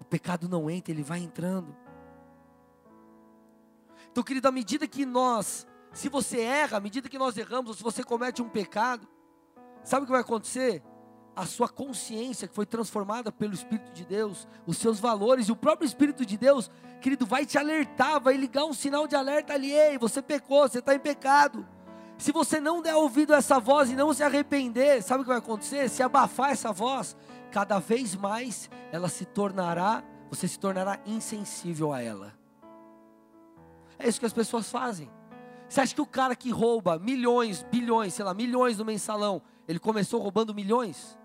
O 0.00 0.04
pecado 0.04 0.48
não 0.48 0.70
entra, 0.70 0.94
ele 0.94 1.02
vai 1.02 1.18
entrando. 1.18 1.76
Então, 4.10 4.24
querido, 4.24 4.48
à 4.48 4.50
medida 4.50 4.88
que 4.88 5.04
nós, 5.04 5.66
se 5.92 6.08
você 6.08 6.40
erra, 6.40 6.78
à 6.78 6.80
medida 6.80 7.06
que 7.06 7.18
nós 7.18 7.36
erramos, 7.36 7.68
ou 7.68 7.74
se 7.74 7.82
você 7.82 8.02
comete 8.02 8.40
um 8.40 8.48
pecado, 8.48 9.06
sabe 9.84 10.04
o 10.04 10.06
que 10.06 10.12
vai 10.12 10.22
acontecer? 10.22 10.82
A 11.36 11.44
sua 11.44 11.68
consciência 11.68 12.48
que 12.48 12.54
foi 12.54 12.64
transformada 12.64 13.30
pelo 13.30 13.52
Espírito 13.52 13.92
de 13.92 14.06
Deus, 14.06 14.48
os 14.66 14.78
seus 14.78 14.98
valores 14.98 15.48
e 15.48 15.52
o 15.52 15.56
próprio 15.56 15.86
Espírito 15.86 16.24
de 16.24 16.38
Deus, 16.38 16.70
querido, 16.98 17.26
vai 17.26 17.44
te 17.44 17.58
alertar, 17.58 18.18
vai 18.22 18.38
ligar 18.38 18.64
um 18.64 18.72
sinal 18.72 19.06
de 19.06 19.16
alerta 19.16 19.52
ali, 19.52 19.70
ei, 19.70 19.98
você 19.98 20.22
pecou, 20.22 20.66
você 20.66 20.78
está 20.78 20.94
em 20.94 20.98
pecado. 20.98 21.68
Se 22.20 22.32
você 22.32 22.60
não 22.60 22.82
der 22.82 22.94
ouvido 22.94 23.32
a 23.32 23.38
essa 23.38 23.58
voz 23.58 23.90
e 23.90 23.96
não 23.96 24.12
se 24.12 24.22
arrepender, 24.22 25.02
sabe 25.02 25.22
o 25.22 25.24
que 25.24 25.28
vai 25.28 25.38
acontecer? 25.38 25.88
Se 25.88 26.02
abafar 26.02 26.50
essa 26.50 26.70
voz, 26.70 27.16
cada 27.50 27.78
vez 27.78 28.14
mais 28.14 28.68
ela 28.92 29.08
se 29.08 29.24
tornará, 29.24 30.04
você 30.28 30.46
se 30.46 30.58
tornará 30.58 31.00
insensível 31.06 31.94
a 31.94 32.02
ela. 32.02 32.34
É 33.98 34.06
isso 34.06 34.20
que 34.20 34.26
as 34.26 34.34
pessoas 34.34 34.70
fazem. 34.70 35.10
Você 35.66 35.80
acha 35.80 35.94
que 35.94 36.00
o 36.02 36.06
cara 36.06 36.36
que 36.36 36.50
rouba 36.50 36.98
milhões, 36.98 37.62
bilhões, 37.70 38.12
sei 38.12 38.24
lá, 38.24 38.34
milhões 38.34 38.76
no 38.76 38.84
mensalão, 38.84 39.40
ele 39.66 39.78
começou 39.78 40.20
roubando 40.20 40.54
milhões? 40.54 41.18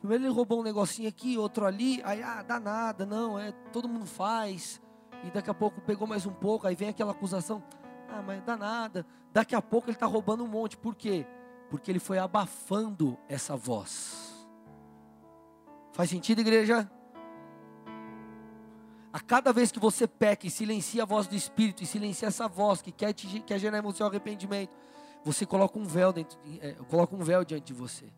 Primeiro 0.00 0.24
ele 0.24 0.32
roubou 0.32 0.58
um 0.58 0.64
negocinho 0.64 1.08
aqui, 1.08 1.38
outro 1.38 1.64
ali, 1.64 2.02
aí 2.04 2.20
ah, 2.20 2.42
dá 2.42 2.58
nada, 2.58 3.06
não, 3.06 3.38
é, 3.38 3.52
todo 3.72 3.88
mundo 3.88 4.06
faz. 4.06 4.82
E 5.22 5.30
daqui 5.30 5.50
a 5.50 5.54
pouco 5.54 5.80
pegou 5.82 6.08
mais 6.08 6.26
um 6.26 6.32
pouco, 6.32 6.66
aí 6.66 6.74
vem 6.74 6.88
aquela 6.88 7.12
acusação, 7.12 7.62
ah, 8.08 8.22
mas 8.22 8.42
dá 8.42 8.56
nada. 8.56 9.06
Daqui 9.32 9.54
a 9.54 9.62
pouco 9.62 9.88
ele 9.88 9.96
está 9.96 10.06
roubando 10.06 10.42
um 10.42 10.48
monte. 10.48 10.76
Por 10.76 10.94
quê? 10.94 11.26
Porque 11.70 11.90
ele 11.90 11.98
foi 11.98 12.18
abafando 12.18 13.18
essa 13.28 13.56
voz. 13.56 14.46
Faz 15.92 16.10
sentido, 16.10 16.40
igreja? 16.40 16.90
A 19.12 19.20
cada 19.20 19.52
vez 19.52 19.72
que 19.72 19.80
você 19.80 20.06
peca 20.06 20.46
e 20.46 20.50
silencia 20.50 21.02
a 21.02 21.06
voz 21.06 21.26
do 21.26 21.34
Espírito, 21.34 21.82
e 21.82 21.86
silencia 21.86 22.28
essa 22.28 22.46
voz 22.46 22.80
que 22.82 22.92
quer, 22.92 23.12
te, 23.12 23.40
quer 23.40 23.58
gerar 23.58 23.84
o 23.84 24.04
arrependimento, 24.04 24.70
você 25.24 25.44
coloca 25.44 25.78
um 25.78 25.84
véu 25.84 26.12
dentro, 26.12 26.38
é, 26.60 26.72
coloca 26.88 27.14
um 27.14 27.18
véu 27.18 27.44
diante 27.44 27.64
de 27.64 27.72
você. 27.72 28.12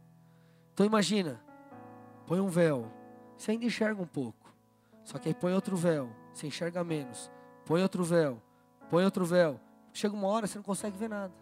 Então 0.75 0.85
imagina, 0.85 1.41
põe 2.27 2.41
um 2.41 2.49
véu, 2.49 2.91
você 3.37 3.53
ainda 3.53 3.65
enxerga 3.65 4.03
um 4.03 4.07
pouco. 4.07 4.53
Só 5.05 5.19
que 5.19 5.29
aí 5.29 5.35
põe 5.35 5.53
outro 5.55 5.77
véu, 5.77 6.11
você 6.33 6.47
enxerga 6.47 6.85
menos. 6.85 7.31
Põe 7.65 7.83
outro 7.83 8.05
véu, 8.05 8.43
põe 8.89 9.05
outro 9.05 9.25
véu. 9.25 9.61
Chega 9.93 10.15
uma 10.15 10.29
hora 10.29 10.47
você 10.47 10.59
não 10.59 10.63
consegue 10.63 10.97
ver 10.97 11.09
nada. 11.09 11.33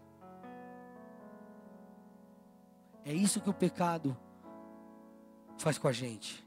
É 3.05 3.13
isso 3.13 3.41
que 3.41 3.51
o 3.51 3.55
pecado 3.55 4.17
faz 5.57 5.79
com 5.79 5.89
a 5.89 5.93
gente. 5.93 6.47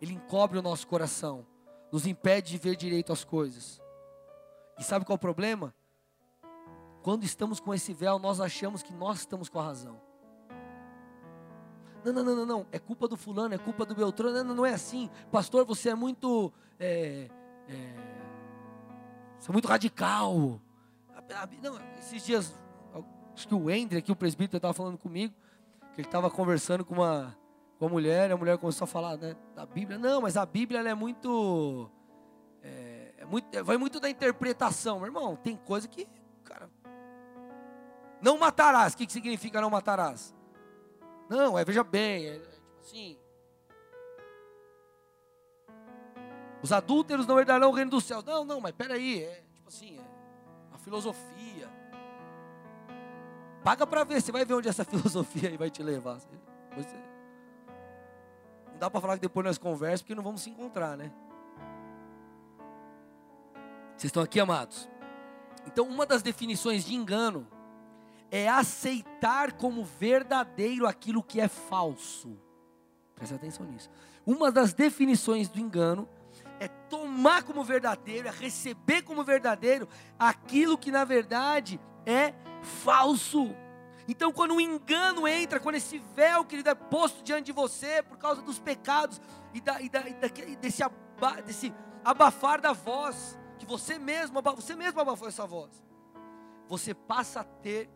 Ele 0.00 0.14
encobre 0.14 0.58
o 0.58 0.62
nosso 0.62 0.86
coração, 0.86 1.46
nos 1.90 2.06
impede 2.06 2.50
de 2.50 2.58
ver 2.58 2.76
direito 2.76 3.12
as 3.12 3.24
coisas. 3.24 3.80
E 4.78 4.84
sabe 4.84 5.04
qual 5.04 5.14
é 5.14 5.16
o 5.16 5.20
problema? 5.20 5.74
Quando 7.02 7.24
estamos 7.24 7.60
com 7.60 7.72
esse 7.72 7.92
véu, 7.92 8.18
nós 8.18 8.40
achamos 8.40 8.82
que 8.82 8.92
nós 8.92 9.18
estamos 9.20 9.48
com 9.48 9.58
a 9.58 9.64
razão. 9.64 10.00
Não, 12.04 12.12
não, 12.12 12.24
não, 12.24 12.36
não, 12.36 12.46
não. 12.46 12.66
É 12.72 12.78
culpa 12.78 13.06
do 13.06 13.16
fulano, 13.16 13.54
é 13.54 13.58
culpa 13.58 13.86
do 13.86 13.94
Beltrano. 13.94 14.36
Não, 14.38 14.44
não, 14.44 14.54
não 14.56 14.66
é 14.66 14.74
assim. 14.74 15.08
Pastor, 15.30 15.64
você 15.64 15.90
é 15.90 15.94
muito. 15.94 16.52
É, 16.78 17.30
é, 17.68 18.21
você 19.42 19.50
é 19.50 19.52
muito 19.52 19.66
radical. 19.66 20.60
Não, 21.60 21.80
esses 21.98 22.24
dias, 22.24 22.54
acho 23.34 23.48
que 23.48 23.54
o 23.54 23.68
Endre 23.68 23.98
aqui, 23.98 24.12
o 24.12 24.16
presbítero, 24.16 24.58
estava 24.58 24.72
falando 24.72 24.96
comigo. 24.96 25.34
que 25.94 26.00
ele 26.00 26.06
estava 26.06 26.30
conversando 26.30 26.84
com 26.84 26.94
uma, 26.94 27.36
com 27.76 27.86
uma 27.86 27.90
mulher, 27.90 28.30
e 28.30 28.32
a 28.32 28.36
mulher 28.36 28.56
começou 28.56 28.84
a 28.84 28.88
falar 28.88 29.16
né, 29.16 29.34
da 29.56 29.66
Bíblia. 29.66 29.98
Não, 29.98 30.20
mas 30.20 30.36
a 30.36 30.46
Bíblia 30.46 30.78
ela 30.78 30.90
é 30.90 30.94
muito, 30.94 31.90
é, 32.62 33.14
é 33.18 33.24
muito. 33.24 33.64
Vai 33.64 33.76
muito 33.76 33.98
da 33.98 34.08
interpretação, 34.08 34.98
meu 34.98 35.06
irmão. 35.06 35.34
Tem 35.34 35.56
coisa 35.56 35.88
que, 35.88 36.06
cara. 36.44 36.70
Não 38.20 38.38
matarás. 38.38 38.94
O 38.94 38.96
que, 38.96 39.06
que 39.06 39.12
significa 39.12 39.60
não 39.60 39.70
matarás? 39.70 40.32
Não, 41.28 41.58
é, 41.58 41.64
veja 41.64 41.82
bem, 41.82 42.26
é, 42.26 42.36
é 42.36 42.38
tipo 42.38 42.80
assim. 42.80 43.18
Os 46.62 46.70
adúlteros 46.70 47.26
não 47.26 47.38
herdarão 47.38 47.70
o 47.70 47.72
reino 47.72 47.90
dos 47.90 48.04
céus. 48.04 48.24
Não, 48.24 48.44
não, 48.44 48.60
mas 48.60 48.72
peraí, 48.72 49.24
é 49.24 49.42
tipo 49.54 49.68
assim, 49.68 49.98
é 49.98 50.68
uma 50.70 50.78
filosofia. 50.78 51.68
Paga 53.64 53.86
para 53.86 54.04
ver, 54.04 54.20
você 54.20 54.30
vai 54.30 54.44
ver 54.44 54.54
onde 54.54 54.68
essa 54.68 54.84
filosofia 54.86 55.48
aí 55.48 55.56
vai 55.56 55.70
te 55.70 55.82
levar. 55.82 56.18
Você... 56.76 56.96
Não 58.70 58.78
dá 58.78 58.88
para 58.88 59.00
falar 59.00 59.14
que 59.14 59.22
depois 59.22 59.44
nós 59.44 59.58
conversamos, 59.58 60.02
porque 60.02 60.14
não 60.14 60.22
vamos 60.22 60.42
se 60.42 60.50
encontrar, 60.50 60.96
né? 60.96 61.12
Vocês 63.96 64.08
estão 64.08 64.22
aqui, 64.22 64.40
amados? 64.40 64.88
Então, 65.66 65.86
uma 65.86 66.06
das 66.06 66.22
definições 66.22 66.84
de 66.84 66.94
engano 66.94 67.46
é 68.30 68.48
aceitar 68.48 69.52
como 69.52 69.84
verdadeiro 69.84 70.86
aquilo 70.86 71.22
que 71.22 71.40
é 71.40 71.48
falso. 71.48 72.36
Presta 73.14 73.36
atenção 73.36 73.66
nisso. 73.66 73.90
Uma 74.24 74.50
das 74.50 74.72
definições 74.72 75.48
do 75.48 75.60
engano 75.60 76.08
é 76.62 76.68
tomar 76.68 77.42
como 77.42 77.64
verdadeiro, 77.64 78.28
é 78.28 78.30
receber 78.30 79.02
como 79.02 79.24
verdadeiro 79.24 79.88
aquilo 80.16 80.78
que 80.78 80.92
na 80.92 81.04
verdade 81.04 81.80
é 82.06 82.32
falso. 82.84 83.52
Então, 84.06 84.32
quando 84.32 84.54
o 84.54 84.60
engano 84.60 85.26
entra, 85.26 85.58
quando 85.58 85.74
esse 85.74 85.98
véu, 86.14 86.44
querido, 86.44 86.70
é 86.70 86.74
posto 86.74 87.24
diante 87.24 87.46
de 87.46 87.52
você 87.52 88.00
por 88.02 88.16
causa 88.16 88.42
dos 88.42 88.60
pecados 88.60 89.20
e, 89.52 89.60
da, 89.60 89.80
e, 89.80 89.88
da, 89.88 90.08
e 90.08 90.14
da, 90.14 90.28
desse, 90.60 90.84
aba, 90.84 91.42
desse 91.44 91.74
abafar 92.04 92.60
da 92.60 92.72
voz, 92.72 93.36
que 93.58 93.66
você 93.66 93.98
mesmo, 93.98 94.40
você 94.40 94.76
mesmo 94.76 95.00
abafou 95.00 95.26
essa 95.26 95.44
voz, 95.44 95.82
você 96.68 96.94
passa 96.94 97.40
a 97.40 97.44
ter 97.44 97.90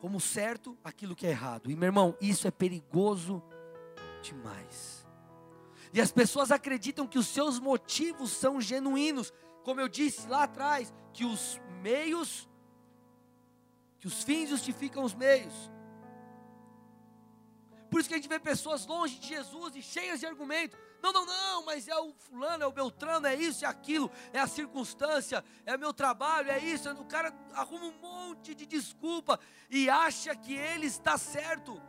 como 0.00 0.20
certo 0.20 0.76
aquilo 0.82 1.14
que 1.14 1.26
é 1.26 1.30
errado. 1.30 1.70
E 1.70 1.76
meu 1.76 1.86
irmão, 1.86 2.16
isso 2.20 2.48
é 2.48 2.50
perigoso 2.50 3.40
demais. 4.22 5.03
E 5.94 6.00
as 6.00 6.10
pessoas 6.10 6.50
acreditam 6.50 7.06
que 7.06 7.20
os 7.20 7.28
seus 7.28 7.60
motivos 7.60 8.32
são 8.32 8.60
genuínos. 8.60 9.32
Como 9.62 9.80
eu 9.80 9.88
disse 9.88 10.26
lá 10.26 10.42
atrás, 10.42 10.92
que 11.12 11.24
os 11.24 11.60
meios, 11.80 12.48
que 14.00 14.08
os 14.08 14.24
fins 14.24 14.48
justificam 14.48 15.04
os 15.04 15.14
meios. 15.14 15.54
Por 17.88 18.00
isso 18.00 18.08
que 18.08 18.14
a 18.16 18.18
gente 18.18 18.28
vê 18.28 18.40
pessoas 18.40 18.84
longe 18.86 19.20
de 19.20 19.28
Jesus 19.28 19.76
e 19.76 19.82
cheias 19.82 20.18
de 20.18 20.26
argumentos. 20.26 20.76
Não, 21.00 21.12
não, 21.12 21.24
não, 21.24 21.64
mas 21.64 21.86
é 21.86 21.96
o 21.96 22.12
fulano, 22.12 22.64
é 22.64 22.66
o 22.66 22.72
Beltrano, 22.72 23.28
é 23.28 23.36
isso, 23.36 23.64
é 23.64 23.68
aquilo, 23.68 24.10
é 24.32 24.40
a 24.40 24.48
circunstância, 24.48 25.44
é 25.64 25.76
o 25.76 25.78
meu 25.78 25.94
trabalho, 25.94 26.50
é 26.50 26.58
isso. 26.58 26.90
O 26.90 27.04
cara 27.04 27.32
arruma 27.52 27.84
um 27.84 28.00
monte 28.00 28.52
de 28.52 28.66
desculpa 28.66 29.38
e 29.70 29.88
acha 29.88 30.34
que 30.34 30.54
ele 30.54 30.86
está 30.86 31.16
certo. 31.16 31.80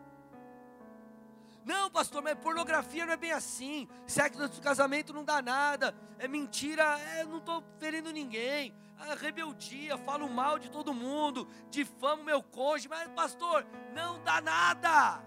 Não, 1.65 1.89
pastor, 1.89 2.21
mas 2.21 2.35
pornografia 2.35 3.07
não 3.07 3.13
é 3.13 3.17
bem 3.17 3.31
assim. 3.31 3.87
Sexo 4.05 4.39
antes 4.39 4.59
do 4.59 4.63
casamento 4.63 5.11
não 5.11 5.25
dá 5.25 5.41
nada. 5.41 5.95
É 6.19 6.27
mentira, 6.27 6.83
é, 6.99 7.25
não 7.25 7.39
estou 7.39 7.63
ferindo 7.79 8.13
ninguém. 8.13 8.71
É 8.99 9.15
rebeldia, 9.15 9.97
falo 9.97 10.29
mal 10.29 10.59
de 10.59 10.69
todo 10.69 10.93
mundo, 10.93 11.47
difamo 11.69 12.23
meu 12.23 12.41
cônjuge, 12.41 12.87
mas 12.87 13.09
pastor, 13.09 13.65
não 13.93 14.23
dá 14.23 14.39
nada. 14.39 15.21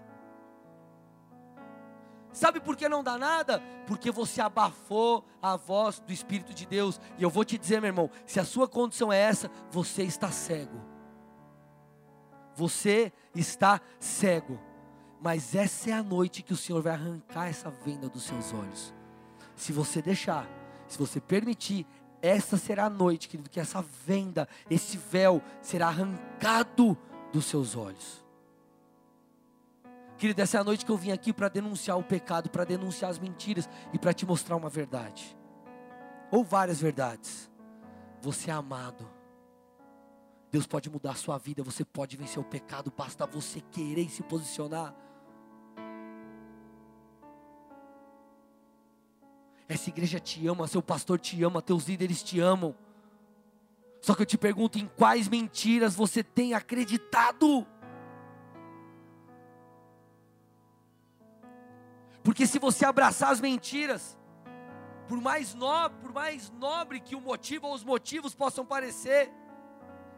Sabe 2.31 2.59
por 2.61 2.77
que 2.77 2.87
não 2.87 3.03
dá 3.03 3.17
nada? 3.17 3.61
Porque 3.85 4.09
você 4.09 4.39
abafou 4.41 5.25
a 5.41 5.57
voz 5.57 5.99
do 5.99 6.13
Espírito 6.13 6.53
de 6.53 6.65
Deus. 6.65 7.01
E 7.17 7.23
eu 7.23 7.29
vou 7.29 7.43
te 7.43 7.57
dizer, 7.57 7.81
meu 7.81 7.89
irmão, 7.89 8.09
se 8.25 8.39
a 8.39 8.45
sua 8.45 8.67
condição 8.67 9.11
é 9.11 9.19
essa, 9.19 9.51
você 9.69 10.03
está 10.03 10.31
cego. 10.31 10.79
Você 12.55 13.11
está 13.35 13.81
cego. 13.99 14.68
Mas 15.21 15.53
essa 15.53 15.89
é 15.89 15.93
a 15.93 16.03
noite 16.03 16.41
que 16.41 16.53
o 16.53 16.57
Senhor 16.57 16.81
vai 16.81 16.93
arrancar 16.93 17.47
essa 17.47 17.69
venda 17.69 18.07
dos 18.07 18.23
seus 18.23 18.53
olhos. 18.53 18.93
Se 19.55 19.73
você 19.73 20.01
deixar, 20.01 20.47
se 20.87 20.97
você 20.97 21.19
permitir, 21.19 21.85
essa 22.21 22.57
será 22.57 22.85
a 22.85 22.89
noite, 22.89 23.27
querido, 23.27 23.49
que 23.49 23.59
essa 23.59 23.81
venda, 24.05 24.47
esse 24.69 24.97
véu 24.97 25.41
será 25.61 25.87
arrancado 25.87 26.97
dos 27.31 27.45
seus 27.45 27.75
olhos. 27.75 28.25
Querido, 30.17 30.41
essa 30.41 30.57
é 30.57 30.59
a 30.61 30.63
noite 30.63 30.85
que 30.85 30.91
eu 30.91 30.97
vim 30.97 31.11
aqui 31.11 31.31
para 31.31 31.47
denunciar 31.47 31.97
o 31.97 32.03
pecado, 32.03 32.49
para 32.49 32.65
denunciar 32.65 33.09
as 33.09 33.19
mentiras 33.19 33.69
e 33.93 33.99
para 33.99 34.13
te 34.13 34.25
mostrar 34.25 34.57
uma 34.57 34.69
verdade. 34.69 35.37
Ou 36.29 36.43
várias 36.43 36.81
verdades. 36.81 37.49
Você 38.21 38.51
é 38.51 38.53
amado. 38.53 39.09
Deus 40.51 40.67
pode 40.67 40.89
mudar 40.89 41.11
a 41.11 41.15
sua 41.15 41.37
vida, 41.37 41.63
você 41.63 41.85
pode 41.85 42.17
vencer 42.17 42.39
o 42.39 42.43
pecado, 42.43 42.91
basta 42.95 43.25
você 43.25 43.61
querer 43.71 44.09
se 44.09 44.23
posicionar. 44.23 44.93
Essa 49.69 49.89
igreja 49.89 50.19
te 50.19 50.47
ama, 50.47 50.67
seu 50.67 50.81
pastor 50.81 51.19
te 51.19 51.43
ama, 51.43 51.61
teus 51.61 51.87
líderes 51.87 52.23
te 52.23 52.39
amam. 52.39 52.75
Só 54.01 54.15
que 54.15 54.23
eu 54.23 54.25
te 54.25 54.35
pergunto 54.35 54.79
em 54.79 54.87
quais 54.87 55.27
mentiras 55.27 55.93
você 55.93 56.23
tem 56.23 56.55
acreditado? 56.55 57.67
Porque 62.23 62.47
se 62.47 62.57
você 62.57 62.83
abraçar 62.83 63.31
as 63.31 63.39
mentiras, 63.39 64.17
por 65.07 65.21
mais 65.21 65.53
nobre, 65.53 65.99
por 66.01 66.13
mais 66.13 66.49
nobre 66.51 66.99
que 66.99 67.15
o 67.15 67.21
motivo 67.21 67.67
ou 67.67 67.73
os 67.75 67.83
motivos 67.83 68.33
possam 68.33 68.65
parecer, 68.65 69.31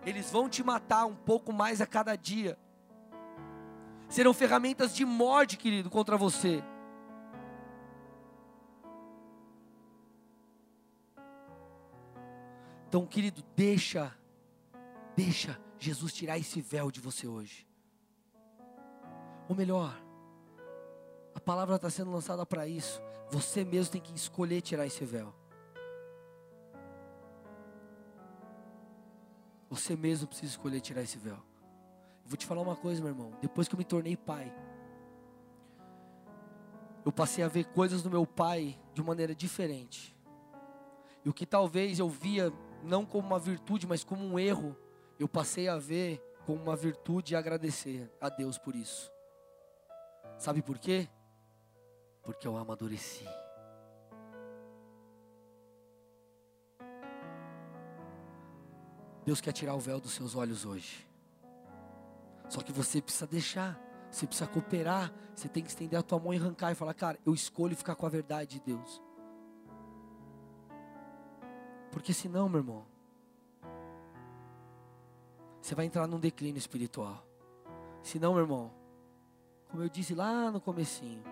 eles 0.05 0.31
vão 0.31 0.47
te 0.47 0.63
matar 0.63 1.05
um 1.05 1.15
pouco 1.15 1.51
mais 1.51 1.81
a 1.81 1.85
cada 1.85 2.15
dia. 2.15 2.57
Serão 4.07 4.33
ferramentas 4.33 4.95
de 4.95 5.03
morte, 5.03 5.57
querido, 5.57 5.89
contra 5.89 6.15
você. 6.15 6.63
Então, 12.91 13.05
querido, 13.05 13.41
deixa, 13.55 14.13
deixa 15.15 15.57
Jesus 15.79 16.11
tirar 16.11 16.37
esse 16.37 16.59
véu 16.59 16.91
de 16.91 16.99
você 16.99 17.25
hoje. 17.25 17.65
Ou 19.47 19.55
melhor, 19.55 19.97
a 21.33 21.39
palavra 21.39 21.77
está 21.77 21.89
sendo 21.89 22.11
lançada 22.11 22.45
para 22.45 22.67
isso. 22.67 23.01
Você 23.29 23.63
mesmo 23.63 23.93
tem 23.93 24.01
que 24.01 24.13
escolher 24.13 24.59
tirar 24.59 24.85
esse 24.85 25.05
véu. 25.05 25.33
Você 29.69 29.95
mesmo 29.95 30.27
precisa 30.27 30.51
escolher 30.51 30.81
tirar 30.81 31.01
esse 31.01 31.17
véu. 31.17 31.41
Vou 32.25 32.35
te 32.35 32.45
falar 32.45 32.61
uma 32.61 32.75
coisa, 32.75 32.99
meu 32.99 33.11
irmão. 33.11 33.31
Depois 33.41 33.69
que 33.69 33.75
eu 33.75 33.79
me 33.79 33.85
tornei 33.85 34.17
pai, 34.17 34.53
eu 37.05 37.11
passei 37.13 37.41
a 37.41 37.47
ver 37.47 37.67
coisas 37.67 38.03
do 38.03 38.11
meu 38.11 38.27
pai 38.27 38.77
de 38.93 39.01
maneira 39.01 39.33
diferente. 39.33 40.13
E 41.23 41.29
o 41.29 41.33
que 41.33 41.45
talvez 41.45 41.97
eu 41.97 42.09
via 42.09 42.51
não 42.84 43.05
como 43.05 43.27
uma 43.27 43.39
virtude, 43.39 43.88
mas 43.88 44.03
como 44.03 44.23
um 44.25 44.39
erro, 44.39 44.75
eu 45.19 45.27
passei 45.27 45.67
a 45.67 45.77
ver 45.77 46.21
como 46.45 46.61
uma 46.61 46.75
virtude 46.75 47.34
e 47.34 47.36
agradecer 47.36 48.11
a 48.19 48.29
Deus 48.29 48.57
por 48.57 48.75
isso. 48.75 49.11
Sabe 50.38 50.61
por 50.61 50.79
quê? 50.79 51.07
porque 52.23 52.47
eu 52.47 52.57
amadureci. 52.57 53.25
Deus 59.25 59.39
quer 59.39 59.51
tirar 59.51 59.75
o 59.75 59.79
véu 59.79 59.99
dos 59.99 60.13
seus 60.13 60.36
olhos 60.36 60.65
hoje. 60.65 61.07
Só 62.49 62.61
que 62.61 62.71
você 62.71 63.01
precisa 63.01 63.27
deixar, 63.27 63.79
você 64.09 64.25
precisa 64.25 64.49
cooperar, 64.49 65.13
você 65.36 65.47
tem 65.47 65.63
que 65.63 65.69
estender 65.69 65.97
a 65.97 66.03
tua 66.03 66.19
mão 66.19 66.34
e 66.34 66.38
arrancar 66.38 66.71
e 66.71 66.75
falar, 66.75 66.93
cara, 66.93 67.19
eu 67.25 67.34
escolho 67.34 67.75
ficar 67.75 67.95
com 67.95 68.05
a 68.05 68.09
verdade 68.09 68.59
de 68.59 68.65
Deus. 68.65 69.01
Porque 71.91 72.13
senão, 72.13 72.47
meu 72.47 72.59
irmão, 72.59 72.85
você 75.61 75.75
vai 75.75 75.85
entrar 75.85 76.07
num 76.07 76.19
declínio 76.19 76.57
espiritual. 76.57 77.25
Senão, 78.01 78.33
meu 78.33 78.43
irmão, 78.43 78.71
como 79.69 79.83
eu 79.83 79.89
disse 79.89 80.15
lá 80.15 80.49
no 80.49 80.59
comecinho, 80.59 81.23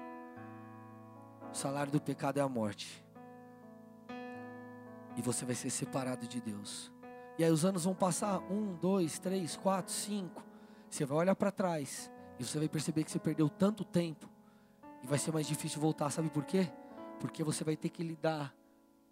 o 1.51 1.55
salário 1.55 1.91
do 1.91 1.99
pecado 1.99 2.37
é 2.37 2.41
a 2.41 2.47
morte. 2.47 3.03
E 5.17 5.21
você 5.21 5.45
vai 5.45 5.55
ser 5.55 5.69
separado 5.69 6.27
de 6.27 6.39
Deus. 6.39 6.91
E 7.37 7.43
aí 7.43 7.51
os 7.51 7.65
anos 7.65 7.85
vão 7.85 7.95
passar 7.95 8.39
um, 8.51 8.75
dois, 8.75 9.17
três, 9.17 9.55
quatro, 9.57 9.91
cinco. 9.91 10.43
Você 10.89 11.05
vai 11.05 11.17
olhar 11.19 11.35
para 11.35 11.51
trás 11.51 12.11
e 12.37 12.43
você 12.43 12.59
vai 12.59 12.69
perceber 12.69 13.03
que 13.03 13.11
você 13.11 13.19
perdeu 13.19 13.49
tanto 13.49 13.83
tempo 13.83 14.29
e 15.01 15.07
vai 15.07 15.17
ser 15.17 15.31
mais 15.31 15.47
difícil 15.47 15.81
voltar. 15.81 16.09
Sabe 16.09 16.29
por 16.29 16.43
quê? 16.45 16.69
Porque 17.19 17.43
você 17.43 17.63
vai 17.63 17.75
ter 17.75 17.89
que 17.89 18.03
lidar 18.03 18.53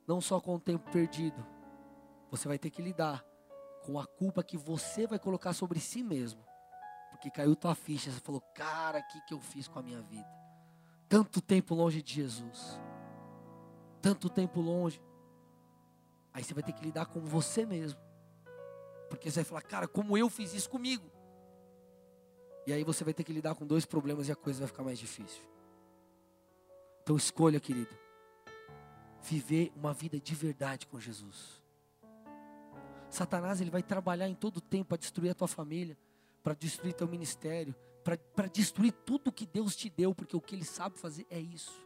não 0.08 0.22
só 0.22 0.40
com 0.40 0.56
o 0.56 0.60
tempo 0.60 0.90
perdido, 0.90 1.46
você 2.32 2.48
vai 2.48 2.58
ter 2.58 2.70
que 2.70 2.82
lidar 2.82 3.24
com 3.86 4.00
a 4.00 4.06
culpa 4.06 4.44
que 4.44 4.58
você 4.58 5.06
vai 5.06 5.20
colocar 5.20 5.54
sobre 5.54 5.80
si 5.80 6.02
mesmo. 6.02 6.44
Porque 7.12 7.30
caiu 7.30 7.56
tua 7.56 7.76
ficha, 7.76 8.12
você 8.12 8.20
falou, 8.20 8.42
cara, 8.56 9.00
o 9.00 9.08
que, 9.08 9.22
que 9.22 9.34
eu 9.34 9.42
fiz 9.42 9.68
com 9.68 9.80
a 9.80 9.84
minha 9.84 10.02
vida? 10.02 10.28
Tanto 11.10 11.42
tempo 11.42 11.76
longe 11.76 12.02
de 12.02 12.14
Jesus. 12.14 12.80
Tanto 14.02 14.30
tempo 14.30 14.62
longe. 14.62 15.02
Aí 16.34 16.44
você 16.44 16.54
vai 16.54 16.64
ter 16.64 16.74
que 16.74 16.84
lidar 16.84 17.08
com 17.08 17.20
você 17.22 17.66
mesmo. 17.66 18.00
Porque 19.10 19.30
você 19.32 19.40
vai 19.40 19.46
falar, 19.46 19.62
cara, 19.62 19.88
como 19.88 20.18
eu 20.18 20.30
fiz 20.30 20.54
isso 20.54 20.70
comigo? 20.70 21.10
E 22.66 22.74
aí 22.74 22.84
você 22.84 23.04
vai 23.04 23.14
ter 23.14 23.24
que 23.24 23.32
lidar 23.32 23.56
com 23.56 23.66
dois 23.66 23.86
problemas 23.86 24.28
e 24.28 24.32
a 24.32 24.36
coisa 24.36 24.60
vai 24.60 24.68
ficar 24.68 24.84
mais 24.84 25.00
difícil. 25.00 25.42
Então 27.02 27.16
escolha, 27.16 27.60
querido, 27.60 27.98
viver 29.22 29.72
uma 29.76 29.94
vida 29.94 30.20
de 30.20 30.36
verdade 30.36 30.88
com 30.88 31.00
Jesus. 31.00 31.62
Satanás 33.10 33.62
ele 33.62 33.70
vai 33.70 33.84
trabalhar 33.84 34.28
em 34.28 34.36
todo 34.36 34.58
o 34.58 34.62
tempo 34.62 34.90
para 34.90 34.98
destruir 34.98 35.32
a 35.32 35.36
tua 35.36 35.48
família, 35.48 35.98
para 36.44 36.54
destruir 36.54 36.94
teu 36.94 37.08
ministério, 37.08 37.76
para 38.36 38.48
destruir 38.48 38.92
tudo 38.92 39.32
que 39.32 39.46
Deus 39.46 39.76
te 39.76 39.90
deu, 39.90 40.16
porque 40.16 40.36
o 40.36 40.42
que 40.42 40.56
ele 40.56 40.66
sabe 40.66 40.98
fazer 40.98 41.26
é 41.30 41.40
isso. 41.40 41.86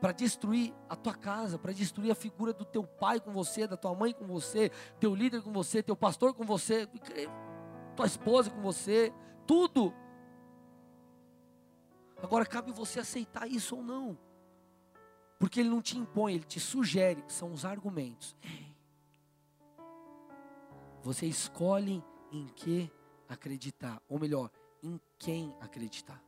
Para 0.00 0.12
destruir 0.12 0.74
a 0.88 0.96
tua 0.96 1.14
casa, 1.14 1.58
para 1.58 1.72
destruir 1.72 2.10
a 2.10 2.14
figura 2.14 2.52
do 2.52 2.64
teu 2.64 2.84
pai 2.84 3.20
com 3.20 3.32
você, 3.32 3.66
da 3.66 3.76
tua 3.76 3.94
mãe 3.94 4.12
com 4.12 4.26
você, 4.26 4.70
teu 4.98 5.14
líder 5.14 5.42
com 5.42 5.52
você, 5.52 5.82
teu 5.82 5.96
pastor 5.96 6.34
com 6.34 6.44
você, 6.44 6.88
tua 7.94 8.06
esposa 8.06 8.50
com 8.50 8.60
você, 8.60 9.12
tudo. 9.46 9.94
Agora 12.20 12.44
cabe 12.44 12.72
você 12.72 13.00
aceitar 13.00 13.46
isso 13.48 13.76
ou 13.76 13.82
não. 13.82 14.18
Porque 15.44 15.60
ele 15.60 15.68
não 15.68 15.82
te 15.82 15.98
impõe, 15.98 16.36
ele 16.36 16.44
te 16.44 16.58
sugere, 16.58 17.22
são 17.28 17.52
os 17.52 17.66
argumentos. 17.66 18.34
Você 21.02 21.26
escolhe 21.26 22.02
em 22.32 22.46
que 22.46 22.90
acreditar, 23.28 24.02
ou 24.08 24.18
melhor, 24.18 24.50
em 24.82 24.98
quem 25.18 25.54
acreditar. 25.60 26.24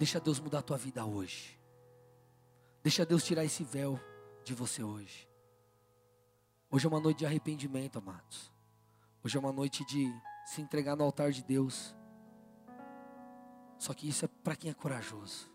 Deixa 0.00 0.18
Deus 0.18 0.40
mudar 0.40 0.58
a 0.58 0.62
tua 0.62 0.76
vida 0.76 1.06
hoje. 1.06 1.56
Deixa 2.82 3.06
Deus 3.06 3.22
tirar 3.22 3.44
esse 3.44 3.62
véu 3.62 4.00
de 4.42 4.54
você 4.54 4.82
hoje. 4.82 5.30
Hoje 6.72 6.86
é 6.86 6.88
uma 6.88 6.98
noite 6.98 7.18
de 7.18 7.26
arrependimento, 7.26 8.00
amados. 8.00 8.52
Hoje 9.22 9.36
é 9.36 9.40
uma 9.40 9.52
noite 9.52 9.84
de 9.86 10.12
se 10.44 10.60
entregar 10.60 10.96
no 10.96 11.04
altar 11.04 11.30
de 11.30 11.44
Deus. 11.44 11.94
Só 13.78 13.94
que 13.94 14.08
isso 14.08 14.24
é 14.24 14.28
para 14.42 14.56
quem 14.56 14.68
é 14.68 14.74
corajoso. 14.74 15.51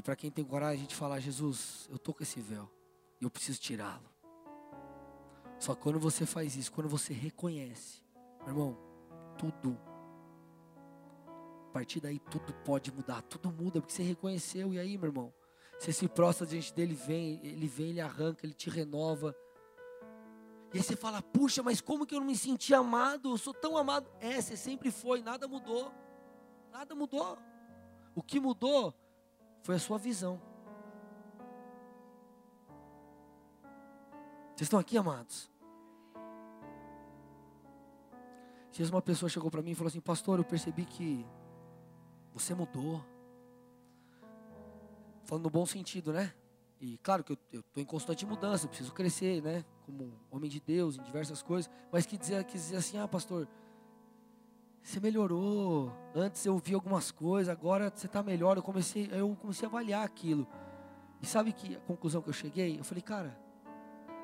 É 0.00 0.02
para 0.02 0.16
quem 0.16 0.30
tem 0.30 0.42
coragem 0.42 0.86
de 0.86 0.94
falar: 0.94 1.20
Jesus, 1.20 1.86
eu 1.90 1.98
tô 1.98 2.14
com 2.14 2.22
esse 2.22 2.40
véu 2.40 2.66
e 3.20 3.24
eu 3.24 3.30
preciso 3.30 3.60
tirá-lo. 3.60 4.08
Só 5.58 5.74
que 5.74 5.82
quando 5.82 6.00
você 6.00 6.24
faz 6.24 6.56
isso, 6.56 6.72
quando 6.72 6.88
você 6.88 7.12
reconhece, 7.12 8.02
meu 8.38 8.48
irmão, 8.48 8.78
tudo, 9.36 9.78
a 11.68 11.72
partir 11.74 12.00
daí 12.00 12.18
tudo 12.18 12.50
pode 12.64 12.90
mudar, 12.90 13.20
tudo 13.20 13.52
muda, 13.52 13.78
porque 13.78 13.92
você 13.92 14.02
reconheceu, 14.02 14.72
e 14.72 14.78
aí, 14.78 14.96
meu 14.96 15.08
irmão, 15.08 15.34
você 15.78 15.92
se 15.92 16.08
prostra 16.08 16.46
diante 16.46 16.72
dele, 16.72 16.94
vem, 16.94 17.38
ele 17.44 17.68
vem, 17.68 17.90
ele 17.90 18.00
arranca, 18.00 18.46
ele 18.46 18.54
te 18.54 18.70
renova. 18.70 19.36
E 20.72 20.78
aí 20.78 20.82
você 20.82 20.96
fala, 20.96 21.20
puxa, 21.20 21.62
mas 21.62 21.82
como 21.82 22.06
que 22.06 22.14
eu 22.14 22.20
não 22.20 22.26
me 22.26 22.36
senti 22.36 22.72
amado? 22.72 23.32
Eu 23.32 23.36
sou 23.36 23.52
tão 23.52 23.76
amado. 23.76 24.10
É, 24.18 24.40
você 24.40 24.56
sempre 24.56 24.90
foi, 24.90 25.20
nada 25.20 25.46
mudou. 25.46 25.92
Nada 26.72 26.94
mudou. 26.94 27.36
O 28.14 28.22
que 28.22 28.40
mudou 28.40 28.94
foi 29.62 29.76
a 29.76 29.78
sua 29.78 29.98
visão. 29.98 30.40
Vocês 34.54 34.66
estão 34.66 34.78
aqui, 34.78 34.98
amados? 34.98 35.50
Dias 38.72 38.90
uma 38.90 39.02
pessoa 39.02 39.28
chegou 39.28 39.50
para 39.50 39.62
mim 39.62 39.70
e 39.70 39.74
falou 39.74 39.88
assim: 39.88 40.00
Pastor, 40.00 40.38
eu 40.38 40.44
percebi 40.44 40.84
que 40.84 41.26
você 42.32 42.54
mudou. 42.54 43.04
Falando 45.24 45.44
no 45.44 45.50
bom 45.50 45.64
sentido, 45.64 46.12
né? 46.12 46.32
E 46.80 46.98
claro 46.98 47.22
que 47.22 47.32
eu 47.32 47.38
estou 47.52 47.82
em 47.82 47.84
constante 47.84 48.24
mudança, 48.24 48.64
eu 48.64 48.68
preciso 48.68 48.92
crescer, 48.92 49.42
né? 49.42 49.64
Como 49.84 50.12
homem 50.30 50.48
de 50.48 50.60
Deus, 50.60 50.96
em 50.96 51.02
diversas 51.02 51.42
coisas. 51.42 51.70
Mas 51.92 52.06
que 52.06 52.16
dizia, 52.16 52.42
que 52.44 52.54
dizia 52.54 52.78
assim: 52.78 52.98
Ah, 52.98 53.08
pastor, 53.08 53.48
você 54.82 55.00
melhorou. 55.00 55.92
Antes 56.14 56.44
eu 56.46 56.56
vi 56.58 56.74
algumas 56.74 57.10
coisas, 57.10 57.48
agora 57.48 57.92
você 57.94 58.06
está 58.06 58.22
melhor. 58.22 58.56
Eu 58.56 58.62
comecei, 58.62 59.08
eu 59.12 59.36
comecei 59.40 59.66
a 59.66 59.68
avaliar 59.68 60.04
aquilo. 60.04 60.46
E 61.20 61.26
sabe 61.26 61.52
que 61.52 61.76
a 61.76 61.80
conclusão 61.80 62.22
que 62.22 62.28
eu 62.28 62.34
cheguei? 62.34 62.78
Eu 62.78 62.84
falei, 62.84 63.02
cara, 63.02 63.38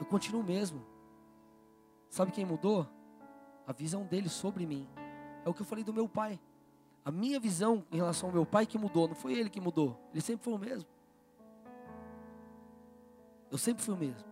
eu 0.00 0.06
continuo 0.06 0.42
mesmo. 0.42 0.84
Sabe 2.08 2.32
quem 2.32 2.44
mudou? 2.44 2.88
A 3.66 3.72
visão 3.72 4.04
dele 4.04 4.28
sobre 4.28 4.64
mim. 4.64 4.88
É 5.44 5.48
o 5.48 5.54
que 5.54 5.62
eu 5.62 5.66
falei 5.66 5.84
do 5.84 5.92
meu 5.92 6.08
pai. 6.08 6.40
A 7.04 7.10
minha 7.10 7.38
visão 7.38 7.84
em 7.92 7.96
relação 7.96 8.28
ao 8.28 8.34
meu 8.34 8.46
pai 8.46 8.66
que 8.66 8.78
mudou, 8.78 9.06
não 9.06 9.14
foi 9.14 9.34
ele 9.34 9.50
que 9.50 9.60
mudou. 9.60 9.96
Ele 10.12 10.20
sempre 10.20 10.44
foi 10.44 10.54
o 10.54 10.58
mesmo. 10.58 10.88
Eu 13.50 13.58
sempre 13.58 13.82
fui 13.82 13.94
o 13.94 13.96
mesmo. 13.96 14.24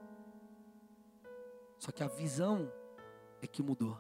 Só 1.79 1.93
que 1.93 2.03
a 2.03 2.09
visão 2.09 2.71
é 3.41 3.47
que 3.47 3.63
mudou. 3.63 3.97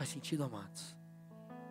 Faz 0.00 0.08
sentido, 0.08 0.44
amados? 0.44 0.96